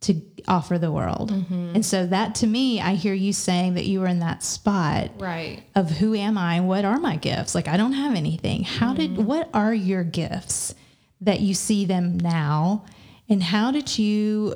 to 0.00 0.20
offer 0.46 0.78
the 0.78 0.90
world. 0.92 1.32
Mm-hmm. 1.32 1.72
And 1.74 1.84
so 1.84 2.06
that 2.06 2.36
to 2.36 2.46
me, 2.46 2.80
I 2.80 2.94
hear 2.94 3.14
you 3.14 3.32
saying 3.32 3.74
that 3.74 3.84
you 3.84 4.00
were 4.00 4.06
in 4.06 4.20
that 4.20 4.42
spot 4.42 5.10
Right. 5.18 5.62
of 5.74 5.90
who 5.90 6.14
am 6.14 6.38
I? 6.38 6.60
What 6.60 6.84
are 6.84 6.98
my 6.98 7.16
gifts? 7.16 7.54
Like 7.54 7.68
I 7.68 7.76
don't 7.76 7.92
have 7.92 8.14
anything. 8.14 8.62
How 8.62 8.94
did 8.94 9.12
mm-hmm. 9.12 9.24
what 9.24 9.50
are 9.52 9.74
your 9.74 10.04
gifts 10.04 10.74
that 11.20 11.40
you 11.40 11.52
see 11.52 11.84
them 11.84 12.16
now? 12.16 12.84
And 13.28 13.42
how 13.42 13.70
did 13.72 13.98
you 13.98 14.54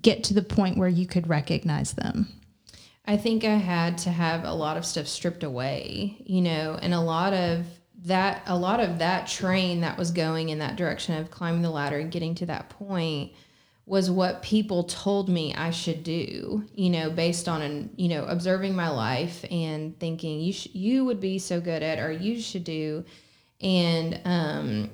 get 0.00 0.24
to 0.24 0.34
the 0.34 0.42
point 0.42 0.76
where 0.76 0.88
you 0.88 1.06
could 1.06 1.28
recognize 1.28 1.92
them? 1.92 2.28
I 3.06 3.16
think 3.16 3.44
I 3.44 3.56
had 3.56 3.96
to 3.98 4.10
have 4.10 4.44
a 4.44 4.52
lot 4.52 4.76
of 4.76 4.84
stuff 4.84 5.06
stripped 5.06 5.42
away, 5.42 6.16
you 6.24 6.42
know, 6.42 6.78
and 6.80 6.92
a 6.92 7.00
lot 7.00 7.32
of 7.32 7.64
that 8.04 8.42
a 8.46 8.56
lot 8.56 8.80
of 8.80 8.98
that 8.98 9.26
train 9.26 9.82
that 9.82 9.98
was 9.98 10.10
going 10.10 10.48
in 10.48 10.58
that 10.60 10.76
direction 10.76 11.16
of 11.16 11.30
climbing 11.30 11.62
the 11.62 11.70
ladder 11.70 11.98
and 11.98 12.10
getting 12.10 12.34
to 12.36 12.46
that 12.46 12.70
point 12.70 13.32
was 13.84 14.10
what 14.10 14.42
people 14.42 14.84
told 14.84 15.28
me 15.28 15.52
I 15.54 15.70
should 15.70 16.04
do, 16.04 16.64
you 16.74 16.90
know, 16.90 17.10
based 17.10 17.48
on 17.48 17.60
an, 17.60 17.90
you 17.96 18.08
know, 18.08 18.24
observing 18.24 18.74
my 18.76 18.88
life 18.88 19.44
and 19.50 19.98
thinking 19.98 20.40
you 20.40 20.52
sh- 20.52 20.68
you 20.72 21.04
would 21.04 21.20
be 21.20 21.38
so 21.38 21.60
good 21.60 21.82
at 21.82 21.98
or 21.98 22.12
you 22.12 22.40
should 22.40 22.64
do. 22.64 23.04
And 23.60 24.20
um 24.24 24.90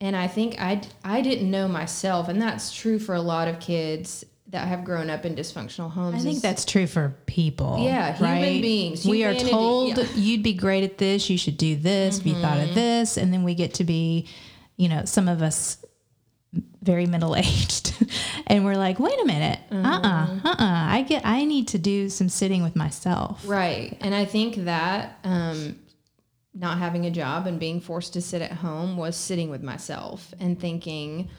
and 0.00 0.16
I 0.16 0.26
think 0.26 0.60
I 0.60 0.82
I 1.04 1.20
didn't 1.20 1.50
know 1.50 1.68
myself 1.68 2.28
and 2.28 2.42
that's 2.42 2.74
true 2.74 2.98
for 2.98 3.14
a 3.14 3.22
lot 3.22 3.48
of 3.48 3.60
kids 3.60 4.24
that 4.52 4.68
have 4.68 4.84
grown 4.84 5.10
up 5.10 5.24
in 5.24 5.34
dysfunctional 5.34 5.90
homes. 5.90 6.14
I 6.16 6.18
think 6.24 6.36
is- 6.36 6.42
that's 6.42 6.64
true 6.64 6.86
for 6.86 7.16
people. 7.26 7.78
Yeah, 7.80 8.12
human 8.12 8.42
right? 8.42 8.62
beings, 8.62 9.04
We 9.04 9.24
are 9.24 9.34
told 9.34 9.96
yeah. 9.96 10.04
Mm-hmm. 10.04 10.20
you'd 10.20 10.42
be 10.42 10.52
great 10.54 10.84
at 10.84 10.98
this, 10.98 11.28
you 11.28 11.36
should 11.38 11.56
do 11.56 11.74
this, 11.76 12.20
be 12.20 12.34
thought 12.34 12.58
of 12.60 12.74
this, 12.74 13.16
and 13.16 13.32
then 13.32 13.42
we 13.44 13.54
get 13.54 13.74
to 13.74 13.84
be, 13.84 14.28
you 14.76 14.88
know, 14.88 15.04
some 15.06 15.26
of 15.26 15.42
us 15.42 15.78
very 16.82 17.06
middle 17.06 17.34
aged, 17.34 17.94
and 18.46 18.64
we're 18.64 18.76
like, 18.76 18.98
wait 18.98 19.18
a 19.20 19.24
minute, 19.24 19.58
uh 19.70 19.74
Mm-hmm. 19.74 20.46
uh-uh, 20.46 20.50
uh, 20.52 20.56
I 20.58 21.02
get, 21.08 21.24
I 21.24 21.44
need 21.44 21.68
to 21.68 21.78
do 21.78 22.08
some 22.10 22.28
sitting 22.28 22.62
with 22.62 22.76
myself. 22.76 23.42
Right. 23.46 23.96
And 24.02 24.14
I 24.14 24.24
think 24.26 24.56
that 24.66 25.18
um, 25.24 25.76
not 26.52 26.76
having 26.78 27.06
a 27.06 27.10
job 27.10 27.46
and 27.46 27.58
being 27.58 27.80
forced 27.80 28.12
to 28.14 28.20
sit 28.20 28.42
at 28.42 28.52
home 28.52 28.98
was 28.98 29.16
sitting 29.16 29.48
with 29.48 29.62
myself 29.62 30.34
and 30.38 30.60
thinking, 30.60 31.30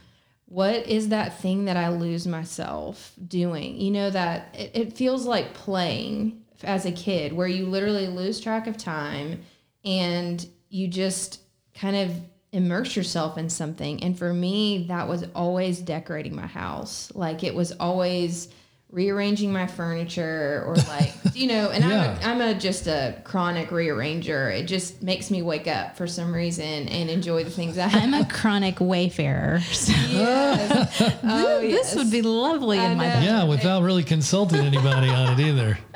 what 0.45 0.87
is 0.87 1.09
that 1.09 1.39
thing 1.39 1.65
that 1.65 1.77
I 1.77 1.89
lose 1.89 2.27
myself 2.27 3.13
doing? 3.27 3.79
You 3.79 3.91
know, 3.91 4.09
that 4.09 4.53
it, 4.57 4.71
it 4.73 4.93
feels 4.93 5.25
like 5.25 5.53
playing 5.53 6.43
as 6.63 6.85
a 6.85 6.91
kid 6.91 7.33
where 7.33 7.47
you 7.47 7.65
literally 7.65 8.07
lose 8.07 8.39
track 8.39 8.67
of 8.67 8.77
time 8.77 9.43
and 9.83 10.45
you 10.69 10.87
just 10.87 11.41
kind 11.73 11.95
of 11.95 12.15
immerse 12.51 12.95
yourself 12.95 13.37
in 13.37 13.49
something. 13.49 14.03
And 14.03 14.17
for 14.17 14.33
me, 14.33 14.85
that 14.87 15.07
was 15.07 15.25
always 15.35 15.79
decorating 15.79 16.35
my 16.35 16.47
house. 16.47 17.11
Like 17.15 17.43
it 17.43 17.55
was 17.55 17.71
always 17.73 18.49
rearranging 18.93 19.51
my 19.51 19.65
furniture 19.65 20.63
or 20.67 20.75
like 20.87 21.11
you 21.33 21.47
know 21.47 21.71
and 21.71 21.83
Yeah. 21.83 22.17
I'm, 22.21 22.41
a, 22.41 22.45
I'm 22.47 22.55
a 22.55 22.59
just 22.59 22.85
a 22.87 23.15
chronic 23.23 23.69
rearranger 23.69 24.55
it 24.55 24.65
just 24.65 25.01
makes 25.01 25.31
me 25.31 25.41
wake 25.41 25.67
up 25.67 25.97
for 25.97 26.05
some 26.05 26.31
reason 26.33 26.87
and 26.87 27.09
enjoy 27.09 27.43
the 27.43 27.49
things 27.49 27.77
i 27.79 27.87
have 27.87 28.03
I'm 28.03 28.13
a 28.13 28.25
chronic 28.25 28.79
wayfarer. 28.79 29.59
So 29.61 29.93
Yes. 29.93 31.01
oh, 31.23 31.59
this 31.61 31.71
yes. 31.71 31.95
would 31.95 32.11
be 32.11 32.21
lovely 32.21 32.77
I 32.79 32.91
in 32.91 32.97
my 32.97 33.07
know. 33.07 33.19
Yeah, 33.21 33.43
without 33.45 33.81
really 33.83 34.03
consulting 34.03 34.59
anybody 34.59 35.09
on 35.09 35.33
it 35.39 35.43
either. 35.43 35.77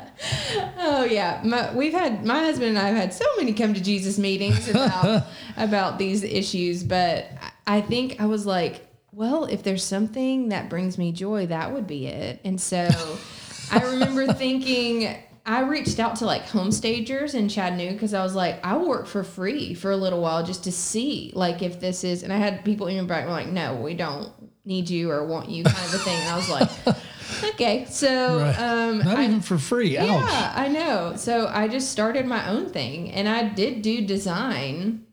Oh 0.80 1.04
yeah, 1.04 1.40
my, 1.44 1.72
we've 1.74 1.92
had 1.92 2.24
my 2.24 2.40
husband 2.40 2.70
and 2.70 2.78
I 2.78 2.88
have 2.88 2.96
had 2.96 3.14
so 3.14 3.24
many 3.36 3.52
come 3.52 3.74
to 3.74 3.80
Jesus 3.80 4.18
meetings 4.18 4.68
about 4.68 5.24
about 5.56 5.98
these 5.98 6.24
issues, 6.24 6.82
but 6.82 7.26
I 7.40 7.76
I 7.76 7.80
think 7.82 8.20
I 8.20 8.26
was 8.26 8.44
like, 8.46 8.87
well, 9.18 9.46
if 9.46 9.64
there's 9.64 9.82
something 9.82 10.50
that 10.50 10.70
brings 10.70 10.96
me 10.96 11.10
joy, 11.10 11.46
that 11.46 11.72
would 11.72 11.88
be 11.88 12.06
it. 12.06 12.40
And 12.44 12.60
so 12.60 12.88
I 13.72 13.82
remember 13.82 14.32
thinking. 14.32 15.16
I 15.44 15.60
reached 15.62 15.98
out 15.98 16.16
to 16.16 16.26
like 16.26 16.44
homestagers 16.46 17.34
in 17.34 17.48
Chattanooga 17.48 17.94
because 17.94 18.12
I 18.12 18.22
was 18.22 18.34
like, 18.34 18.62
I 18.62 18.76
will 18.76 18.86
work 18.86 19.06
for 19.06 19.24
free 19.24 19.72
for 19.72 19.90
a 19.90 19.96
little 19.96 20.20
while 20.20 20.44
just 20.44 20.64
to 20.64 20.72
see 20.72 21.32
like 21.34 21.62
if 21.62 21.80
this 21.80 22.04
is. 22.04 22.22
And 22.22 22.34
I 22.34 22.36
had 22.36 22.66
people 22.66 22.90
even 22.90 23.06
back 23.06 23.24
were 23.24 23.30
like, 23.30 23.48
no, 23.48 23.74
we 23.76 23.94
don't 23.94 24.30
need 24.66 24.90
you 24.90 25.10
or 25.10 25.24
want 25.24 25.48
you 25.48 25.64
kind 25.64 25.86
of 25.86 25.94
a 25.94 25.98
thing. 26.00 26.16
And 26.20 26.28
I 26.28 26.36
was 26.36 26.50
like, 26.50 26.68
okay, 27.54 27.86
so 27.88 28.40
Right. 28.40 28.58
um, 28.60 28.98
Not 28.98 29.16
I, 29.16 29.24
even 29.24 29.40
for 29.40 29.56
free. 29.56 29.96
Ouch. 29.96 30.06
yeah, 30.06 30.52
I 30.54 30.68
know. 30.68 31.14
So 31.16 31.46
I 31.46 31.66
just 31.66 31.90
started 31.92 32.26
my 32.26 32.46
own 32.50 32.68
thing, 32.68 33.10
and 33.12 33.26
I 33.26 33.48
did 33.48 33.80
do 33.80 34.04
design, 34.06 35.06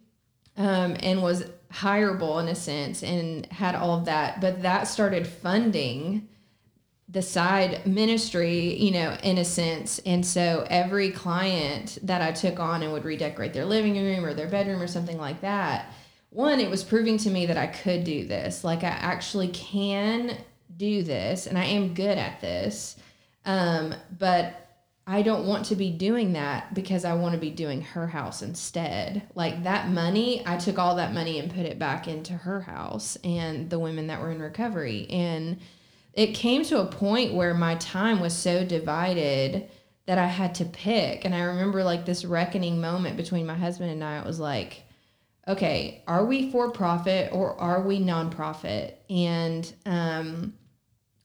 um, 0.57 0.97
and 0.99 1.23
was 1.23 1.45
hireable 1.79 2.41
in 2.41 2.47
a 2.47 2.55
sense, 2.55 3.03
and 3.03 3.45
had 3.47 3.75
all 3.75 3.97
of 3.97 4.05
that. 4.05 4.41
But 4.41 4.61
that 4.61 4.87
started 4.87 5.27
funding 5.27 6.27
the 7.07 7.21
side 7.21 7.85
ministry, 7.85 8.75
you 8.75 8.91
know, 8.91 9.15
in 9.23 9.37
a 9.37 9.45
sense. 9.45 9.99
And 9.99 10.25
so 10.25 10.65
every 10.69 11.11
client 11.11 11.99
that 12.03 12.21
I 12.21 12.31
took 12.31 12.59
on 12.59 12.81
and 12.81 12.91
would 12.93 13.05
redecorate 13.05 13.53
their 13.53 13.65
living 13.65 13.95
room 13.95 14.25
or 14.25 14.33
their 14.33 14.47
bedroom 14.49 14.81
or 14.81 14.87
something 14.87 15.17
like 15.17 15.41
that, 15.41 15.93
one, 16.31 16.59
it 16.59 16.69
was 16.69 16.83
proving 16.83 17.17
to 17.19 17.29
me 17.29 17.45
that 17.45 17.57
I 17.57 17.67
could 17.67 18.03
do 18.03 18.25
this. 18.25 18.63
Like 18.63 18.83
I 18.83 18.87
actually 18.87 19.49
can 19.49 20.37
do 20.75 21.03
this 21.03 21.47
and 21.47 21.57
I 21.57 21.65
am 21.65 21.93
good 21.93 22.17
at 22.17 22.41
this. 22.41 22.97
Um, 23.45 23.93
but 24.17 24.64
I 25.07 25.21
don't 25.21 25.45
want 25.45 25.65
to 25.65 25.75
be 25.75 25.91
doing 25.91 26.33
that 26.33 26.73
because 26.73 27.05
I 27.05 27.13
want 27.13 27.35
to 27.35 27.39
be 27.41 27.51
doing 27.51 27.81
her 27.81 28.07
house 28.07 28.41
instead. 28.41 29.21
Like 29.35 29.63
that 29.63 29.89
money, 29.89 30.41
I 30.47 30.57
took 30.57 30.79
all 30.79 30.95
that 30.95 31.13
money 31.13 31.37
and 31.37 31.53
put 31.53 31.65
it 31.65 31.77
back 31.77 32.07
into 32.07 32.33
her 32.33 32.61
house 32.61 33.15
and 33.23 33.69
the 33.69 33.77
women 33.77 34.07
that 34.07 34.19
were 34.19 34.31
in 34.31 34.41
recovery. 34.41 35.05
And 35.11 35.59
it 36.13 36.33
came 36.33 36.63
to 36.65 36.81
a 36.81 36.87
point 36.87 37.35
where 37.35 37.53
my 37.53 37.75
time 37.75 38.19
was 38.19 38.33
so 38.33 38.65
divided 38.65 39.69
that 40.07 40.17
I 40.17 40.25
had 40.25 40.55
to 40.55 40.65
pick. 40.65 41.23
And 41.23 41.35
I 41.35 41.41
remember 41.41 41.83
like 41.83 42.05
this 42.05 42.25
reckoning 42.25 42.81
moment 42.81 43.15
between 43.15 43.45
my 43.45 43.55
husband 43.55 43.91
and 43.91 44.03
I. 44.03 44.19
It 44.19 44.25
was 44.25 44.39
like, 44.39 44.83
okay, 45.47 46.03
are 46.07 46.25
we 46.25 46.51
for 46.51 46.71
profit 46.71 47.31
or 47.31 47.59
are 47.59 47.81
we 47.81 47.99
nonprofit? 47.99 48.93
And 49.07 49.71
um, 49.85 50.55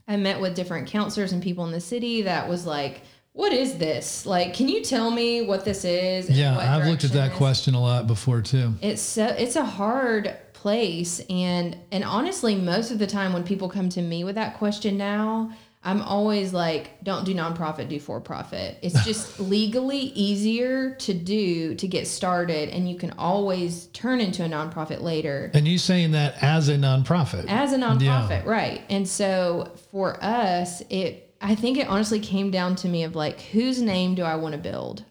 I 0.06 0.16
met 0.16 0.40
with 0.40 0.54
different 0.54 0.88
counselors 0.88 1.32
and 1.32 1.42
people 1.42 1.64
in 1.64 1.72
the 1.72 1.80
city 1.80 2.22
that 2.22 2.46
was 2.46 2.66
like, 2.66 3.02
what 3.32 3.52
is 3.52 3.78
this? 3.78 4.26
Like, 4.26 4.54
can 4.54 4.68
you 4.68 4.82
tell 4.82 5.10
me 5.10 5.42
what 5.42 5.64
this 5.64 5.84
is? 5.84 6.28
Yeah, 6.28 6.56
I've 6.58 6.86
looked 6.86 7.04
at 7.04 7.12
that 7.12 7.32
question 7.34 7.74
a 7.74 7.80
lot 7.80 8.06
before 8.06 8.40
too. 8.42 8.74
it's 8.82 9.02
so 9.02 9.26
it's 9.26 9.56
a 9.56 9.64
hard 9.64 10.36
place 10.52 11.20
and 11.30 11.74
and 11.90 12.04
honestly 12.04 12.54
most 12.54 12.90
of 12.90 12.98
the 12.98 13.06
time 13.06 13.32
when 13.32 13.42
people 13.42 13.66
come 13.68 13.88
to 13.88 14.02
me 14.02 14.24
with 14.24 14.34
that 14.34 14.58
question 14.58 14.98
now 14.98 15.50
i'm 15.82 16.02
always 16.02 16.52
like 16.52 17.02
don't 17.02 17.24
do 17.24 17.34
nonprofit 17.34 17.88
do 17.88 17.98
for 17.98 18.20
profit 18.20 18.76
it's 18.82 19.02
just 19.06 19.40
legally 19.40 19.96
easier 19.98 20.94
to 20.96 21.14
do 21.14 21.74
to 21.76 21.88
get 21.88 22.06
started 22.06 22.68
and 22.68 22.90
you 22.90 22.98
can 22.98 23.10
always 23.12 23.86
turn 23.94 24.20
into 24.20 24.44
a 24.44 24.48
nonprofit 24.50 25.00
later 25.00 25.50
And 25.54 25.66
you 25.66 25.78
saying 25.78 26.10
that 26.12 26.34
as 26.42 26.68
a 26.68 26.74
nonprofit. 26.76 27.46
as 27.48 27.72
a 27.72 27.78
nonprofit 27.78 28.44
right 28.44 28.82
and 28.90 29.08
so 29.08 29.72
for 29.90 30.22
us 30.22 30.82
it 30.90 31.29
i 31.40 31.54
think 31.54 31.78
it 31.78 31.88
honestly 31.88 32.20
came 32.20 32.50
down 32.50 32.74
to 32.76 32.88
me 32.88 33.02
of 33.02 33.16
like 33.16 33.40
whose 33.40 33.80
name 33.80 34.14
do 34.14 34.22
i 34.22 34.34
want 34.34 34.52
to 34.52 34.60
build? 34.60 35.04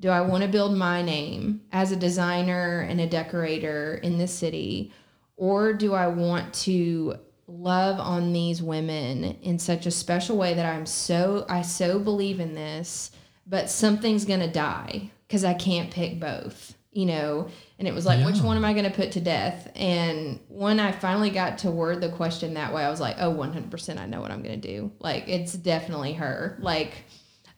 Do 0.00 0.10
i 0.10 0.20
want 0.20 0.42
to 0.42 0.48
build 0.48 0.76
my 0.76 1.02
name 1.02 1.62
as 1.72 1.92
a 1.92 1.96
designer 1.96 2.80
and 2.80 3.00
a 3.00 3.06
decorator 3.06 3.94
in 4.02 4.18
this 4.18 4.32
city? 4.32 4.92
Or 5.36 5.72
do 5.72 5.94
i 5.94 6.06
want 6.06 6.52
to 6.54 7.18
love 7.46 8.00
on 8.00 8.32
these 8.32 8.62
women 8.62 9.24
in 9.42 9.58
such 9.58 9.86
a 9.86 9.90
special 9.90 10.36
way 10.36 10.54
that 10.54 10.64
i'm 10.64 10.86
so 10.86 11.44
i 11.48 11.60
so 11.60 11.98
believe 11.98 12.40
in 12.40 12.54
this 12.54 13.10
but 13.46 13.68
something's 13.68 14.24
gonna 14.24 14.50
die 14.50 15.10
because 15.28 15.44
i 15.44 15.52
can't 15.52 15.90
pick 15.90 16.18
both 16.18 16.74
you 16.92 17.04
know 17.04 17.46
and 17.78 17.88
it 17.88 17.94
was 17.94 18.06
like 18.06 18.24
which 18.24 18.40
one 18.40 18.56
am 18.56 18.64
i 18.64 18.72
going 18.72 18.84
to 18.84 18.90
put 18.90 19.12
to 19.12 19.20
death 19.20 19.70
and 19.74 20.38
when 20.48 20.78
i 20.78 20.92
finally 20.92 21.30
got 21.30 21.58
to 21.58 21.70
word 21.70 22.00
the 22.00 22.08
question 22.10 22.54
that 22.54 22.72
way 22.72 22.84
i 22.84 22.88
was 22.90 23.00
like 23.00 23.16
oh 23.18 23.32
100% 23.34 23.98
i 23.98 24.06
know 24.06 24.20
what 24.20 24.30
i'm 24.30 24.42
going 24.42 24.60
to 24.60 24.68
do 24.68 24.92
like 25.00 25.28
it's 25.28 25.52
definitely 25.52 26.12
her 26.14 26.56
like 26.60 26.92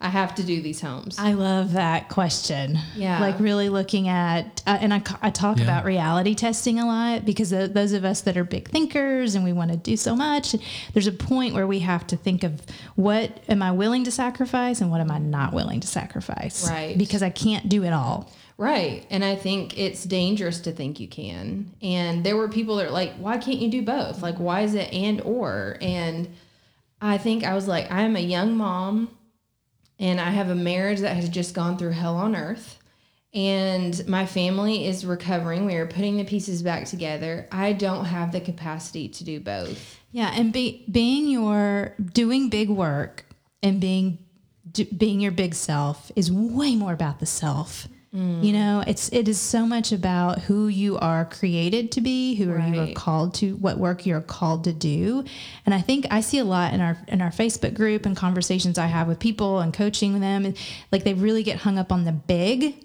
i 0.01 0.09
have 0.09 0.35
to 0.35 0.43
do 0.43 0.61
these 0.63 0.81
homes 0.81 1.19
I 1.19 1.33
love 1.33 1.73
that 1.73 2.11
question. 2.11 2.79
Yeah. 2.97 3.19
Like 3.19 3.41
really 3.41 3.71
looking 3.71 4.09
at, 4.09 4.63
uh, 4.67 4.77
and 4.79 4.93
I, 4.93 5.03
I 5.23 5.31
talk 5.31 5.57
Yeah. 5.57 5.63
about 5.65 5.87
reality 5.87 6.35
testing 6.35 6.79
a 6.79 6.85
lot 6.87 7.25
because 7.25 7.49
th- 7.49 7.71
those 7.73 7.93
of 7.95 8.05
us 8.05 8.21
that 8.23 8.37
are 8.37 8.45
big 8.45 8.69
thinkers 8.69 9.35
and 9.35 9.43
we 9.43 9.55
want 9.55 9.71
to 9.71 9.77
do 9.79 9.97
so 9.97 10.15
much, 10.15 10.55
there's 10.93 11.07
a 11.07 11.13
point 11.13 11.55
where 11.55 11.67
we 11.67 11.79
have 11.79 12.07
to 12.09 12.17
think 12.19 12.43
of 12.45 12.61
what 12.97 13.41
am 13.49 13.63
I 13.63 13.73
willing 13.73 14.05
to 14.05 14.11
sacrifice 14.11 14.83
and 14.83 14.91
what 14.91 15.01
am 15.01 15.11
I 15.11 15.17
not 15.19 15.55
willing 15.55 15.81
to 15.81 15.87
sacrifice? 15.89 16.69
Right. 16.69 16.99
Because 16.99 17.23
I 17.23 17.31
can't 17.31 17.67
do 17.71 17.83
it 17.83 17.95
all. 17.95 18.31
Right. 18.59 19.07
And 19.11 19.23
I 19.23 19.37
think 19.37 19.79
it's 19.79 20.05
dangerous 20.05 20.61
to 20.61 20.73
think 20.73 20.99
you 20.99 21.09
can. 21.09 21.75
And 21.83 22.25
there 22.25 22.37
were 22.37 22.49
people 22.49 22.77
that 22.77 22.87
are 22.87 22.91
like, 22.91 23.13
why 23.17 23.37
can't 23.37 23.59
you 23.59 23.71
do 23.71 23.83
both? 23.83 24.23
Like, 24.23 24.37
why 24.37 24.63
is 24.63 24.75
it 24.75 24.93
and 24.95 25.21
or? 25.21 25.77
And 25.83 26.35
I 27.01 27.19
think 27.19 27.45
I 27.45 27.55
was 27.55 27.69
like, 27.69 27.91
I'm 27.93 28.17
a 28.17 28.21
young 28.21 28.57
mom 28.57 29.11
and 29.99 30.19
I 30.21 30.31
have 30.31 30.49
a 30.49 30.55
marriage 30.55 31.01
that 31.01 31.17
has 31.17 31.29
just 31.29 31.55
gone 31.55 31.77
through 31.77 31.91
hell 31.91 32.17
on 32.17 32.35
earth. 32.35 32.79
and 33.35 34.07
my 34.09 34.25
family 34.25 34.87
is 34.87 35.05
recovering. 35.05 35.67
We 35.67 35.75
are 35.75 35.87
putting 35.87 36.17
the 36.17 36.25
pieces 36.25 36.63
back 36.63 36.87
together. 36.87 37.47
I 37.53 37.75
don't 37.75 38.07
have 38.07 38.33
the 38.33 38.41
capacity 38.41 39.09
to 39.11 39.25
do 39.25 39.41
both. 39.41 39.99
Yeah, 40.11 40.33
and 40.35 40.53
be, 40.55 40.87
being 40.91 41.29
your 41.29 41.95
doing 42.15 42.49
big 42.49 42.71
work 42.71 43.27
and 43.63 43.81
being 43.81 44.19
being 44.97 45.21
your 45.21 45.33
big 45.33 45.55
self 45.55 46.11
is 46.17 46.31
way 46.31 46.75
more 46.77 46.93
about 46.93 47.21
the 47.21 47.27
self. 47.27 47.89
Mm. 48.17 48.43
You 48.43 48.53
know, 48.55 48.83
it's 48.87 49.11
it 49.13 49.29
is 49.29 49.39
so 49.39 49.67
much 49.67 49.93
about 49.93 50.41
who 50.41 50.69
you 50.69 50.97
are 50.99 51.27
created 51.27 51.93
to 51.93 52.01
be, 52.01 52.35
who 52.35 52.51
are 52.51 52.59
you 52.59 52.81
are 52.81 52.93
called 52.95 53.35
to, 53.35 53.57
what 53.57 53.77
work 53.77 54.07
you're 54.07 54.23
called 54.23 54.65
to 54.65 54.73
do. 54.73 55.23
And 55.67 55.75
I 55.75 55.83
think 55.83 56.07
I 56.11 56.23
see 56.23 56.39
a 56.39 56.45
lot 56.45 56.73
in 56.73 56.81
our 56.81 56.97
in 57.09 57.21
our 57.21 57.31
Facebook 57.31 57.75
group 57.75 58.07
and 58.07 58.17
conversations 58.17 58.79
I 58.79 58.87
have 58.87 59.07
with 59.07 59.19
people 59.19 59.61
and 59.61 59.75
coaching 59.75 60.21
them, 60.21 60.47
and 60.47 60.57
like 60.91 61.05
they 61.05 61.13
really 61.13 61.43
get 61.43 61.59
hung 61.59 61.79
up 61.79 61.93
on 61.93 62.05
the 62.05 62.13
big. 62.13 62.83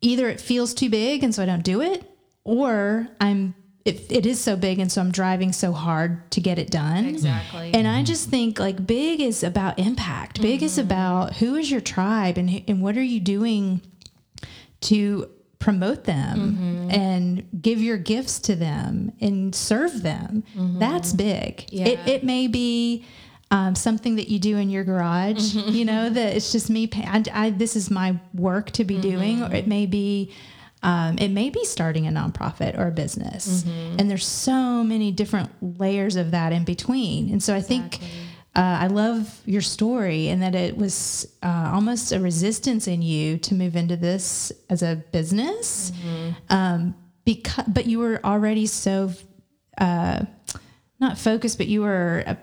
Either 0.00 0.28
it 0.28 0.40
feels 0.40 0.74
too 0.74 0.90
big 0.90 1.22
and 1.22 1.32
so 1.32 1.44
I 1.44 1.46
don't 1.46 1.62
do 1.62 1.80
it, 1.80 2.02
or 2.42 3.06
I'm 3.20 3.54
it, 3.84 4.10
it 4.10 4.26
is 4.26 4.40
so 4.40 4.56
big 4.56 4.80
and 4.80 4.90
so 4.90 5.00
I'm 5.00 5.12
driving 5.12 5.52
so 5.52 5.70
hard 5.70 6.28
to 6.32 6.40
get 6.40 6.58
it 6.58 6.68
done. 6.68 7.04
Exactly. 7.04 7.70
And 7.74 7.86
I 7.86 8.02
just 8.02 8.28
think 8.28 8.58
like 8.58 8.84
big 8.84 9.20
is 9.20 9.44
about 9.44 9.78
impact. 9.78 10.42
Big 10.42 10.64
is 10.64 10.72
mm-hmm. 10.72 10.86
about 10.86 11.36
who 11.36 11.54
is 11.54 11.70
your 11.70 11.80
tribe 11.80 12.38
and 12.38 12.64
and 12.66 12.82
what 12.82 12.96
are 12.96 13.02
you 13.02 13.20
doing 13.20 13.82
to 14.82 15.28
promote 15.58 16.04
them 16.04 16.38
mm-hmm. 16.38 16.90
and 16.90 17.62
give 17.62 17.80
your 17.80 17.96
gifts 17.96 18.40
to 18.40 18.56
them 18.56 19.12
and 19.20 19.54
serve 19.54 20.02
them. 20.02 20.42
Mm-hmm. 20.56 20.78
That's 20.78 21.12
big. 21.12 21.64
It 21.72 21.98
Yeah. 21.98 22.06
it 22.06 22.24
may 22.24 22.48
be 22.48 23.04
um, 23.52 23.74
something 23.74 24.16
that 24.16 24.28
you 24.28 24.38
do 24.38 24.56
in 24.56 24.70
your 24.70 24.82
garage, 24.82 25.54
mm-hmm. 25.54 25.70
you 25.70 25.84
know, 25.84 26.08
that 26.08 26.34
it's 26.34 26.52
just 26.52 26.70
me. 26.70 26.90
I, 26.94 27.22
I, 27.32 27.50
this 27.50 27.76
is 27.76 27.90
my 27.90 28.18
work 28.34 28.70
to 28.72 28.84
be 28.84 28.98
doing, 29.00 29.42
or 29.42 29.54
it 29.54 29.66
may 29.66 29.86
be 29.86 30.32
um, 30.82 31.18
it 31.18 31.28
may 31.28 31.50
be 31.50 31.64
starting 31.64 32.08
a 32.08 32.10
nonprofit 32.10 32.76
or 32.76 32.88
a 32.88 32.90
business. 32.90 33.62
And 34.00 34.10
there's 34.10 34.26
so 34.26 34.82
many 34.82 35.12
different 35.12 35.50
layers 35.78 36.16
of 36.16 36.32
that 36.32 36.52
in 36.52 36.64
between. 36.64 37.30
And 37.30 37.40
so 37.42 37.54
I 37.54 37.60
think 37.60 38.00
uh, 38.54 38.60
I 38.80 38.86
love 38.88 39.40
your 39.46 39.62
story 39.62 40.28
and 40.28 40.42
that 40.42 40.54
it 40.54 40.76
was 40.76 41.26
uh, 41.42 41.70
almost 41.72 42.12
a 42.12 42.20
resistance 42.20 42.86
in 42.86 43.00
you 43.00 43.38
to 43.38 43.54
move 43.54 43.76
into 43.76 43.96
this 43.96 44.52
as 44.68 44.82
a 44.82 44.96
business. 45.10 45.90
Um, 46.50 46.94
because, 47.24 47.64
but 47.66 47.86
you 47.86 47.98
were 47.98 48.20
already 48.24 48.66
so 48.66 49.12
uh, 49.78 50.24
not 51.00 51.18
focused, 51.18 51.56
but 51.58 51.66
you 51.66 51.80
were 51.82 52.24
uh, 52.26 52.34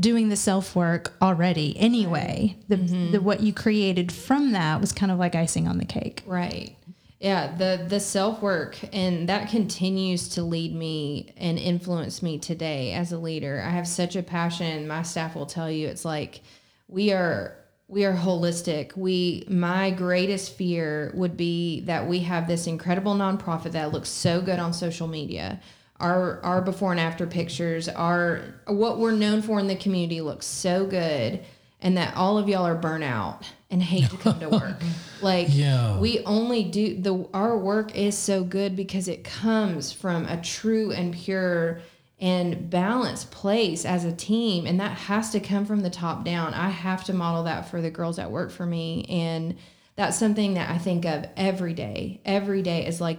doing 0.00 0.28
the 0.28 0.36
self 0.36 0.76
work 0.76 1.14
already 1.20 1.76
anyway. 1.76 2.56
The, 2.68 2.76
the 3.12 3.20
what 3.20 3.40
you 3.40 3.52
created 3.52 4.12
from 4.12 4.52
that 4.52 4.80
was 4.80 4.92
kind 4.92 5.10
of 5.10 5.18
like 5.18 5.34
icing 5.34 5.66
on 5.66 5.78
the 5.78 5.84
cake. 5.84 6.22
Right. 6.26 6.76
Yeah, 7.20 7.56
the 7.56 7.84
the 7.88 7.98
self 7.98 8.40
work 8.40 8.78
and 8.92 9.28
that 9.28 9.50
continues 9.50 10.28
to 10.30 10.42
lead 10.42 10.72
me 10.74 11.32
and 11.36 11.58
influence 11.58 12.22
me 12.22 12.38
today 12.38 12.92
as 12.92 13.10
a 13.10 13.18
leader. 13.18 13.60
I 13.64 13.70
have 13.70 13.88
such 13.88 14.14
a 14.14 14.22
passion. 14.22 14.86
My 14.86 15.02
staff 15.02 15.34
will 15.34 15.46
tell 15.46 15.68
you 15.70 15.88
it's 15.88 16.04
like 16.04 16.42
we 16.86 17.12
are 17.12 17.56
we 17.88 18.04
are 18.04 18.14
holistic. 18.14 18.96
We 18.96 19.44
my 19.48 19.90
greatest 19.90 20.54
fear 20.56 21.10
would 21.14 21.36
be 21.36 21.80
that 21.82 22.06
we 22.06 22.20
have 22.20 22.46
this 22.46 22.68
incredible 22.68 23.16
nonprofit 23.16 23.72
that 23.72 23.92
looks 23.92 24.10
so 24.10 24.40
good 24.40 24.60
on 24.60 24.72
social 24.72 25.08
media. 25.08 25.60
Our 25.98 26.40
our 26.44 26.62
before 26.62 26.92
and 26.92 27.00
after 27.00 27.26
pictures, 27.26 27.88
our 27.88 28.42
what 28.66 28.98
we're 28.98 29.10
known 29.10 29.42
for 29.42 29.58
in 29.58 29.66
the 29.66 29.74
community 29.74 30.20
looks 30.20 30.46
so 30.46 30.86
good 30.86 31.40
and 31.80 31.96
that 31.96 32.16
all 32.16 32.38
of 32.38 32.48
y'all 32.48 32.64
are 32.66 32.80
burnout 32.80 33.42
and 33.70 33.82
hate 33.82 34.08
to 34.10 34.16
come 34.16 34.40
to 34.40 34.48
work. 34.50 34.76
Like 35.20 35.48
Yeah. 35.50 35.98
we 35.98 36.20
only 36.24 36.64
do 36.64 37.00
the 37.00 37.28
our 37.34 37.56
work 37.58 37.96
is 37.96 38.16
so 38.16 38.42
good 38.44 38.76
because 38.76 39.08
it 39.08 39.24
comes 39.24 39.92
from 39.92 40.24
a 40.26 40.40
true 40.40 40.92
and 40.92 41.12
pure 41.14 41.80
and 42.20 42.68
balanced 42.70 43.30
place 43.30 43.84
as 43.84 44.04
a 44.04 44.12
team 44.12 44.66
and 44.66 44.80
that 44.80 44.92
has 44.92 45.30
to 45.30 45.40
come 45.40 45.64
from 45.66 45.80
the 45.80 45.90
top 45.90 46.24
down. 46.24 46.54
I 46.54 46.70
have 46.70 47.04
to 47.04 47.12
model 47.12 47.44
that 47.44 47.70
for 47.70 47.80
the 47.80 47.90
girls 47.90 48.16
that 48.16 48.30
work 48.30 48.50
for 48.50 48.66
me 48.66 49.04
and 49.08 49.56
that's 49.96 50.16
something 50.18 50.54
that 50.54 50.70
I 50.70 50.78
think 50.78 51.04
of 51.04 51.26
every 51.36 51.74
day. 51.74 52.20
Every 52.24 52.62
day 52.62 52.86
is 52.86 53.00
like 53.00 53.18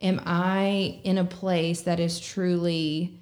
am 0.00 0.20
I 0.24 1.00
in 1.02 1.18
a 1.18 1.24
place 1.24 1.82
that 1.82 1.98
is 1.98 2.20
truly 2.20 3.20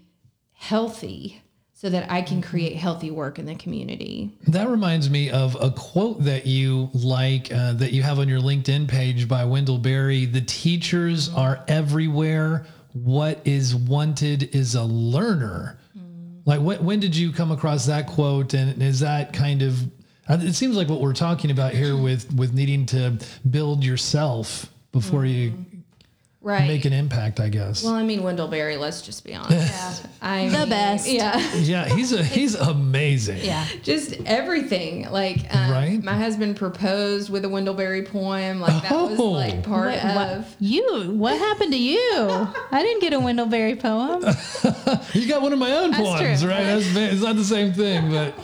healthy 0.52 1.40
so 1.78 1.90
that 1.90 2.10
I 2.10 2.22
can 2.22 2.40
create 2.40 2.74
healthy 2.76 3.10
work 3.10 3.38
in 3.38 3.44
the 3.44 3.54
community. 3.54 4.32
That 4.46 4.68
reminds 4.70 5.10
me 5.10 5.28
of 5.30 5.56
a 5.60 5.70
quote 5.70 6.24
that 6.24 6.46
you 6.46 6.88
like 6.94 7.52
uh, 7.52 7.74
that 7.74 7.92
you 7.92 8.02
have 8.02 8.18
on 8.18 8.28
your 8.28 8.40
LinkedIn 8.40 8.88
page 8.88 9.28
by 9.28 9.44
Wendell 9.44 9.76
Berry. 9.76 10.24
The 10.24 10.40
teachers 10.40 11.28
are 11.34 11.62
everywhere. 11.68 12.66
What 12.94 13.40
is 13.44 13.74
wanted 13.74 14.54
is 14.54 14.74
a 14.74 14.84
learner. 14.84 15.78
Like, 16.46 16.60
what, 16.60 16.82
when 16.82 16.98
did 16.98 17.14
you 17.14 17.30
come 17.30 17.50
across 17.50 17.84
that 17.86 18.06
quote? 18.06 18.54
And 18.54 18.82
is 18.82 19.00
that 19.00 19.34
kind 19.34 19.60
of? 19.60 19.82
uh, 20.28 20.38
It 20.40 20.54
seems 20.54 20.76
like 20.76 20.88
what 20.88 21.00
we're 21.02 21.12
talking 21.12 21.50
about 21.50 21.74
here 21.74 21.94
with 21.94 22.32
with 22.32 22.54
needing 22.54 22.86
to 22.86 23.18
build 23.50 23.84
yourself 23.84 24.72
before 24.92 25.26
you 25.26 25.66
Right. 26.46 26.68
make 26.68 26.84
an 26.84 26.92
impact. 26.92 27.40
I 27.40 27.48
guess. 27.48 27.82
Well, 27.82 27.94
I 27.94 28.04
mean, 28.04 28.22
Wendell 28.22 28.46
Berry. 28.48 28.76
Let's 28.76 29.02
just 29.02 29.24
be 29.24 29.34
honest. 29.34 30.06
I 30.22 30.48
The 30.48 30.58
mean, 30.60 30.68
best. 30.68 31.08
Yeah, 31.08 31.38
yeah, 31.56 31.86
he's 31.94 32.12
a 32.12 32.22
he's 32.22 32.54
amazing. 32.54 33.44
Yeah. 33.44 33.66
just 33.82 34.14
everything. 34.24 35.10
Like, 35.10 35.38
um, 35.54 35.70
Right. 35.70 36.02
My 36.02 36.14
husband 36.14 36.56
proposed 36.56 37.30
with 37.30 37.44
a 37.44 37.48
Wendell 37.48 37.74
Berry 37.74 38.02
poem. 38.04 38.60
Like 38.60 38.82
that 38.82 38.92
was 38.92 39.18
Oh. 39.18 39.30
like 39.32 39.62
part 39.64 39.92
What, 39.94 40.04
of. 40.04 40.14
what, 40.44 40.44
you? 40.60 41.10
What 41.12 41.36
happened 41.36 41.72
to 41.72 41.78
you? 41.78 41.98
I 42.70 42.82
didn't 42.82 43.00
get 43.00 43.12
a 43.12 43.18
Wendell 43.20 43.46
Berry 43.46 43.74
poem. 43.76 44.24
You 45.14 45.26
got 45.28 45.42
one 45.42 45.52
of 45.52 45.58
my 45.58 45.72
own 45.72 45.90
That's 45.90 46.02
poems, 46.02 46.40
true. 46.42 46.50
right? 46.50 46.62
That's, 46.64 46.94
it's 46.94 47.22
not 47.22 47.36
the 47.36 47.44
same 47.44 47.72
thing, 47.72 48.10
but 48.10 48.34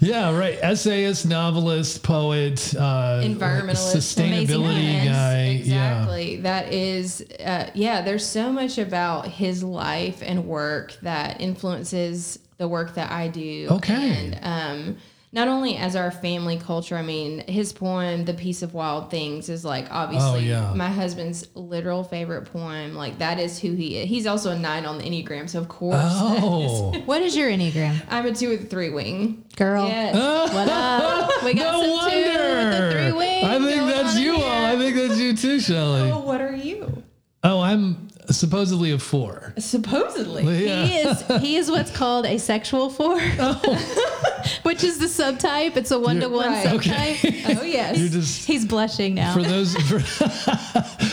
yeah, 0.00 0.36
right. 0.36 0.58
Essayist, 0.60 1.26
novelist, 1.26 2.02
poet, 2.02 2.74
uh, 2.76 3.20
Environmentalist, 3.22 3.96
sustainability 3.96 4.70
amazing 4.70 5.12
guy. 5.12 5.38
Exactly. 5.60 6.36
That 6.36 6.72
is, 6.72 7.24
uh, 7.40 7.70
yeah. 7.74 8.02
There's 8.02 8.26
so 8.26 8.52
much 8.52 8.78
about 8.78 9.26
his 9.26 9.62
life 9.62 10.22
and 10.22 10.46
work 10.46 10.96
that 11.02 11.40
influences 11.40 12.38
the 12.58 12.68
work 12.68 12.94
that 12.94 13.10
I 13.10 13.28
do. 13.28 13.68
Okay. 13.70 14.34
And 14.34 14.38
um, 14.42 14.96
not 15.38 15.46
only 15.48 15.76
as 15.76 15.94
our 15.94 16.10
family 16.10 16.58
culture. 16.58 16.96
I 16.96 17.02
mean, 17.02 17.44
his 17.46 17.72
poem, 17.72 18.24
"The 18.24 18.34
Peace 18.34 18.62
of 18.62 18.74
Wild 18.74 19.08
Things," 19.10 19.48
is 19.48 19.64
like 19.64 19.86
oh, 19.90 19.94
obviously 20.02 20.28
Oh, 20.28 20.36
yeah. 20.52 20.72
my 20.74 20.88
husband's 20.88 21.46
literal 21.54 22.02
favorite 22.02 22.46
poem. 22.52 22.94
Like 22.94 23.18
that 23.18 23.38
is 23.38 23.58
who 23.60 23.74
he 23.74 23.98
is. 23.98 24.08
He's 24.08 24.26
also 24.26 24.50
a 24.50 24.58
nine 24.58 24.84
on 24.84 24.98
the 24.98 25.04
enneagram, 25.04 25.48
so 25.48 25.60
of 25.60 25.68
course, 25.68 25.96
that 25.96 26.36
is- 26.38 26.42
Oh, 26.42 26.92
What 27.06 27.22
is 27.22 27.36
your 27.36 27.48
Enneagram? 27.50 28.02
I'm 28.10 28.26
a 28.26 28.34
two 28.34 28.48
with 28.48 28.68
three 28.68 28.90
wing. 28.90 29.44
Girl. 29.56 29.86
Yes. 29.86 30.14
What 30.54 30.68
up? 30.68 31.30
We 31.44 31.54
got 31.54 31.72
no 31.72 31.98
some 32.00 32.10
two 32.10 32.16
with 32.16 32.36
wonder. 32.36 32.90
three 32.92 33.12
wings. 33.12 33.44
I 33.44 33.58
think 33.58 33.86
that's 33.90 34.12
on 34.14 34.16
in 34.18 34.22
you 34.24 34.34
all. 34.36 34.64
I 34.66 34.76
think 34.76 34.96
that's 34.96 35.18
you 35.20 35.36
too, 35.36 35.60
Shelly. 35.68 36.10
Oh, 36.10 36.20
what 36.20 36.40
are 36.40 36.54
you? 36.56 37.02
Oh, 37.44 37.60
I'm 37.60 38.08
supposedly 38.30 38.90
a 38.90 38.98
four. 38.98 39.54
Supposedly. 39.58 40.66
Yeah. 40.66 40.84
He 40.84 40.96
is 40.96 41.26
he 41.40 41.56
is 41.56 41.70
what's 41.70 41.90
called 41.90 42.26
a 42.26 42.36
sexual 42.38 42.90
four, 42.90 43.20
which 44.64 44.82
is 44.82 44.98
the 44.98 45.06
subtype. 45.06 45.76
It's 45.76 45.92
a 45.92 45.98
one 45.98 46.18
to 46.20 46.28
one 46.28 46.52
subtype. 46.54 47.18
Oh 47.58 47.62
yes. 47.62 47.96
Just 48.10 48.46
He's 48.46 48.66
blushing 48.66 49.14
now. 49.14 49.32
for 49.32 49.42
those 49.42 49.74
for, 49.76 50.00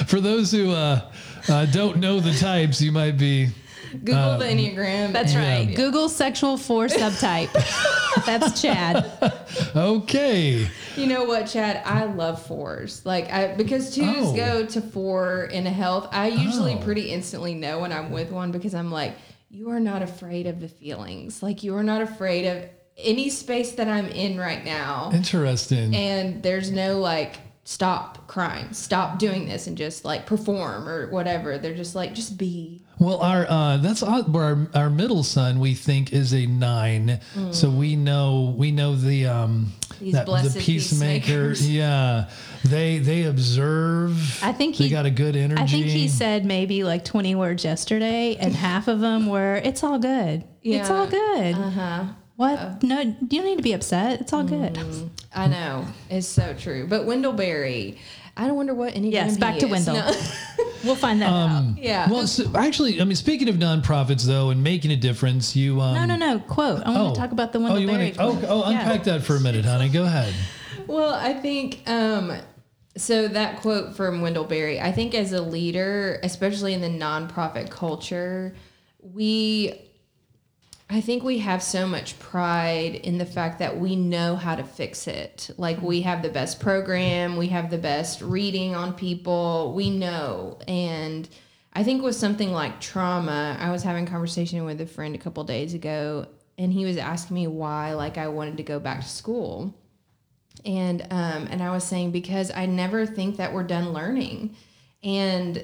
for 0.05 0.19
those 0.19 0.51
who 0.51 0.71
uh, 0.71 1.01
uh, 1.47 1.65
don't 1.67 1.97
know 1.97 2.19
the 2.19 2.34
types, 2.34 2.82
you 2.82 2.91
might 2.91 3.17
be. 3.17 3.49
Google 4.04 4.38
the 4.38 4.46
um, 4.52 4.58
Enneagram. 4.58 5.12
That's 5.14 5.34
and- 5.34 5.43
right. 5.43 5.70
Yeah. 5.70 5.76
Google 5.76 6.10
sexual 6.10 6.58
four 6.58 6.88
subtype. 6.88 7.52
That's 8.26 8.62
Chad. 8.62 9.06
Okay. 9.76 10.68
You 10.96 11.08
know 11.08 11.26
what, 11.26 11.48
Chad? 11.48 11.82
I 11.86 12.06
love 12.06 12.41
fours. 12.46 13.06
Like 13.06 13.32
I 13.32 13.54
because 13.56 13.93
twos 13.93 14.16
Oh. 14.30 14.36
go 14.36 14.66
to 14.66 14.82
four 14.82 15.46
in 15.46 15.68
a 15.68 15.72
health. 15.72 16.08
I 16.12 16.28
usually 16.28 16.74
Oh. 16.76 16.78
pretty 16.80 17.12
instantly 17.12 17.54
know 17.54 17.80
when 17.80 17.91
I'm 17.91 18.12
with 18.12 18.32
one 18.32 18.52
because 18.52 18.74
I'm 18.74 18.91
like, 18.91 19.14
you 19.50 19.70
are 19.70 19.80
not 19.80 20.02
afraid 20.02 20.48
of 20.48 20.60
the 20.60 20.68
feelings. 20.68 21.43
Like 21.43 21.64
you 21.64 21.76
are 21.76 21.84
not 21.84 22.02
afraid 22.02 22.46
of 22.48 22.64
any 22.98 23.30
space 23.30 23.74
that 23.74 23.88
I'm 23.89 24.08
in 24.08 24.38
right 24.39 24.64
now. 24.64 25.12
Interesting. 25.14 25.93
And 25.93 26.41
there's 26.41 26.72
no 26.72 27.00
like 27.00 27.36
stop 27.66 28.28
crying, 28.28 28.72
stop 28.72 29.20
doing 29.20 29.47
this 29.47 29.68
and 29.68 29.78
just 29.78 30.05
like 30.05 30.26
perform 30.26 30.88
or 30.88 31.09
whatever. 31.09 31.57
They're 31.57 31.76
just 31.76 31.95
like, 31.95 32.13
just 32.13 32.38
be. 32.38 32.82
Well, 32.99 33.18
our 33.18 33.45
uh, 33.49 33.78
that's 33.78 34.01
odd, 34.01 34.32
where 34.32 34.43
our, 34.45 34.68
our 34.74 34.89
middle 34.89 35.24
son 35.24 35.59
we 35.59 35.74
think 35.74 36.13
is 36.13 36.34
a 36.34 36.45
nine, 36.45 37.20
so 37.51 37.70
we 37.70 37.97
know 37.97 38.55
we 38.57 38.72
know 38.72 38.95
the 38.95 39.26
um 39.28 39.74
Mm. 39.95 39.99
These 39.99 40.13
that, 40.13 40.26
the 40.26 40.59
peacemaker. 40.59 41.53
peacemakers. 41.53 41.70
Yeah, 41.76 42.30
they 42.63 42.99
they 42.99 43.24
observe. 43.24 44.43
I 44.43 44.51
think 44.51 44.78
they 44.78 44.86
he- 44.86 44.89
got 44.89 45.05
a 45.05 45.11
good 45.11 45.36
energy. 45.36 45.61
I 45.61 45.66
think 45.68 45.86
he 45.86 46.07
said 46.07 46.45
maybe 46.45 46.84
like 46.84 47.05
20 47.05 47.36
words 47.36 47.63
yesterday, 47.63 48.36
and 48.36 48.53
half 48.68 48.88
of 48.88 48.99
them 48.99 49.28
were, 49.28 49.55
it's 49.55 49.84
all 49.84 49.99
good. 49.99 50.43
It's 50.63 50.89
all 50.89 51.07
good. 51.07 51.55
Uh 51.55 51.70
huh. 51.70 52.03
What? 52.36 52.84
No, 52.84 52.99
you 52.99 53.13
don't 53.13 53.45
need 53.45 53.57
to 53.57 53.63
be 53.63 53.74
upset. 53.74 54.22
It's 54.22 54.34
all 54.34 54.43
good. 54.43 54.78
I 55.36 55.47
know 55.47 55.86
it's 56.09 56.27
so 56.27 56.53
true. 56.57 56.88
But 56.88 57.05
Wendell 57.05 57.33
Berry, 57.33 57.97
I 58.38 58.47
don't 58.47 58.55
wonder 58.55 58.73
what 58.73 58.95
any. 58.95 59.07
Of 59.07 59.11
these. 59.11 59.13
Yes, 59.13 59.31
name 59.31 59.39
back 59.39 59.53
he 59.55 59.59
to 59.61 59.65
is. 59.67 59.71
Wendell. 59.71 59.95
No. 59.95 60.21
We'll 60.83 60.95
find 60.95 61.19
that 61.23 61.31
out. 61.31 61.77
yeah. 61.79 62.07
Well, 62.07 62.27
so 62.27 62.51
actually, 62.55 63.01
I 63.01 63.05
mean, 63.05 63.15
speaking 63.15 63.49
of 63.49 63.55
nonprofits 63.55 64.23
though, 64.23 64.51
and 64.51 64.63
making 64.63 64.91
a 64.91 64.95
difference, 64.95 65.55
you 65.55 65.81
um, 65.81 65.95
No, 65.95 66.05
no, 66.05 66.15
no. 66.15 66.38
Quote. 66.39 66.83
I 66.86 66.91
want 66.91 67.15
to 67.15 67.19
talk 67.19 67.31
about 67.31 67.51
the 67.53 67.59
oh, 67.59 67.75
you 67.75 67.88
Berry. 67.88 68.03
want 68.03 68.13
to? 68.15 68.21
Oh, 68.21 68.63
oh, 68.65 68.69
Yeah. 68.69 68.81
unpack 68.81 69.03
that 69.05 69.23
for 69.23 69.36
a 69.36 69.39
minute, 69.39 69.65
honey. 69.65 69.89
Go 69.89 70.03
ahead. 70.03 70.31
Well, 70.86 71.15
I 71.15 71.33
think 71.33 71.81
um, 71.89 72.33
so. 72.95 73.27
That 73.27 73.61
quote 73.61 73.95
from 73.95 74.21
Wendell 74.21 74.43
Berry, 74.43 74.79
I 74.79 74.91
think 74.91 75.15
as 75.15 75.31
a 75.33 75.41
leader, 75.41 76.19
especially 76.21 76.73
in 76.75 76.81
the 76.81 76.88
nonprofit 76.89 77.71
culture, 77.71 78.53
we, 79.01 79.73
I 80.96 81.02
think 81.02 81.24
we 81.24 81.39
have 81.39 81.62
so 81.62 81.86
much 81.86 82.18
pride 82.20 82.96
in 82.96 83.18
the 83.18 83.26
fact 83.26 83.60
that 83.60 83.78
we 83.78 83.98
know 83.98 84.38
how 84.38 84.56
to 84.56 84.64
fix 84.64 85.10
it. 85.10 85.50
Like 85.58 85.82
we 85.82 86.04
have 86.04 86.22
the 86.22 86.30
best 86.30 86.62
program, 86.62 87.36
we 87.36 87.48
have 87.48 87.70
the 87.70 87.78
best 87.78 88.22
reading 88.22 88.76
on 88.76 88.93
people, 88.93 89.74
we 89.76 89.89
know. 89.89 90.58
And 90.70 91.28
I 91.74 91.84
think 91.84 92.02
with 92.02 92.16
something 92.16 92.54
like 92.54 92.80
trauma, 92.80 93.58
I 93.60 93.72
was 93.72 93.84
having 93.84 94.08
a 94.08 94.10
conversation 94.10 94.64
with 94.64 94.80
a 94.80 94.86
friend 94.86 95.14
a 95.16 95.18
couple 95.18 95.43
days 95.43 95.74
ago, 95.74 96.28
and 96.58 96.72
he 96.72 96.86
was 96.86 96.96
asking 96.96 97.36
me 97.36 97.48
why, 97.48 97.93
like, 97.93 98.18
I 98.18 98.30
wanted 98.30 98.56
to 98.56 98.64
go 98.64 98.80
back 98.80 99.02
to 99.02 99.10
school 99.10 99.76
and 100.64 101.02
um, 101.12 101.48
and 101.52 101.62
I 101.62 101.72
was 101.72 101.84
saying 101.84 102.12
because 102.12 102.52
I 102.56 102.68
never 102.68 103.06
think 103.06 103.36
that 103.36 103.52
we're 103.52 103.64
done 103.64 103.91
learning, 103.91 104.56
and 105.04 105.62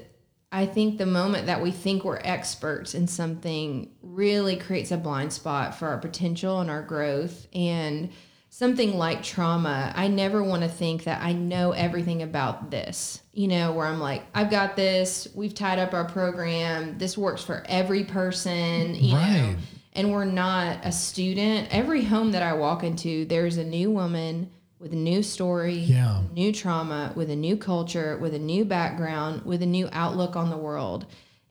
I 0.51 0.65
think 0.65 0.97
the 0.97 1.05
moment 1.05 1.47
that 1.47 1.61
we 1.61 1.71
think 1.71 2.03
we're 2.03 2.19
experts 2.23 2.93
in 2.93 3.07
something 3.07 3.91
really 4.01 4.57
creates 4.57 4.91
a 4.91 4.97
blind 4.97 5.31
spot 5.31 5.75
for 5.75 5.87
our 5.87 5.97
potential 5.97 6.59
and 6.59 6.69
our 6.69 6.81
growth. 6.81 7.47
And 7.53 8.09
something 8.49 8.97
like 8.97 9.23
trauma, 9.23 9.93
I 9.95 10.09
never 10.09 10.43
want 10.43 10.63
to 10.63 10.69
think 10.69 11.05
that 11.05 11.21
I 11.21 11.31
know 11.31 11.71
everything 11.71 12.21
about 12.21 12.69
this. 12.69 13.21
You 13.33 13.47
know, 13.47 13.71
where 13.71 13.87
I'm 13.87 13.99
like, 13.99 14.25
I've 14.35 14.51
got 14.51 14.75
this. 14.75 15.27
We've 15.33 15.55
tied 15.55 15.79
up 15.79 15.93
our 15.93 16.05
program. 16.05 16.97
This 16.97 17.17
works 17.17 17.43
for 17.43 17.63
every 17.67 18.03
person. 18.03 18.95
You 18.95 19.13
know 19.13 19.55
and 19.93 20.11
we're 20.11 20.25
not 20.25 20.79
a 20.83 20.91
student. 20.91 21.67
Every 21.71 22.03
home 22.03 22.31
that 22.31 22.41
I 22.41 22.53
walk 22.53 22.83
into, 22.83 23.25
there's 23.25 23.57
a 23.57 23.63
new 23.63 23.91
woman 23.91 24.49
with 24.81 24.93
a 24.93 24.97
new 24.97 25.21
story, 25.21 25.77
Yeah. 25.77 26.21
new 26.33 26.51
trauma, 26.51 27.13
with 27.15 27.29
a 27.29 27.35
new 27.35 27.55
culture, 27.55 28.17
with 28.19 28.33
a 28.33 28.39
new 28.39 28.65
background, 28.65 29.43
with 29.45 29.61
a 29.61 29.67
new 29.67 29.87
outlook 29.91 30.35
on 30.35 30.49
the 30.49 30.57
world. 30.57 31.05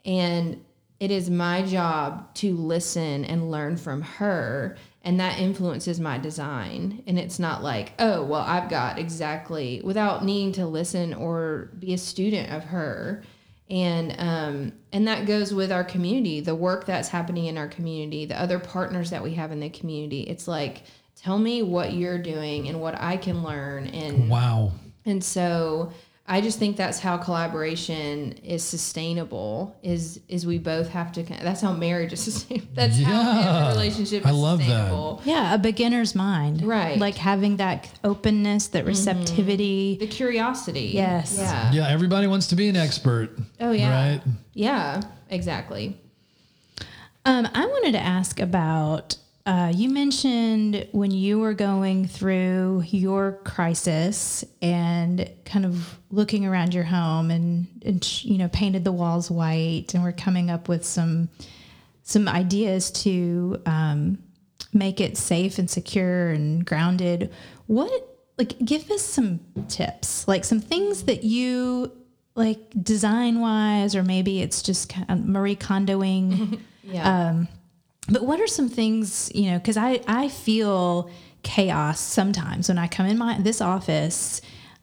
And 0.04 0.60
it 0.98 1.12
is 1.12 1.30
my 1.30 1.62
job 1.62 2.34
to 2.34 2.56
listen 2.56 3.24
and 3.24 3.50
learn 3.50 3.76
from 3.76 4.02
her. 4.02 4.76
And 5.02 5.20
that 5.20 5.38
influences 5.38 6.00
my 6.00 6.18
design. 6.18 7.02
And 7.06 7.18
it's 7.18 7.38
not 7.38 7.62
like, 7.62 7.92
oh, 8.00 8.24
well, 8.24 8.42
I've 8.46 8.68
got 8.68 8.98
exactly, 8.98 9.80
without 9.84 10.24
needing 10.24 10.52
to 10.54 10.66
listen 10.66 11.14
or 11.14 11.70
be 11.78 11.94
a 11.94 11.98
student 11.98 12.52
of 12.52 12.64
her 12.64 13.22
and 13.70 14.16
um, 14.18 14.72
and 14.92 15.06
that 15.06 15.26
goes 15.26 15.54
with 15.54 15.70
our 15.70 15.84
community 15.84 16.40
the 16.40 16.54
work 16.56 16.86
that's 16.86 17.08
happening 17.08 17.46
in 17.46 17.56
our 17.56 17.68
community 17.68 18.24
the 18.24 18.38
other 18.38 18.58
partners 18.58 19.10
that 19.10 19.22
we 19.22 19.34
have 19.34 19.52
in 19.52 19.60
the 19.60 19.70
community 19.70 20.22
it's 20.22 20.48
like 20.48 20.82
tell 21.22 21.38
me 21.38 21.62
what 21.62 21.92
you're 21.92 22.18
doing 22.18 22.68
and 22.68 22.80
what 22.80 22.94
i 23.00 23.16
can 23.16 23.42
learn 23.42 23.86
and 23.88 24.28
Wow. 24.28 24.72
and 25.04 25.22
so 25.22 25.92
i 26.26 26.40
just 26.40 26.58
think 26.58 26.76
that's 26.76 26.98
how 27.00 27.16
collaboration 27.18 28.32
is 28.44 28.62
sustainable 28.62 29.76
is 29.82 30.20
is 30.28 30.46
we 30.46 30.58
both 30.58 30.88
have 30.90 31.10
to 31.12 31.22
that's 31.24 31.60
how 31.60 31.72
marriage 31.72 32.12
is 32.12 32.20
sustainable 32.30 32.68
that's 32.74 32.98
how 33.02 33.10
Yeah. 33.10 33.58
every 33.58 33.72
relationship 33.74 34.20
is 34.22 34.26
I 34.26 34.30
love 34.30 34.58
that. 34.60 35.18
Yeah, 35.24 35.54
a 35.54 35.58
beginner's 35.58 36.14
mind. 36.14 36.62
Right. 36.62 36.98
Like 36.98 37.16
having 37.16 37.56
that 37.56 37.88
openness, 38.04 38.68
that 38.68 38.84
receptivity. 38.86 39.96
the 39.98 40.06
curiosity 40.06 40.90
Yes. 40.94 41.36
yeah 41.38 41.72
Yeah, 41.72 41.88
everybody 41.88 42.26
wants 42.28 42.46
to 42.48 42.56
be 42.56 42.68
an 42.68 42.76
expert. 42.76 43.36
oh 43.60 43.72
yeah 43.72 43.90
Right. 43.90 44.20
yeah 44.54 45.00
exactly 45.28 45.96
Um, 47.26 47.46
I 47.52 47.66
wanted 47.66 47.92
to 47.92 48.00
ask 48.00 48.40
about. 48.40 49.16
Uh, 49.46 49.72
you 49.74 49.88
mentioned 49.88 50.86
when 50.92 51.10
you 51.10 51.38
were 51.38 51.54
going 51.54 52.06
through 52.06 52.84
your 52.88 53.40
crisis 53.44 54.44
and 54.60 55.30
kind 55.46 55.64
of 55.64 55.98
looking 56.10 56.44
around 56.44 56.74
your 56.74 56.84
home 56.84 57.30
and, 57.30 57.66
and 57.84 58.22
you 58.22 58.36
know 58.36 58.48
painted 58.48 58.84
the 58.84 58.92
walls 58.92 59.30
white 59.30 59.94
and 59.94 60.02
we're 60.02 60.12
coming 60.12 60.50
up 60.50 60.68
with 60.68 60.84
some 60.84 61.28
some 62.02 62.28
ideas 62.28 62.90
to 62.90 63.60
um, 63.64 64.18
make 64.74 65.00
it 65.00 65.16
safe 65.16 65.58
and 65.58 65.70
secure 65.70 66.30
and 66.30 66.66
grounded. 66.66 67.32
What 67.66 67.90
like 68.36 68.58
give 68.62 68.90
us 68.90 69.02
some 69.02 69.40
tips, 69.68 70.28
like 70.28 70.44
some 70.44 70.60
things 70.60 71.04
that 71.04 71.24
you 71.24 71.92
like 72.34 72.58
design 72.82 73.40
wise, 73.40 73.96
or 73.96 74.02
maybe 74.02 74.42
it's 74.42 74.60
just 74.60 74.90
kind 74.90 75.10
of 75.10 75.24
Marie 75.24 75.56
Kondoing. 75.56 76.60
yeah 76.82 77.44
but 78.10 78.24
what 78.24 78.40
are 78.40 78.46
some 78.46 78.68
things 78.68 79.30
you 79.34 79.50
know? 79.50 79.58
Because 79.58 79.76
I 79.76 80.00
I 80.06 80.28
feel 80.28 81.10
chaos 81.42 82.00
sometimes 82.00 82.68
when 82.68 82.78
I 82.78 82.86
come 82.88 83.06
in 83.06 83.18
my 83.18 83.38
this 83.40 83.60
office. 83.60 84.40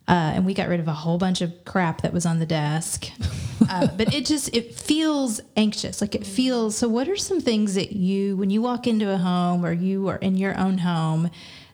Uh, 0.10 0.32
and 0.36 0.46
we 0.46 0.54
got 0.54 0.70
rid 0.70 0.80
of 0.80 0.88
a 0.88 0.94
whole 0.94 1.18
bunch 1.18 1.42
of 1.42 1.52
crap 1.66 2.02
that 2.02 2.14
was 2.14 2.26
on 2.26 2.40
the 2.40 2.46
desk, 2.46 3.12
uh, 3.70 3.88
but 3.98 4.14
it 4.14 4.26
just 4.26 4.48
it 4.56 4.74
feels 4.74 5.42
anxious. 5.58 6.00
Like 6.00 6.16
it 6.16 6.26
feels. 6.26 6.78
So, 6.78 6.88
what 6.88 7.10
are 7.10 7.18
some 7.18 7.42
things 7.42 7.76
that 7.76 7.92
you, 7.92 8.38
when 8.38 8.50
you 8.50 8.62
walk 8.62 8.88
into 8.88 9.12
a 9.12 9.18
home 9.18 9.66
or 9.66 9.74
you 9.74 10.08
are 10.08 10.16
in 10.16 10.38
your 10.38 10.58
own 10.58 10.78
home, 10.78 11.30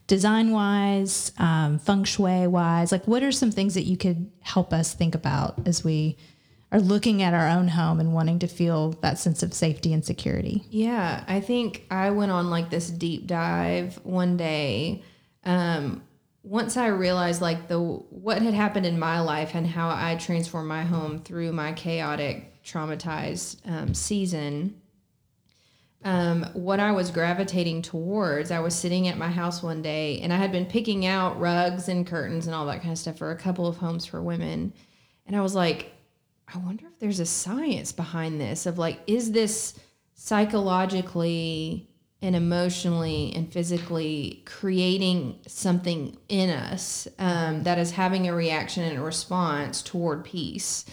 design 0.08 0.52
wise, 0.52 1.32
um, 1.38 1.80
feng 1.80 2.04
shui 2.04 2.48
wise, 2.48 2.92
like 2.92 3.08
what 3.08 3.24
are 3.24 3.32
some 3.32 3.52
things 3.52 3.76
that 3.76 3.84
you 3.84 3.98
could 3.98 4.30
help 4.42 4.74
us 4.74 4.94
think 4.94 5.16
about 5.16 5.68
as 5.68 5.84
we 5.84 6.18
are 6.74 6.80
looking 6.80 7.22
at 7.22 7.36
our 7.36 7.48
own 7.48 7.68
home 7.68 8.00
and 8.00 8.14
wanting 8.14 8.40
to 8.40 8.48
feel 8.48 8.90
that 9.02 9.20
sense 9.20 9.44
of 9.44 9.54
safety 9.54 9.94
and 9.94 10.04
security? 10.04 10.64
Yeah, 10.72 11.24
I 11.28 11.40
think 11.40 11.86
I 11.92 12.10
went 12.10 12.32
on 12.32 12.50
like 12.50 12.72
this 12.72 12.90
deep 12.90 13.28
dive 13.28 14.00
one 14.04 14.38
day. 14.38 15.04
Um, 15.46 16.02
once 16.42 16.76
I 16.76 16.88
realized 16.88 17.42
like 17.42 17.68
the 17.68 17.80
what 17.80 18.42
had 18.42 18.56
happened 18.56 18.88
in 18.88 18.98
my 18.98 19.22
life 19.22 19.52
and 19.54 19.68
how 19.68 19.90
I 19.90 20.16
transformed 20.16 20.68
my 20.68 20.84
home 20.84 21.20
through 21.20 21.52
my 21.54 21.74
chaotic, 21.74 22.64
traumatized 22.64 23.58
um, 23.70 23.94
season, 23.94 24.82
um, 26.04 26.44
what 26.54 26.80
I 26.80 26.92
was 26.92 27.12
gravitating 27.12 27.84
towards, 27.84 28.50
I 28.50 28.60
was 28.60 28.74
sitting 28.74 29.08
at 29.08 29.18
my 29.18 29.30
house 29.30 29.62
one 29.62 29.84
day 29.84 30.20
and 30.22 30.34
I 30.34 30.38
had 30.38 30.52
been 30.52 30.66
picking 30.66 31.06
out 31.06 31.40
rugs 31.40 31.88
and 31.88 32.06
curtains 32.06 32.48
and 32.48 32.56
all 32.56 32.66
that 32.66 32.82
kind 32.82 32.92
of 32.92 32.98
stuff 32.98 33.20
for 33.20 33.30
a 33.30 33.38
couple 33.38 33.68
of 33.68 33.78
homes 33.78 34.08
for 34.08 34.24
women. 34.24 34.74
And 35.28 35.36
I 35.36 35.42
was 35.42 35.54
like, 35.54 35.92
I 36.54 36.58
wonder 36.58 36.86
if 36.88 37.00
there's 37.00 37.20
a 37.20 37.26
science 37.26 37.92
behind 37.92 38.40
this 38.40 38.66
of 38.66 38.78
like, 38.78 39.00
is 39.08 39.32
this 39.32 39.80
psychologically 40.14 41.90
and 42.22 42.36
emotionally 42.36 43.34
and 43.36 43.52
physically 43.52 44.44
creating 44.46 45.40
something 45.48 46.18
in 46.30 46.50
us 46.50 47.08
um, 47.20 47.64
that 47.64 47.78
is 47.80 47.92
having 47.92 48.28
a 48.28 48.34
reaction 48.34 48.84
and 48.84 48.98
a 48.98 49.02
response 49.02 49.82
toward 49.82 50.24
peace? 50.24 50.86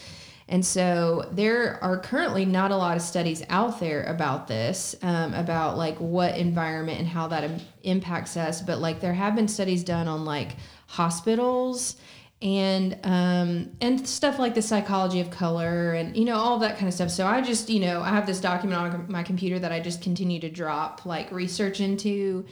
And 0.49 0.67
so 0.67 1.29
there 1.31 1.79
are 1.83 1.97
currently 2.01 2.45
not 2.45 2.73
a 2.73 2.77
lot 2.77 2.97
of 2.97 3.03
studies 3.03 3.45
out 3.49 3.79
there 3.79 4.03
about 4.03 4.49
this, 4.49 4.97
um, 5.01 5.33
about 5.33 5.79
like 5.79 5.97
what 5.99 6.37
environment 6.37 6.99
and 6.99 7.07
how 7.07 7.29
that 7.29 7.45
im- 7.45 7.61
impacts 7.85 8.37
us. 8.37 8.61
But 8.61 8.81
like 8.81 9.01
there 9.01 9.15
have 9.15 9.37
been 9.37 9.47
studies 9.47 9.85
done 9.85 10.09
on 10.09 10.25
like 10.25 10.57
hospitals 10.89 11.97
and 12.43 12.99
um, 13.05 13.71
and 13.81 14.07
stuff 14.09 14.39
like 14.39 14.55
the 14.55 14.63
psychology 14.63 15.21
of 15.21 15.31
color 15.31 15.93
and 15.93 16.17
you 16.17 16.25
know 16.25 16.37
all 16.37 16.59
that 16.61 16.77
kind 16.77 16.89
of 16.89 16.95
stuff. 16.95 17.11
So 17.11 17.27
I 17.27 17.41
just 17.43 17.69
you 17.69 17.81
know 17.81 18.01
I 18.01 18.11
have 18.11 18.27
this 18.27 18.41
document 18.41 18.81
on 18.81 19.07
my 19.11 19.23
computer 19.23 19.59
that 19.59 19.73
I 19.73 19.81
just 19.81 20.01
continue 20.03 20.41
to 20.41 20.51
drop 20.51 21.05
like 21.05 21.31
research 21.33 21.81
into 21.81 22.47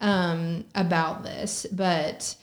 um, 0.00 0.64
about 0.74 1.22
this, 1.22 1.66
but 1.72 2.36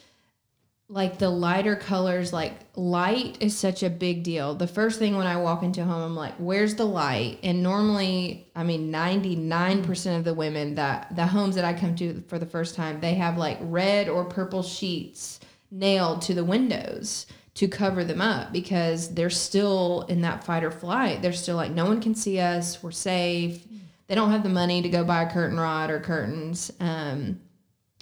like 0.89 1.17
the 1.17 1.29
lighter 1.29 1.75
colors 1.75 2.31
like 2.31 2.53
light 2.75 3.37
is 3.41 3.55
such 3.55 3.83
a 3.83 3.89
big 3.89 4.23
deal. 4.23 4.55
The 4.55 4.67
first 4.67 4.99
thing 4.99 5.17
when 5.17 5.27
i 5.27 5.35
walk 5.35 5.61
into 5.61 5.83
home 5.83 6.01
i'm 6.01 6.15
like 6.15 6.35
where's 6.37 6.75
the 6.75 6.85
light? 6.85 7.39
And 7.43 7.61
normally 7.61 8.47
i 8.55 8.63
mean 8.63 8.91
99% 8.91 10.17
of 10.17 10.23
the 10.23 10.33
women 10.33 10.75
that 10.75 11.13
the 11.15 11.27
homes 11.27 11.55
that 11.55 11.65
i 11.65 11.73
come 11.73 11.95
to 11.97 12.23
for 12.29 12.39
the 12.39 12.45
first 12.45 12.73
time 12.75 13.01
they 13.01 13.15
have 13.15 13.37
like 13.37 13.57
red 13.61 14.07
or 14.07 14.23
purple 14.23 14.63
sheets 14.63 15.41
nailed 15.71 16.21
to 16.23 16.33
the 16.33 16.43
windows 16.43 17.25
to 17.55 17.67
cover 17.67 18.03
them 18.03 18.21
up 18.21 18.51
because 18.53 19.13
they're 19.15 19.29
still 19.29 20.05
in 20.09 20.21
that 20.21 20.43
fight 20.43 20.63
or 20.63 20.71
flight 20.71 21.21
they're 21.21 21.33
still 21.33 21.55
like 21.55 21.71
no 21.71 21.85
one 21.85 21.99
can 22.01 22.13
see 22.15 22.39
us 22.39 22.81
we're 22.83 22.91
safe 22.91 23.65
they 24.07 24.15
don't 24.15 24.31
have 24.31 24.43
the 24.43 24.49
money 24.49 24.81
to 24.81 24.89
go 24.89 25.03
buy 25.03 25.23
a 25.23 25.29
curtain 25.31 25.59
rod 25.59 25.89
or 25.89 25.99
curtains 25.99 26.71
um, 26.79 27.39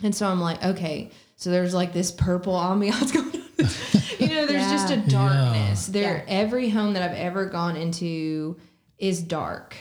and 0.03 0.13
so 0.13 0.27
I'm 0.27 0.41
like, 0.41 0.61
okay, 0.63 1.09
so 1.37 1.49
there's 1.51 1.73
like 1.73 1.93
this 1.93 2.11
purple 2.11 2.53
ambiance 2.53 3.13
going 3.13 3.27
on. 3.27 4.19
you 4.19 4.35
know, 4.35 4.45
there's 4.45 4.69
just 4.69 4.91
a 4.91 4.97
Yeah. 4.97 5.07
darkness. 5.07 5.87
There 5.87 6.25
every 6.27 6.67
home 6.67 6.93
that 6.95 7.01
I've 7.01 7.15
ever 7.17 7.45
gone 7.45 7.77
into 7.77 8.57
is 8.97 9.21
dark. 9.23 9.77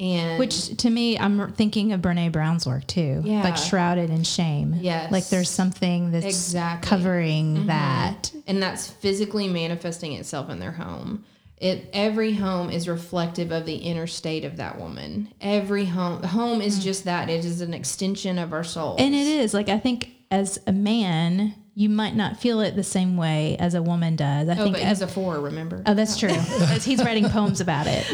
And 0.00 0.38
Which 0.38 0.76
to 0.76 0.90
me, 0.90 1.18
I'm 1.18 1.52
thinking 1.52 1.92
of 1.92 2.00
Brene 2.00 2.30
Brown's 2.30 2.66
work 2.66 2.86
too. 2.86 3.20
Yeah. 3.24 3.42
Like 3.42 3.56
shrouded 3.56 4.10
in 4.10 4.22
shame. 4.22 4.76
Yes. 4.80 5.10
Like 5.10 5.28
there's 5.28 5.50
something 5.50 6.12
that's 6.12 6.24
Exactly. 6.24 6.88
covering 6.88 7.56
mm-hmm. 7.56 7.66
that. 7.66 8.32
and 8.46 8.62
that's 8.62 8.88
physically 8.88 9.48
manifesting 9.48 10.12
itself 10.12 10.50
in 10.50 10.60
their 10.60 10.72
home. 10.72 11.24
It 11.56 11.90
every 11.92 12.34
home 12.34 12.70
is 12.70 12.86
reflective 12.86 13.50
of 13.50 13.66
the 13.66 13.74
inner 13.74 14.06
state 14.06 14.44
of 14.44 14.58
that 14.58 14.78
woman. 14.78 15.32
Every 15.40 15.86
home 15.86 16.22
home 16.22 16.60
is 16.60 16.78
mm. 16.78 16.82
just 16.82 17.04
that. 17.04 17.28
It 17.28 17.44
is 17.44 17.60
an 17.60 17.74
extension 17.74 18.38
of 18.38 18.52
our 18.52 18.62
soul. 18.62 18.94
And 19.00 19.12
it 19.12 19.26
is 19.26 19.54
like 19.54 19.68
I 19.68 19.80
think 19.80 20.12
as 20.30 20.60
a 20.68 20.72
man, 20.72 21.54
you 21.78 21.88
might 21.88 22.16
not 22.16 22.36
feel 22.36 22.58
it 22.60 22.74
the 22.74 22.82
same 22.82 23.16
way 23.16 23.56
as 23.60 23.74
a 23.74 23.80
woman 23.80 24.16
does. 24.16 24.48
I 24.48 24.58
oh, 24.58 24.64
think 24.64 24.74
but 24.74 24.82
as, 24.82 25.00
a 25.00 25.06
four, 25.06 25.38
remember? 25.38 25.80
Oh, 25.86 25.94
that's 25.94 26.18
true. 26.18 26.28
He's 26.82 26.98
writing 27.04 27.28
poems 27.28 27.60
about 27.60 27.86
it. 27.86 28.04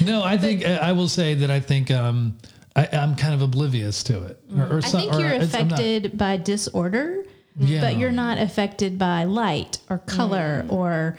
No, 0.04 0.24
I 0.24 0.36
think 0.36 0.66
I 0.66 0.90
will 0.90 1.06
say 1.06 1.34
that 1.34 1.52
I 1.52 1.60
think 1.60 1.92
um, 1.92 2.36
I, 2.74 2.88
I'm 2.92 3.14
kind 3.14 3.32
of 3.32 3.42
oblivious 3.42 4.02
to 4.04 4.24
it. 4.24 4.40
Or, 4.58 4.64
or 4.64 4.76
I 4.78 4.80
some- 4.80 5.00
think 5.02 5.12
or 5.14 5.20
you're 5.20 5.28
it's- 5.28 5.54
I'm 5.54 5.68
not- 5.68 5.78
affected 5.78 6.18
by 6.18 6.36
disorder, 6.36 7.24
Yeah. 7.56 7.80
but 7.80 7.96
you're 7.96 8.10
not 8.10 8.38
affected 8.38 8.98
by 8.98 9.22
light 9.22 9.78
or 9.88 9.98
color 9.98 10.66
or 10.68 11.16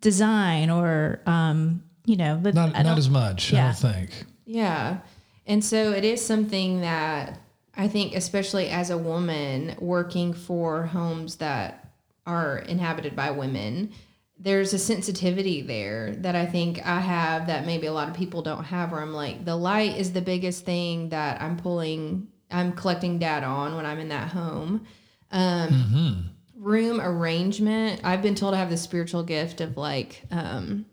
design 0.00 0.70
or 0.70 1.20
um, 1.26 1.82
you 2.06 2.16
know, 2.16 2.38
not 2.38 2.82
not 2.82 2.96
as 2.96 3.10
much. 3.10 3.52
I 3.52 3.58
don't 3.58 3.76
think. 3.76 4.24
Yeah. 4.46 5.00
And 5.46 5.62
so 5.62 5.92
it 5.92 6.04
is 6.06 6.24
something 6.24 6.80
that 6.80 7.38
I 7.76 7.88
think, 7.88 8.14
especially 8.14 8.68
as 8.68 8.90
a 8.90 8.98
woman 8.98 9.74
working 9.78 10.32
for 10.32 10.86
homes 10.86 11.36
that 11.36 11.92
are 12.26 12.58
inhabited 12.58 13.14
by 13.16 13.30
women, 13.30 13.92
there's 14.38 14.72
a 14.72 14.78
sensitivity 14.78 15.62
there 15.62 16.14
that 16.16 16.34
I 16.34 16.46
think 16.46 16.84
I 16.84 17.00
have 17.00 17.46
that 17.46 17.66
maybe 17.66 17.86
a 17.86 17.92
lot 17.92 18.08
of 18.08 18.14
people 18.14 18.42
don't 18.42 18.64
have, 18.64 18.92
where 18.92 19.00
I'm 19.00 19.12
like, 19.12 19.44
the 19.44 19.56
light 19.56 19.96
is 19.96 20.12
the 20.12 20.22
biggest 20.22 20.64
thing 20.64 21.10
that 21.10 21.40
I'm 21.40 21.56
pulling, 21.56 22.28
I'm 22.50 22.72
collecting 22.72 23.18
data 23.18 23.46
on 23.46 23.76
when 23.76 23.86
I'm 23.86 23.98
in 23.98 24.08
that 24.08 24.28
home. 24.28 24.86
Um, 25.30 26.30
Room 26.56 27.00
arrangement. 27.00 28.00
I've 28.04 28.22
been 28.22 28.34
told 28.34 28.54
I 28.54 28.58
have 28.58 28.70
the 28.70 28.76
spiritual 28.76 29.22
gift 29.22 29.60
of 29.60 29.76
like, 29.76 30.22
um, 30.30 30.86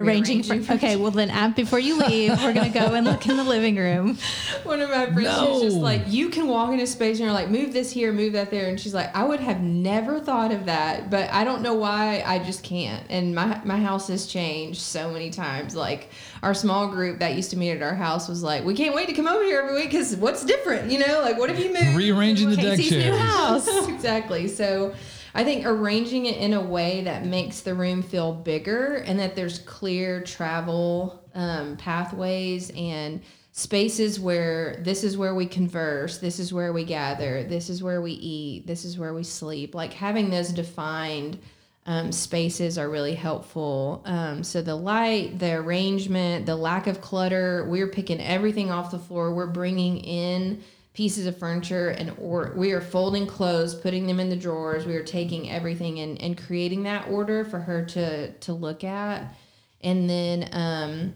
arranging 0.00 0.42
for, 0.42 0.54
rearranging 0.54 0.76
okay 0.76 0.96
well 0.96 1.10
then 1.10 1.30
uh, 1.30 1.52
before 1.54 1.78
you 1.78 1.98
leave 1.98 2.30
we're 2.42 2.52
gonna 2.52 2.70
go 2.70 2.94
and 2.94 3.06
look 3.06 3.26
in 3.26 3.36
the 3.36 3.44
living 3.44 3.76
room 3.76 4.16
One 4.64 4.80
of 4.80 4.90
my 4.90 5.06
friends 5.06 5.28
was 5.40 5.62
just 5.62 5.76
like, 5.76 6.02
you 6.08 6.28
can 6.28 6.46
walk 6.46 6.72
into 6.72 6.86
space 6.86 7.18
and 7.18 7.24
you're 7.24 7.32
like, 7.32 7.48
move 7.48 7.72
this 7.72 7.90
here, 7.90 8.12
move 8.12 8.34
that 8.34 8.50
there. 8.50 8.68
And 8.68 8.78
she's 8.78 8.94
like, 8.94 9.14
I 9.16 9.24
would 9.24 9.40
have 9.40 9.62
never 9.62 10.20
thought 10.20 10.52
of 10.52 10.66
that, 10.66 11.10
but 11.10 11.30
I 11.32 11.44
don't 11.44 11.62
know 11.62 11.74
why 11.74 12.22
I 12.26 12.38
just 12.38 12.62
can't. 12.62 13.04
And 13.08 13.34
my, 13.34 13.60
my 13.64 13.78
house 13.78 14.08
has 14.08 14.26
changed 14.26 14.80
so 14.80 15.10
many 15.10 15.30
times. 15.30 15.74
Like 15.74 16.10
our 16.42 16.54
small 16.54 16.88
group 16.88 17.20
that 17.20 17.34
used 17.34 17.50
to 17.50 17.56
meet 17.56 17.70
at 17.70 17.82
our 17.82 17.94
house 17.94 18.28
was 18.28 18.42
like, 18.42 18.64
we 18.64 18.74
can't 18.74 18.94
wait 18.94 19.08
to 19.08 19.14
come 19.14 19.26
over 19.26 19.42
here 19.42 19.60
every 19.60 19.74
week 19.74 19.90
because 19.90 20.14
what's 20.16 20.44
different, 20.44 20.90
you 20.90 20.98
know? 20.98 21.20
Like, 21.22 21.38
what 21.38 21.48
have 21.48 21.58
you 21.58 21.72
moved? 21.72 21.96
Rearranging 21.96 22.50
the 22.50 22.56
deck 22.56 22.78
Kaysie's 22.78 22.90
new 22.90 23.02
chairs. 23.02 23.18
house 23.18 23.68
exactly. 23.88 24.48
So 24.48 24.94
I 25.38 25.44
think 25.44 25.64
arranging 25.66 26.26
it 26.26 26.38
in 26.38 26.52
a 26.52 26.60
way 26.60 27.02
that 27.02 27.24
makes 27.24 27.60
the 27.60 27.72
room 27.72 28.02
feel 28.02 28.32
bigger 28.32 28.96
and 28.96 29.20
that 29.20 29.36
there's 29.36 29.60
clear 29.60 30.20
travel 30.20 31.22
um, 31.32 31.76
pathways 31.76 32.72
and 32.74 33.22
spaces 33.52 34.18
where 34.18 34.80
this 34.82 35.04
is 35.04 35.16
where 35.16 35.36
we 35.36 35.46
converse, 35.46 36.18
this 36.18 36.40
is 36.40 36.52
where 36.52 36.72
we 36.72 36.82
gather, 36.82 37.44
this 37.44 37.70
is 37.70 37.84
where 37.84 38.02
we 38.02 38.14
eat, 38.14 38.66
this 38.66 38.84
is 38.84 38.98
where 38.98 39.14
we 39.14 39.22
sleep. 39.22 39.76
Like 39.76 39.92
having 39.92 40.28
those 40.28 40.48
defined 40.48 41.38
um, 41.86 42.10
spaces 42.10 42.76
are 42.76 42.90
really 42.90 43.14
helpful. 43.14 44.02
Um, 44.06 44.42
so 44.42 44.60
the 44.60 44.74
light, 44.74 45.38
the 45.38 45.52
arrangement, 45.52 46.46
the 46.46 46.56
lack 46.56 46.88
of 46.88 47.00
clutter, 47.00 47.64
we're 47.68 47.86
picking 47.86 48.20
everything 48.20 48.72
off 48.72 48.90
the 48.90 48.98
floor. 48.98 49.32
We're 49.32 49.46
bringing 49.46 49.98
in 49.98 50.64
pieces 50.94 51.26
of 51.26 51.38
furniture 51.38 51.90
and 51.90 52.12
or 52.18 52.52
we 52.56 52.72
are 52.72 52.80
folding 52.80 53.26
clothes, 53.26 53.74
putting 53.74 54.06
them 54.06 54.18
in 54.20 54.28
the 54.28 54.36
drawers. 54.36 54.84
We 54.86 54.96
are 54.96 55.02
taking 55.04 55.50
everything 55.50 56.00
and, 56.00 56.20
and 56.20 56.36
creating 56.36 56.82
that 56.84 57.08
order 57.08 57.44
for 57.44 57.58
her 57.60 57.84
to 57.86 58.32
to 58.32 58.52
look 58.52 58.84
at. 58.84 59.34
And 59.80 60.08
then 60.10 60.48
um, 60.52 61.14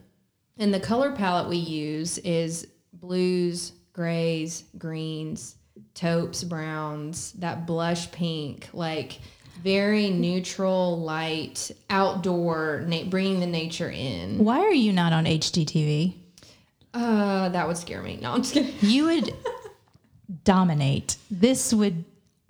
and 0.58 0.72
the 0.72 0.80
color 0.80 1.12
palette 1.12 1.48
we 1.48 1.56
use 1.56 2.18
is 2.18 2.68
blues, 2.92 3.72
grays, 3.92 4.64
greens, 4.78 5.56
taupes, 5.94 6.44
browns, 6.44 7.32
that 7.32 7.66
blush 7.66 8.12
pink, 8.12 8.68
like 8.72 9.18
very 9.64 10.10
neutral, 10.10 11.00
light, 11.00 11.70
outdoor, 11.90 12.84
na- 12.86 13.04
bringing 13.04 13.40
the 13.40 13.46
nature 13.46 13.90
in. 13.90 14.38
why 14.44 14.58
are 14.60 14.72
you 14.72 14.92
not 14.92 15.12
on 15.12 15.24
HGTV 15.24 16.14
Uh, 16.94 17.48
that 17.48 17.66
would 17.66 17.76
scare 17.76 18.02
me. 18.02 18.18
No, 18.20 18.32
I'm 18.32 18.42
just 18.42 18.54
kidding. 18.54 18.74
you 18.80 19.04
would 19.06 19.34
dominate 20.44 21.16
this 21.30 21.72
would 21.74 22.04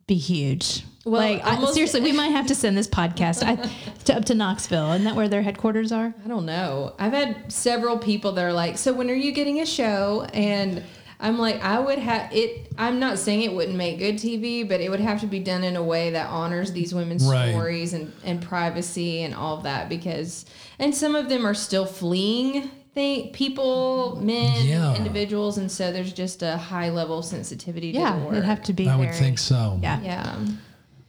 be 0.06 0.14
huge 0.14 0.84
Well, 1.04 1.20
like 1.20 1.44
I, 1.44 1.64
seriously 1.72 2.00
we 2.00 2.12
might 2.12 2.28
have 2.28 2.46
to 2.48 2.54
send 2.54 2.76
this 2.76 2.88
podcast 2.88 3.42
I, 3.42 3.56
to, 4.04 4.16
up 4.16 4.24
to 4.26 4.34
knoxville 4.34 4.92
isn't 4.92 5.04
that 5.04 5.14
where 5.16 5.28
their 5.28 5.42
headquarters 5.42 5.90
are 5.92 6.14
I 6.24 6.28
don't 6.28 6.46
know. 6.46 6.94
I've 6.98 7.12
had 7.12 7.50
several 7.52 7.98
people 7.98 8.32
that 8.32 8.44
are 8.44 8.52
like, 8.52 8.78
"So 8.78 8.92
when 8.92 9.10
are 9.10 9.14
you 9.14 9.32
getting 9.32 9.60
a 9.60 9.66
show?" 9.66 10.26
And 10.34 10.82
I'm 11.20 11.38
like, 11.38 11.62
I 11.62 11.78
would 11.78 11.98
have 12.00 12.32
it. 12.32 12.72
I'm 12.76 12.98
not 12.98 13.16
saying 13.18 13.42
it 13.42 13.52
wouldn't 13.52 13.76
make 13.76 13.98
good 14.00 14.16
TV, 14.16 14.68
but 14.68 14.80
it 14.80 14.90
would 14.90 14.98
have 15.00 15.20
to 15.20 15.26
be 15.28 15.38
done 15.38 15.62
in 15.62 15.76
a 15.76 15.82
way 15.82 16.10
that 16.10 16.28
honors 16.30 16.72
these 16.72 16.92
women's 16.92 17.24
Right. 17.24 17.50
stories 17.50 17.92
and 17.92 18.12
and 18.24 18.42
privacy 18.42 19.22
and 19.22 19.34
all 19.34 19.56
of 19.56 19.62
that. 19.62 19.88
Because 19.88 20.44
and 20.80 20.92
some 20.94 21.14
of 21.14 21.28
them 21.28 21.46
are 21.46 21.54
still 21.54 21.86
fleeing 21.86 22.70
think 22.94 23.32
people, 23.32 24.18
men, 24.22 24.66
Yeah. 24.66 24.94
individuals, 24.94 25.58
and 25.58 25.70
so 25.70 25.92
there's 25.92 26.12
just 26.12 26.42
a 26.42 26.56
high 26.56 26.90
level 26.90 27.18
of 27.20 27.24
sensitivity 27.24 27.92
to 27.92 27.98
yeah 27.98 28.18
the 28.18 28.24
work. 28.24 28.32
it'd 28.32 28.44
have 28.44 28.62
to 28.64 28.72
be 28.72 28.88
I 28.88 28.96
would 28.96 29.14
think 29.14 29.38
so. 29.38 29.78
yeah 29.82 30.00
yeah. 30.02 30.36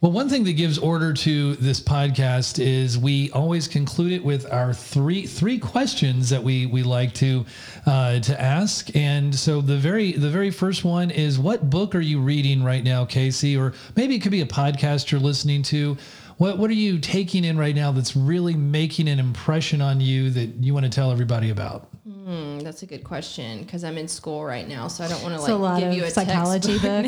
Well, 0.02 0.12
one 0.12 0.28
thing 0.28 0.44
that 0.44 0.58
gives 0.58 0.78
order 0.78 1.14
to 1.14 1.56
this 1.56 1.80
podcast 1.80 2.60
is 2.62 2.98
we 2.98 3.32
always 3.32 3.70
conclude 3.70 4.12
it 4.12 4.22
with 4.22 4.52
our 4.52 4.74
three 4.74 5.26
three 5.26 5.58
questions 5.58 6.30
that 6.30 6.44
we 6.44 6.66
we 6.66 6.84
like 6.84 7.14
to 7.16 7.46
uh, 7.86 8.20
to 8.20 8.42
ask. 8.42 8.94
And 8.98 9.34
so 9.34 9.62
the 9.62 9.78
very 9.78 10.12
the 10.12 10.30
very 10.30 10.52
first 10.52 10.84
one 10.84 11.10
is, 11.10 11.40
what 11.40 11.70
book 11.70 11.96
are 11.96 12.02
you 12.02 12.20
reading 12.20 12.64
right 12.66 12.84
now, 12.84 13.06
Kaysie? 13.06 13.58
Or 13.58 13.74
maybe 13.96 14.16
it 14.16 14.20
could 14.20 14.34
be 14.34 14.42
a 14.42 14.46
podcast 14.46 15.10
you're 15.10 15.22
listening 15.22 15.64
to. 15.64 15.96
What 16.38 16.58
what 16.58 16.70
are 16.70 16.74
you 16.76 17.00
taking 17.00 17.44
in 17.46 17.58
right 17.58 17.76
now 17.76 17.92
that's 17.92 18.16
really 18.16 18.56
making 18.56 19.08
an 19.08 19.20
impression 19.20 19.82
on 19.82 20.02
you 20.02 20.30
that 20.32 20.56
you 20.56 20.74
want 20.74 20.86
to 20.86 20.90
tell 20.90 21.12
everybody 21.12 21.50
about? 21.50 21.90
Hmm, 22.06 22.60
that's 22.60 22.84
a 22.84 22.86
good 22.86 23.04
question 23.04 23.60
because 23.64 23.84
I'm 23.84 23.98
in 23.98 24.08
school 24.08 24.44
right 24.46 24.68
now, 24.68 24.88
so 24.88 25.04
I 25.04 25.08
don't 25.10 25.22
want 25.24 25.36
to 25.36 25.40
It's 25.42 25.50
a 25.50 25.56
lot 25.56 25.74
like 25.74 25.80
give 25.84 25.92
of 25.92 25.98
you 25.98 26.04
a 26.06 26.10
psychology 26.10 26.80
textbook 26.80 27.04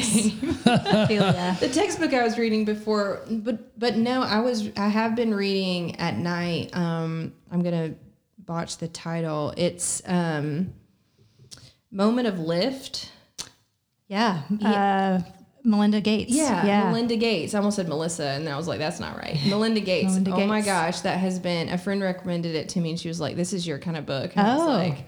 books. 0.65 0.65
name. 0.65 1.49
I 1.49 1.57
the 1.59 1.69
textbook 1.73 2.13
I 2.13 2.23
was 2.23 2.37
reading 2.37 2.65
before, 2.65 3.21
but 3.29 3.79
but 3.79 3.95
no, 3.97 4.21
I 4.21 4.41
was 4.41 4.69
I 4.77 4.87
have 4.89 5.15
been 5.15 5.33
reading 5.33 5.95
at 5.97 6.17
night. 6.17 6.75
Um, 6.75 7.33
I'm 7.51 7.63
gonna 7.63 7.95
botch 8.39 8.77
the 8.77 8.87
title. 8.87 9.53
It's 9.57 10.01
um, 10.05 10.73
Moment 11.91 12.27
of 12.27 12.39
Lift. 12.39 13.11
yeah 14.07 14.41
uh, 14.63 15.21
melinda 15.65 15.99
gates 15.99 16.31
Yeah, 16.31 16.65
yeah 16.65 16.85
Melinda 16.85 17.15
Gates. 17.15 17.53
I 17.53 17.57
almost 17.57 17.75
said 17.75 17.87
Melissa, 17.89 18.27
and 18.27 18.45
then 18.45 18.53
I 18.53 18.57
was 18.57 18.67
like, 18.67 18.79
that's 18.79 18.99
not 18.99 19.17
right. 19.17 19.37
Melinda 19.45 19.79
Gates. 19.91 20.05
Melinda 20.05 20.31
oh 20.35 20.45
my 20.47 20.61
gosh, 20.61 21.01
that 21.01 21.17
has 21.19 21.39
been 21.39 21.69
a 21.69 21.77
friend 21.77 22.01
recommended 22.01 22.55
it 22.55 22.69
to 22.69 22.79
me, 22.79 22.91
and 22.91 22.99
she 22.99 23.07
was 23.07 23.19
like, 23.19 23.35
"This 23.35 23.51
is 23.51 23.65
your 23.67 23.79
kind 23.79 23.97
of 23.97 24.05
book." 24.05 24.31
And 24.35 24.47
Oh. 24.47 24.57
was 24.57 24.67
like, 24.67 25.07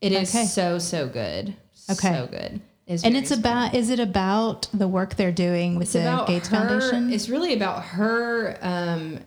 "It 0.00 0.12
is 0.12 0.34
Okay. 0.34 0.44
so 0.46 0.78
so 0.78 1.08
good, 1.08 1.54
Okay. 1.90 2.12
so 2.12 2.26
good." 2.30 2.60
and 2.86 3.00
very 3.00 3.16
it's 3.16 3.30
about 3.30 3.74
is 3.74 3.88
it 3.88 3.98
about 3.98 4.68
the 4.74 4.86
work 4.86 5.14
they're 5.16 5.32
doing 5.32 5.76
with 5.76 5.84
it's 5.84 5.92
the 5.94 6.24
gates 6.26 6.48
her, 6.48 6.56
foundation 6.56 7.10
It's 7.10 7.30
really 7.30 7.54
about 7.54 7.82
her 7.82 8.58
um 8.60 9.20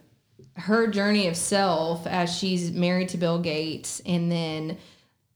her 0.58 0.86
journey 0.88 1.28
of 1.28 1.36
self 1.36 2.06
as 2.06 2.36
she's 2.36 2.72
married 2.72 3.10
to 3.10 3.18
Bill 3.18 3.40
Gates 3.40 4.00
and 4.06 4.32
then 4.32 4.78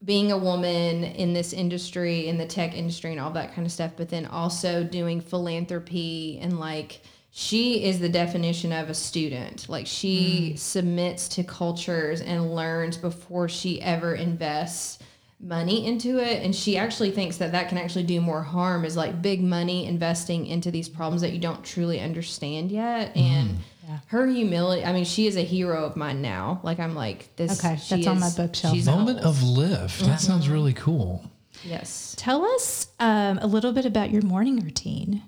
being 0.04 0.32
a 0.32 0.38
woman 0.38 1.04
in 1.04 1.32
this 1.32 1.52
industry 1.52 2.26
in 2.28 2.38
the 2.38 2.46
tech 2.46 2.74
industry 2.74 3.12
and 3.12 3.20
all 3.20 3.30
that 3.30 3.54
kind 3.54 3.66
of 3.66 3.72
stuff 3.72 3.92
but 3.96 4.08
then 4.08 4.26
also 4.26 4.82
doing 4.82 5.20
philanthropy 5.20 6.38
and 6.42 6.58
like 6.58 7.00
she 7.34 7.82
is 7.84 7.98
the 7.98 8.10
definition 8.10 8.72
of 8.72 8.90
a 8.90 8.94
student. 8.94 9.66
Like 9.66 9.86
she 9.86 10.52
mm. 10.52 10.58
submits 10.58 11.28
to 11.28 11.42
cultures 11.42 12.20
and 12.20 12.54
learns 12.54 12.98
before 12.98 13.48
she 13.48 13.80
ever 13.80 14.14
invests 14.14 14.98
money 15.40 15.86
into 15.86 16.18
it 16.18 16.44
and 16.44 16.54
she 16.54 16.78
actually 16.78 17.10
thinks 17.10 17.38
that 17.38 17.50
that 17.50 17.68
can 17.68 17.76
actually 17.76 18.04
do 18.04 18.20
more 18.20 18.42
harm 18.42 18.84
is 18.84 18.96
like 18.96 19.20
big 19.20 19.42
money 19.42 19.86
investing 19.86 20.46
into 20.46 20.70
these 20.70 20.88
problems 20.88 21.20
that 21.20 21.32
you 21.32 21.40
don't 21.40 21.64
truly 21.64 21.98
understand 21.98 22.70
yet 22.70 23.10
and 23.16 23.50
mm-hmm. 23.50 23.60
Her 24.06 24.26
humility 24.26 24.84
i 24.84 24.92
mean 24.92 25.04
she 25.04 25.26
is 25.26 25.36
a 25.36 25.42
hero 25.42 25.84
of 25.84 25.96
mine 25.96 26.22
now 26.22 26.60
like 26.62 26.78
i'm 26.78 26.94
like 26.94 27.34
this 27.36 27.58
Okay, 27.64 27.76
she 27.76 27.96
that's 27.96 28.06
on 28.06 28.20
my 28.20 28.30
bookshelf. 28.30 28.74
she's 28.74 28.86
Moment 28.86 29.20
almost- 29.20 29.42
of 29.42 29.48
lift. 29.48 30.00
That 30.04 30.20
sounds 30.20 30.48
really 30.48 30.72
cool. 30.74 31.24
yes 31.64 32.14
Tell 32.18 32.44
us 32.44 32.88
um, 33.00 33.38
a 33.38 33.46
little 33.46 33.72
bit 33.72 33.84
about 33.86 34.10
your 34.10 34.22
morning 34.22 34.60
routine. 34.60 35.22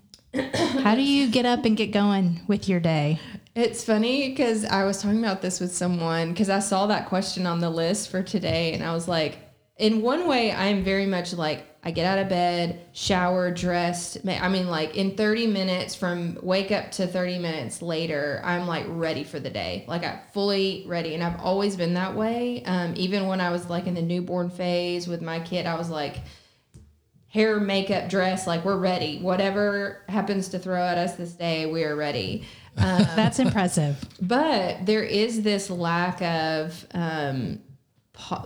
How 0.82 0.94
do 0.94 1.02
you 1.02 1.28
get 1.28 1.44
up 1.46 1.64
and 1.64 1.76
get 1.76 1.90
going 1.92 2.40
with 2.46 2.68
your 2.68 2.78
day? 2.80 3.18
It's 3.56 3.84
funny 3.84 4.28
because 4.30 4.64
I 4.64 4.84
was 4.84 5.00
talking 5.02 5.18
about 5.18 5.42
this 5.42 5.58
with 5.60 5.74
someone 5.74 6.30
because 6.32 6.50
I 6.50 6.58
saw 6.60 6.86
that 6.88 7.06
question 7.08 7.46
on 7.46 7.58
the 7.60 7.70
list 7.70 8.10
for 8.10 8.22
today 8.22 8.72
and 8.74 8.82
I 8.84 8.92
was 8.92 9.06
like, 9.08 9.38
in 9.76 10.02
one 10.02 10.28
way, 10.28 10.52
I'm 10.52 10.84
very 10.84 11.06
much 11.06 11.32
like 11.34 11.73
I 11.86 11.90
get 11.90 12.06
out 12.06 12.18
of 12.18 12.30
bed, 12.30 12.80
shower, 12.92 13.50
dressed. 13.50 14.18
I 14.26 14.48
mean, 14.48 14.68
like 14.68 14.96
in 14.96 15.16
30 15.16 15.48
minutes 15.48 15.94
from 15.94 16.38
wake 16.42 16.72
up 16.72 16.90
to 16.92 17.06
30 17.06 17.38
minutes 17.38 17.82
later, 17.82 18.40
I'm 18.42 18.66
like 18.66 18.86
ready 18.88 19.22
for 19.22 19.38
the 19.38 19.50
day. 19.50 19.84
Like 19.86 20.02
I'm 20.02 20.18
fully 20.32 20.84
ready. 20.88 21.14
And 21.14 21.22
I've 21.22 21.38
always 21.40 21.76
been 21.76 21.94
that 21.94 22.14
way. 22.14 22.64
Um, 22.64 22.94
even 22.96 23.26
when 23.26 23.40
I 23.42 23.50
was 23.50 23.68
like 23.68 23.86
in 23.86 23.92
the 23.92 24.02
newborn 24.02 24.48
phase 24.48 25.06
with 25.06 25.20
my 25.20 25.40
kid, 25.40 25.66
I 25.66 25.74
was 25.74 25.90
like, 25.90 26.16
hair, 27.28 27.60
makeup, 27.60 28.08
dress, 28.08 28.46
like 28.46 28.64
we're 28.64 28.78
ready. 28.78 29.18
Whatever 29.20 30.02
happens 30.08 30.48
to 30.50 30.58
throw 30.58 30.80
at 30.80 30.96
us 30.96 31.16
this 31.16 31.32
day, 31.32 31.66
we 31.66 31.84
are 31.84 31.96
ready. 31.96 32.44
Um, 32.78 32.98
That's 33.16 33.40
impressive. 33.40 34.02
But 34.22 34.86
there 34.86 35.02
is 35.02 35.42
this 35.42 35.68
lack 35.68 36.22
of, 36.22 36.86
um, 36.94 37.58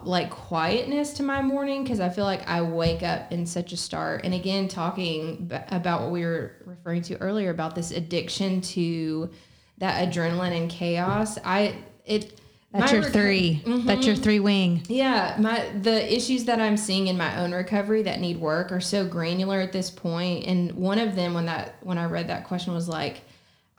like 0.02 0.30
quietness 0.30 1.12
to 1.14 1.22
my 1.22 1.42
morning 1.42 1.82
because 1.82 2.00
I 2.00 2.08
feel 2.08 2.24
like 2.24 2.48
I 2.48 2.62
wake 2.62 3.02
up 3.02 3.30
in 3.30 3.46
such 3.46 3.72
a 3.72 3.76
start. 3.76 4.22
And 4.24 4.32
again, 4.34 4.66
talking 4.68 5.46
b- 5.46 5.56
about 5.68 6.02
what 6.02 6.10
we 6.10 6.24
were 6.24 6.52
referring 6.64 7.02
to 7.02 7.16
earlier 7.18 7.50
about 7.50 7.74
this 7.74 7.90
addiction 7.90 8.60
to 8.62 9.30
that 9.78 10.08
adrenaline 10.08 10.56
and 10.56 10.70
chaos. 10.70 11.38
I 11.44 11.76
it 12.04 12.40
That's 12.72 12.92
your 12.92 13.02
reco- 13.02 13.12
3 13.12 13.62
mm-hmm. 13.64 13.86
That's 13.86 14.06
your 14.06 14.16
three 14.16 14.40
wing. 14.40 14.82
yeah, 14.88 15.36
my 15.38 15.68
the 15.82 16.12
issues 16.12 16.44
that 16.46 16.60
I'm 16.60 16.76
seeing 16.76 17.06
in 17.06 17.16
my 17.18 17.38
own 17.40 17.52
recovery 17.52 18.02
that 18.04 18.20
need 18.20 18.38
work 18.38 18.72
are 18.72 18.80
so 18.80 19.06
granular 19.06 19.60
at 19.60 19.72
this 19.72 19.90
point. 19.90 20.46
And 20.46 20.72
one 20.72 20.98
of 20.98 21.14
them 21.14 21.34
when 21.34 21.46
that 21.46 21.76
when 21.82 21.98
I 21.98 22.06
read 22.06 22.28
that 22.28 22.44
question 22.44 22.72
was 22.72 22.88
like, 22.88 23.20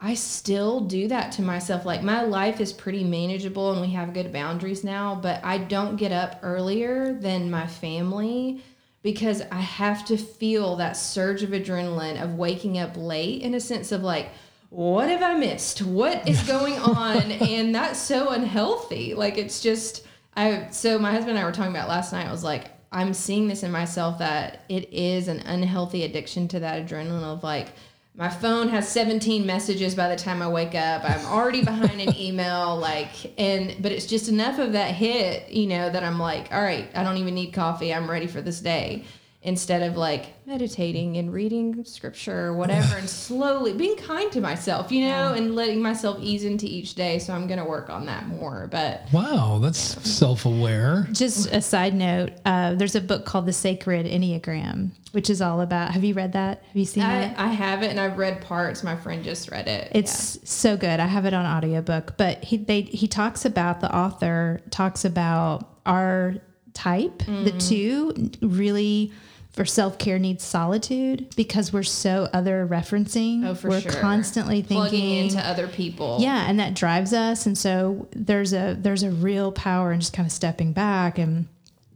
I 0.02 0.14
still 0.14 0.80
do 0.82 1.10
that 1.10 1.34
to 1.34 1.41
myself. 1.41 1.86
Like 1.86 2.04
my 2.04 2.24
life 2.24 2.62
is 2.62 2.72
pretty 2.72 3.04
manageable 3.04 3.74
and 3.74 3.82
we 3.82 3.89
have 3.89 4.14
good 4.14 4.32
boundaries 4.32 4.84
now, 4.84 5.16
but 5.16 5.43
I 5.43 5.58
don't 5.58 5.97
get 5.97 6.14
up 6.14 6.39
earlier 6.41 7.14
than 7.14 7.52
my 7.52 7.68
family 7.68 8.64
because 9.02 9.41
I 9.52 9.60
have 9.60 10.06
to 10.06 10.18
feel 10.18 10.78
that 10.78 10.95
surge 10.95 11.43
of 11.43 11.50
adrenaline 11.50 12.22
of 12.22 12.36
waking 12.36 12.78
up 12.78 12.95
late 12.95 13.41
in 13.41 13.54
a 13.54 13.60
sense 13.60 13.91
of 13.91 14.02
like, 14.02 14.30
what 14.70 15.10
have 15.10 15.22
I 15.24 15.36
missed? 15.36 15.82
What 15.82 16.28
is 16.28 16.41
going 16.47 16.78
on? 16.78 17.32
and 17.32 17.76
that's 17.76 18.00
so 18.00 18.30
unhealthy. 18.30 19.14
Like 19.14 19.38
it's 19.38 19.62
just 19.62 20.06
I 20.36 20.70
so 20.72 20.97
my 20.97 21.12
husband 21.12 21.32
and 21.32 21.39
I 21.39 21.43
were 21.43 21.52
talking 21.52 21.76
about 21.76 21.89
last 21.89 22.14
night. 22.14 22.28
I 22.28 22.32
was 22.32 22.43
like, 22.43 22.72
I'm 22.91 23.14
seeing 23.14 23.47
this 23.47 23.64
in 23.64 23.72
myself 23.72 24.20
that 24.20 24.64
it 24.70 24.93
is 24.93 25.28
an 25.28 25.39
unhealthy 25.39 26.04
addiction 26.04 26.47
to 26.50 26.60
that 26.62 26.88
adrenaline 26.88 27.24
of 27.24 27.43
like 27.43 27.68
my 28.16 28.30
phone 28.30 28.68
has 28.70 28.88
17 28.89 29.45
messages 29.45 29.95
by 29.95 30.10
the 30.10 30.16
time 30.16 30.41
I 30.41 30.47
wake 30.47 30.76
up. 30.76 31.10
I'm 31.10 31.26
already 31.26 31.64
behind 31.64 32.01
an 32.01 32.16
email, 32.20 32.76
like, 32.78 33.39
and 33.39 33.76
but 33.82 33.91
it's 33.91 34.05
just 34.05 34.28
enough 34.28 34.60
of 34.60 34.74
that 34.74 34.93
hit, 34.93 35.49
you 35.49 35.68
know, 35.68 35.89
that 35.89 36.03
I'm 36.03 36.20
like, 36.20 36.51
all 36.51 36.62
right, 36.62 36.89
I 36.95 37.03
don't 37.03 37.18
even 37.18 37.34
need 37.34 37.51
coffee. 37.51 37.93
I'm 37.93 38.10
ready 38.10 38.28
for 38.28 38.41
this 38.41 38.60
day. 38.60 39.05
Instead 39.42 39.82
of 39.84 39.96
like 39.96 40.46
meditating 40.46 41.16
and 41.16 41.32
reading 41.32 41.86
scripture 41.86 42.48
or 42.48 42.54
whatever, 42.54 42.98
and 42.98 43.10
slowly 43.10 43.72
being 43.72 43.96
kind 43.96 44.30
to 44.34 44.42
myself, 44.42 44.92
you 44.92 45.08
know, 45.08 45.34
and 45.34 45.56
letting 45.56 45.82
myself 45.82 46.18
ease 46.20 46.44
into 46.44 46.66
each 46.66 46.96
day. 46.96 47.20
So 47.20 47.34
I'm 47.34 47.48
gonna 47.48 47.66
work 47.66 47.90
on 47.90 48.06
that 48.08 48.28
more. 48.28 48.68
But 48.70 49.04
Wow, 49.14 49.60
that's 49.62 49.80
self 49.80 50.46
aware. 50.46 51.08
Just 51.14 51.54
a 51.54 51.62
side 51.62 51.96
note, 51.96 52.34
uh, 52.44 52.74
there's 52.74 52.96
a 52.96 53.02
book 53.02 53.24
called 53.24 53.46
The 53.46 53.54
Sacred 53.54 54.06
Enneagram, 54.06 54.90
which 55.14 55.30
is 55.30 55.42
all 55.42 55.62
about. 55.62 55.92
Have 55.92 56.04
you 56.04 56.14
read 56.16 56.34
that? 56.34 56.62
Have 56.66 56.76
you 56.76 56.86
seen 56.86 57.04
I, 57.04 57.22
it? 57.22 57.40
I 57.40 57.48
have 57.48 57.82
it 57.82 57.92
and 57.92 58.00
I've 58.00 58.18
read 58.18 58.42
parts. 58.42 58.84
My 58.84 58.98
friend 58.98 59.24
just 59.24 59.50
read 59.50 59.70
it. 59.70 59.90
It's 59.96 60.38
so 60.50 60.76
good. 60.76 61.00
I 61.00 61.08
have 61.08 61.26
it 61.26 61.34
on 61.34 61.46
audiobook, 61.46 62.18
but 62.18 62.44
he 62.44 62.58
they 62.58 62.82
he 62.82 63.08
talks 63.08 63.46
about 63.46 63.80
the 63.80 63.96
author 63.96 64.60
talks 64.70 65.06
about 65.06 65.78
our 65.86 66.36
type. 66.74 67.20
The 67.26 67.52
two 67.52 68.32
really 68.42 69.12
for 69.60 69.66
self-care 69.66 70.18
needs 70.18 70.41
solitude 70.41 71.28
because 71.36 71.74
we're 71.74 71.84
so 71.84 72.30
other 72.32 72.66
referencing. 72.66 73.45
Oh, 73.45 73.53
for 73.53 73.68
we're 73.68 73.82
sure. 73.82 73.91
constantly 73.91 74.64
plugging 74.64 75.01
thinking 75.01 75.26
into 75.26 75.45
other 75.45 75.68
people. 75.68 76.16
yeah, 76.22 76.49
and 76.49 76.57
that 76.62 76.76
drives 76.76 77.12
us 77.12 77.45
and 77.45 77.57
so 77.57 78.07
there's 78.12 78.53
a 78.53 78.78
there's 78.80 79.03
a 79.03 79.12
real 79.12 79.51
power 79.51 79.91
in 79.91 79.99
just 79.99 80.14
kind 80.14 80.26
of 80.26 80.32
stepping 80.32 80.72
back 80.72 81.18
and 81.18 81.49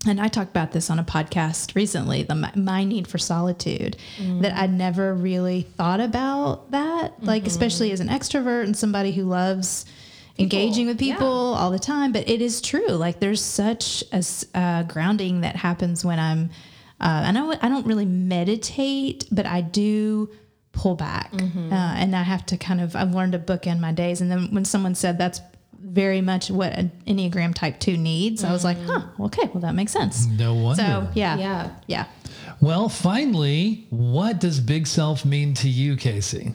and 0.06 0.20
I 0.20 0.28
talked 0.28 0.50
about 0.50 0.74
this 0.74 0.90
on 0.90 1.00
a 1.00 1.06
podcast 1.06 1.74
recently, 1.74 2.24
the 2.24 2.36
my, 2.36 2.52
my 2.54 2.84
need 2.84 3.08
for 3.08 3.18
solitude, 3.18 3.96
that 4.42 4.54
I 4.58 4.68
never 4.68 5.14
really 5.14 5.62
thought 5.62 6.02
about 6.02 6.72
that, 6.72 7.24
like 7.24 7.48
especially 7.48 7.94
as 7.94 8.02
an 8.02 8.10
extrovert 8.10 8.66
and 8.66 8.76
somebody 8.76 9.14
who 9.14 9.24
loves 9.24 9.86
engaging 10.38 10.88
with 10.88 11.02
yeah. 11.02 11.14
people 11.14 11.54
all 11.54 11.72
the 11.72 11.80
time. 11.80 12.12
But 12.12 12.28
it 12.28 12.42
is 12.42 12.60
true, 12.60 12.90
like 12.90 13.22
there's 13.22 13.40
such 13.42 14.04
a 14.12 14.22
uh, 14.54 14.84
grounding 14.84 15.40
that 15.42 15.56
happens 15.56 16.04
when 16.04 16.20
I'm. 16.20 16.50
Uh, 17.04 17.24
and 17.28 17.38
I, 17.38 17.42
w- 17.42 17.60
I 17.62 17.68
don't 17.68 17.86
really 17.86 18.06
meditate, 18.06 19.26
but 19.30 19.46
I 19.46 19.60
do 19.62 20.30
pull 20.72 20.96
back, 20.96 21.32
uh, 21.34 21.40
and 21.76 22.16
I 22.16 22.24
have 22.24 22.46
to 22.48 22.58
kind 22.58 22.80
of. 22.82 22.96
I've 22.96 23.14
learned 23.14 23.34
to 23.34 23.40
bookend 23.40 23.80
my 23.82 23.92
days, 23.92 24.22
and 24.22 24.32
then 24.32 24.54
when 24.56 24.64
someone 24.66 24.96
said 24.96 25.18
that's 25.18 25.42
very 25.78 26.22
much 26.22 26.50
what 26.50 26.72
an 26.74 26.92
Enneagram 27.06 27.54
Type 27.54 27.80
Two 27.80 27.98
needs, 27.98 28.44
I 28.46 28.54
was 28.54 28.64
like, 28.64 28.78
huh, 28.86 29.02
okay, 29.20 29.50
well 29.54 29.60
that 29.62 29.76
makes 29.76 29.92
sense. 29.92 30.26
No 30.28 30.56
wonder. 30.56 30.82
So 30.82 31.08
yeah, 31.14 31.38
Yeah. 31.38 31.76
yeah. 31.88 32.06
Well, 32.62 32.88
finally, 32.88 33.86
what 33.90 34.40
does 34.40 34.62
big 34.62 34.88
self 34.88 35.26
mean 35.26 35.54
to 35.56 35.68
you, 35.70 35.98
Kaysie? 35.98 36.54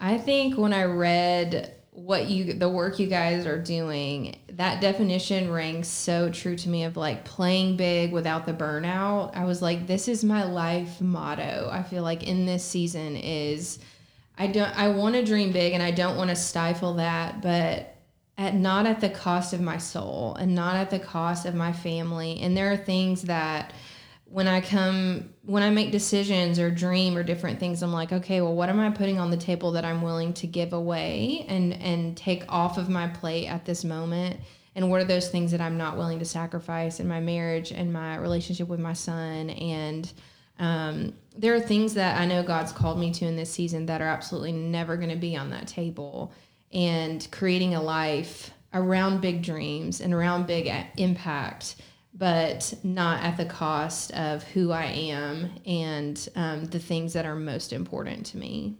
I 0.00 0.18
think 0.18 0.58
when 0.58 0.72
I 0.72 0.82
read 0.84 1.72
what 2.08 2.30
you 2.30 2.54
the 2.54 2.70
work 2.70 2.98
you 2.98 3.06
guys 3.06 3.44
are 3.44 3.58
doing, 3.58 4.34
that 4.52 4.80
definition 4.80 5.52
rang 5.52 5.84
so 5.84 6.30
true 6.30 6.56
to 6.56 6.70
me 6.70 6.84
of 6.84 6.96
like 6.96 7.22
playing 7.26 7.76
big 7.76 8.12
without 8.12 8.46
the 8.46 8.52
burnout. 8.54 9.36
I 9.36 9.44
was 9.44 9.60
like, 9.60 9.86
this 9.86 10.08
is 10.08 10.24
my 10.24 10.44
life 10.44 11.02
motto. 11.02 11.68
I 11.70 11.82
feel 11.82 12.02
like 12.02 12.26
in 12.26 12.46
this 12.46 12.64
season 12.64 13.14
is 13.14 13.78
I 14.38 14.46
don't 14.46 14.74
I 14.74 14.88
want 14.88 15.16
to 15.16 15.22
dream 15.22 15.52
big 15.52 15.74
and 15.74 15.82
I 15.82 15.90
don't 15.90 16.16
want 16.16 16.30
to 16.30 16.36
stifle 16.36 16.94
that, 16.94 17.42
but 17.42 17.94
at 18.38 18.54
not 18.54 18.86
at 18.86 19.02
the 19.02 19.10
cost 19.10 19.52
of 19.52 19.60
my 19.60 19.76
soul 19.76 20.34
and 20.40 20.54
not 20.54 20.76
at 20.76 20.88
the 20.88 20.98
cost 20.98 21.44
of 21.44 21.54
my 21.54 21.74
family. 21.74 22.40
And 22.40 22.56
there 22.56 22.72
are 22.72 22.78
things 22.78 23.20
that 23.24 23.74
when 24.30 24.46
I 24.46 24.60
come 24.60 25.30
when 25.44 25.62
I 25.62 25.70
make 25.70 25.90
decisions 25.90 26.58
or 26.58 26.70
dream 26.70 27.16
or 27.16 27.22
different 27.22 27.58
things, 27.58 27.82
I'm 27.82 27.92
like, 27.92 28.12
okay, 28.12 28.40
well, 28.40 28.54
what 28.54 28.68
am 28.68 28.78
I 28.78 28.90
putting 28.90 29.18
on 29.18 29.30
the 29.30 29.36
table 29.36 29.72
that 29.72 29.84
I'm 29.84 30.02
willing 30.02 30.34
to 30.34 30.46
give 30.46 30.72
away 30.72 31.46
and 31.48 31.72
and 31.74 32.16
take 32.16 32.44
off 32.48 32.76
of 32.78 32.88
my 32.88 33.08
plate 33.08 33.46
at 33.46 33.64
this 33.64 33.84
moment? 33.84 34.40
And 34.74 34.90
what 34.90 35.00
are 35.00 35.04
those 35.04 35.28
things 35.28 35.50
that 35.50 35.60
I'm 35.60 35.76
not 35.76 35.96
willing 35.96 36.18
to 36.20 36.24
sacrifice 36.24 37.00
in 37.00 37.08
my 37.08 37.20
marriage 37.20 37.72
and 37.72 37.92
my 37.92 38.16
relationship 38.16 38.68
with 38.68 38.78
my 38.78 38.92
son? 38.92 39.50
And 39.50 40.12
um, 40.58 41.14
there 41.36 41.54
are 41.54 41.60
things 41.60 41.94
that 41.94 42.20
I 42.20 42.26
know 42.26 42.42
God's 42.42 42.72
called 42.72 42.98
me 42.98 43.10
to 43.14 43.24
in 43.24 43.34
this 43.34 43.50
season 43.50 43.86
that 43.86 44.00
are 44.00 44.08
absolutely 44.08 44.52
never 44.52 44.96
going 44.96 45.08
to 45.08 45.16
be 45.16 45.36
on 45.36 45.50
that 45.50 45.66
table. 45.66 46.32
And 46.70 47.26
creating 47.32 47.74
a 47.74 47.82
life 47.82 48.50
around 48.74 49.20
big 49.20 49.42
dreams 49.42 50.00
and 50.00 50.12
around 50.12 50.46
big 50.46 50.70
impact 50.98 51.76
but 52.18 52.74
not 52.82 53.22
at 53.22 53.36
the 53.36 53.44
cost 53.44 54.10
of 54.12 54.42
who 54.42 54.72
I 54.72 54.86
am 54.86 55.50
and 55.64 56.28
um, 56.34 56.64
the 56.64 56.80
things 56.80 57.12
that 57.12 57.24
are 57.24 57.36
most 57.36 57.72
important 57.72 58.26
to 58.26 58.38
me. 58.38 58.76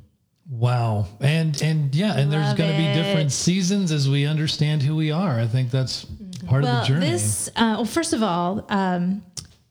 Wow. 0.51 1.07
And 1.21 1.61
and 1.63 1.95
yeah, 1.95 2.19
and 2.19 2.33
there's 2.33 2.55
going 2.55 2.71
to 2.71 2.77
be 2.77 2.93
different 2.95 3.33
seasons 3.33 3.93
as 3.93 4.09
we 4.09 4.27
understand 4.27 4.83
who 4.83 4.97
we 4.97 5.11
are. 5.11 5.39
I 5.39 5.47
think 5.47 5.71
that's 5.71 6.07
part 6.47 6.65
Well, 6.65 6.77
of 6.77 6.83
the 6.83 6.95
journey. 6.95 7.11
this. 7.11 7.49
Uh, 7.49 7.75
well, 7.77 7.85
first 7.85 8.13
of 8.13 8.23
all, 8.23 8.65
um, 8.71 9.23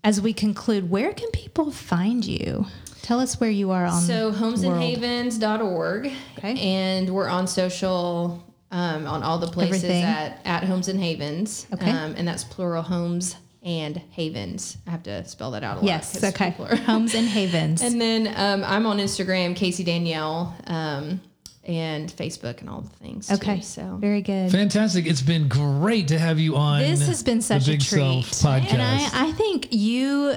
as 0.03 0.21
we 0.21 0.33
conclude, 0.33 0.89
where 0.89 1.13
can 1.13 1.29
people 1.31 1.71
find 1.71 2.23
you? 2.25 2.65
Tell 3.01 3.19
us 3.19 3.39
where 3.39 3.49
you 3.49 3.71
are 3.71 3.85
on. 3.85 4.01
So 4.01 4.29
world. 4.29 4.35
homesandhavens.org. 4.35 6.11
Okay. 6.37 6.59
And 6.59 7.09
we're 7.09 7.29
on 7.29 7.47
social 7.47 8.43
um, 8.69 9.07
on 9.07 9.23
all 9.23 9.39
the 9.39 9.47
places 9.47 9.83
Everything. 9.83 10.03
at, 10.03 10.41
at 10.45 10.63
Homes 10.65 10.89
and 10.89 10.99
Havens. 10.99 11.67
Okay. 11.73 11.89
Um, 11.89 12.13
and 12.17 12.27
that's 12.27 12.43
plural 12.43 12.83
homes 12.83 13.35
and 13.67 13.97
havens. 14.11 14.77
I 14.87 14.91
have 14.91 15.03
to 15.03 15.23
spell 15.27 15.51
that 15.51 15.63
out 15.63 15.73
a 15.75 15.79
lot. 15.81 15.85
yes, 15.85 16.13
'cause 16.13 16.23
okay. 16.23 16.55
are- 16.57 16.75
Homes 16.77 17.13
and 17.13 17.27
havens. 17.27 17.81
And 17.83 17.99
then 18.01 18.27
um, 18.35 18.63
I'm 18.63 18.85
on 18.87 18.97
Instagram, 18.97 19.55
Kaysie 19.57 19.85
Danielle, 19.85 20.55
um, 20.67 21.19
and 21.65 22.09
Facebook 22.09 22.61
and 22.61 22.69
all 22.69 22.79
the 22.79 22.89
things. 22.89 23.29
okay, 23.29 23.57
Too, 23.57 23.61
so 23.63 23.97
very 23.99 24.21
good. 24.21 24.51
Fantastic. 24.51 25.05
It's 25.05 25.21
been 25.21 25.49
great 25.49 26.07
to 26.07 26.17
have 26.17 26.39
you 26.39 26.55
on. 26.55 26.79
This 26.81 27.05
has 27.07 27.23
been 27.23 27.39
the 27.39 27.43
such 27.43 27.67
a 27.67 27.71
Big 27.71 27.81
treat, 27.81 28.23
Self 28.23 28.61
podcast. 28.61 28.71
and 28.73 28.81
I, 28.81 29.09
I 29.27 29.31
think 29.33 29.67
you, 29.71 30.35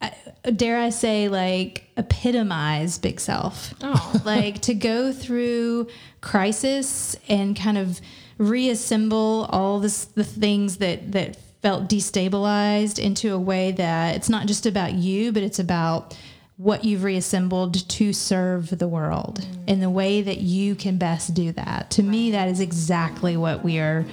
uh, 0.00 0.08
dare 0.56 0.78
I 0.80 0.88
say, 0.88 1.28
like 1.28 1.84
epitomize 1.98 2.96
big 2.98 3.20
self. 3.20 3.74
Oh. 3.82 4.20
like 4.24 4.62
to 4.62 4.72
go 4.72 5.12
through 5.12 5.88
crisis 6.22 7.16
and 7.28 7.54
kind 7.54 7.76
of 7.76 8.00
reassemble 8.38 9.46
all 9.50 9.78
this 9.80 10.06
the 10.06 10.24
things 10.24 10.78
that 10.78 11.12
that 11.12 11.36
felt 11.62 11.88
destabilized 11.88 12.98
into 12.98 13.34
a 13.34 13.38
way 13.38 13.72
that 13.72 14.16
it's 14.16 14.28
not 14.28 14.46
just 14.46 14.66
about 14.66 14.94
you, 14.94 15.32
but 15.32 15.42
it's 15.42 15.58
about 15.58 16.16
what 16.56 16.84
you've 16.84 17.04
reassembled 17.04 17.88
to 17.88 18.12
serve 18.12 18.78
the 18.78 18.88
world 18.88 19.46
in 19.66 19.80
the 19.80 19.88
way 19.88 20.20
that 20.20 20.38
you 20.38 20.74
can 20.74 20.98
best 20.98 21.32
do 21.32 21.52
that. 21.52 21.90
To 21.90 22.02
me, 22.02 22.30
that 22.32 22.48
is 22.48 22.60
exactly 22.60 23.36
what 23.36 23.64
we 23.64 23.78
are 23.78 24.04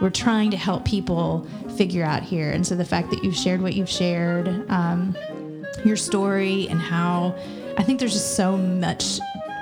we're 0.00 0.10
trying 0.10 0.50
to 0.50 0.56
help 0.56 0.84
people 0.84 1.46
figure 1.76 2.04
out 2.04 2.22
here. 2.22 2.50
And 2.50 2.66
so 2.66 2.76
the 2.76 2.84
fact 2.84 3.10
that 3.10 3.24
you've 3.24 3.34
shared 3.34 3.60
what 3.60 3.74
you've 3.74 3.88
shared, 3.88 4.48
um, 4.70 5.16
your 5.84 5.96
story, 5.96 6.68
and 6.68 6.80
how 6.80 7.34
I 7.76 7.82
think 7.82 7.98
there's 7.98 8.12
just 8.12 8.36
so 8.36 8.56
much 8.56 9.18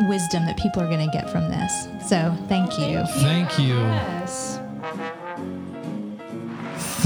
wisdom 0.09 0.45
that 0.47 0.59
people 0.59 0.83
are 0.83 0.89
going 0.89 1.09
to 1.09 1.13
get 1.13 1.31
from 1.31 1.49
this. 1.49 1.89
So 2.09 2.37
thank 2.49 2.79
you. 2.79 3.03
Thank 3.21 3.59
you. 3.59 3.77
Yes. 3.77 4.61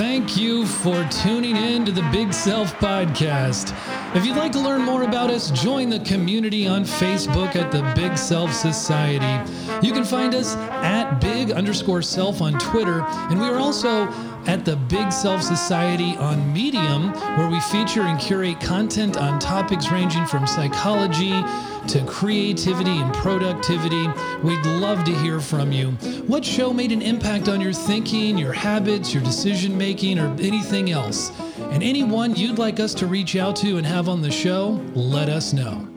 Thank 0.01 0.35
you 0.35 0.65
for 0.65 1.07
tuning 1.11 1.57
in 1.57 1.85
to 1.85 1.93
the 1.93 2.01
Big 2.11 2.33
Self 2.33 2.73
Podcast. 2.79 3.77
If 4.17 4.25
you'd 4.25 4.39
like 4.39 4.51
to 4.53 4.59
learn 4.59 4.81
more 4.81 5.03
about 5.03 5.29
us, 5.29 5.51
join 5.51 5.91
the 5.91 6.01
community 6.01 6.67
on 6.67 6.85
Facebook 6.85 7.55
at 7.55 7.71
the 7.71 7.83
Big 7.95 8.17
Self 8.17 8.51
Society. 8.51 9.51
You 9.87 9.93
can 9.93 10.05
find 10.05 10.35
us 10.35 10.57
at 10.57 11.19
big 11.19 11.53
underscore 11.53 12.01
self 12.01 12.41
on 12.41 12.59
Twitter, 12.59 13.03
and 13.05 13.39
we 13.39 13.47
are 13.47 13.59
also 13.59 14.07
at 14.47 14.65
the 14.65 14.77
Big 14.77 15.13
Self 15.13 15.43
Society 15.43 16.17
on 16.17 16.53
Medium, 16.53 17.13
where 17.37 17.49
we 17.49 17.61
feature 17.61 18.03
and 18.03 18.19
curate 18.19 18.61
content 18.61 19.17
on 19.17 19.39
topics 19.39 19.91
ranging 19.91 20.27
from 20.27 20.47
psychology 20.47 21.33
to 21.89 22.05
creativity 22.07 22.99
and 22.99 23.13
productivity. 23.15 24.07
We'd 24.43 24.65
love 24.67 25.05
to 25.05 25.15
hear 25.19 25.41
from 25.41 25.73
you. 25.73 25.93
What 26.27 26.45
show 26.45 26.73
made 26.73 26.93
an 26.93 27.03
impact 27.03 27.49
on 27.49 27.61
your 27.61 27.73
thinking, 27.73 28.39
your 28.39 28.53
habits, 28.53 29.13
your 29.13 29.23
decision 29.23 29.77
making, 29.77 30.19
or 30.19 30.29
anything 30.41 30.91
else? 30.91 31.33
And 31.59 31.83
anyone 31.83 32.35
you'd 32.37 32.59
like 32.59 32.81
us 32.81 32.95
to 32.95 33.07
reach 33.07 33.37
out 33.37 33.57
to 33.57 33.77
and 33.77 33.87
have 33.87 34.09
on 34.09 34.23
the 34.23 34.31
show, 34.31 34.81
let 34.95 35.29
us 35.29 35.53
know. 35.53 35.90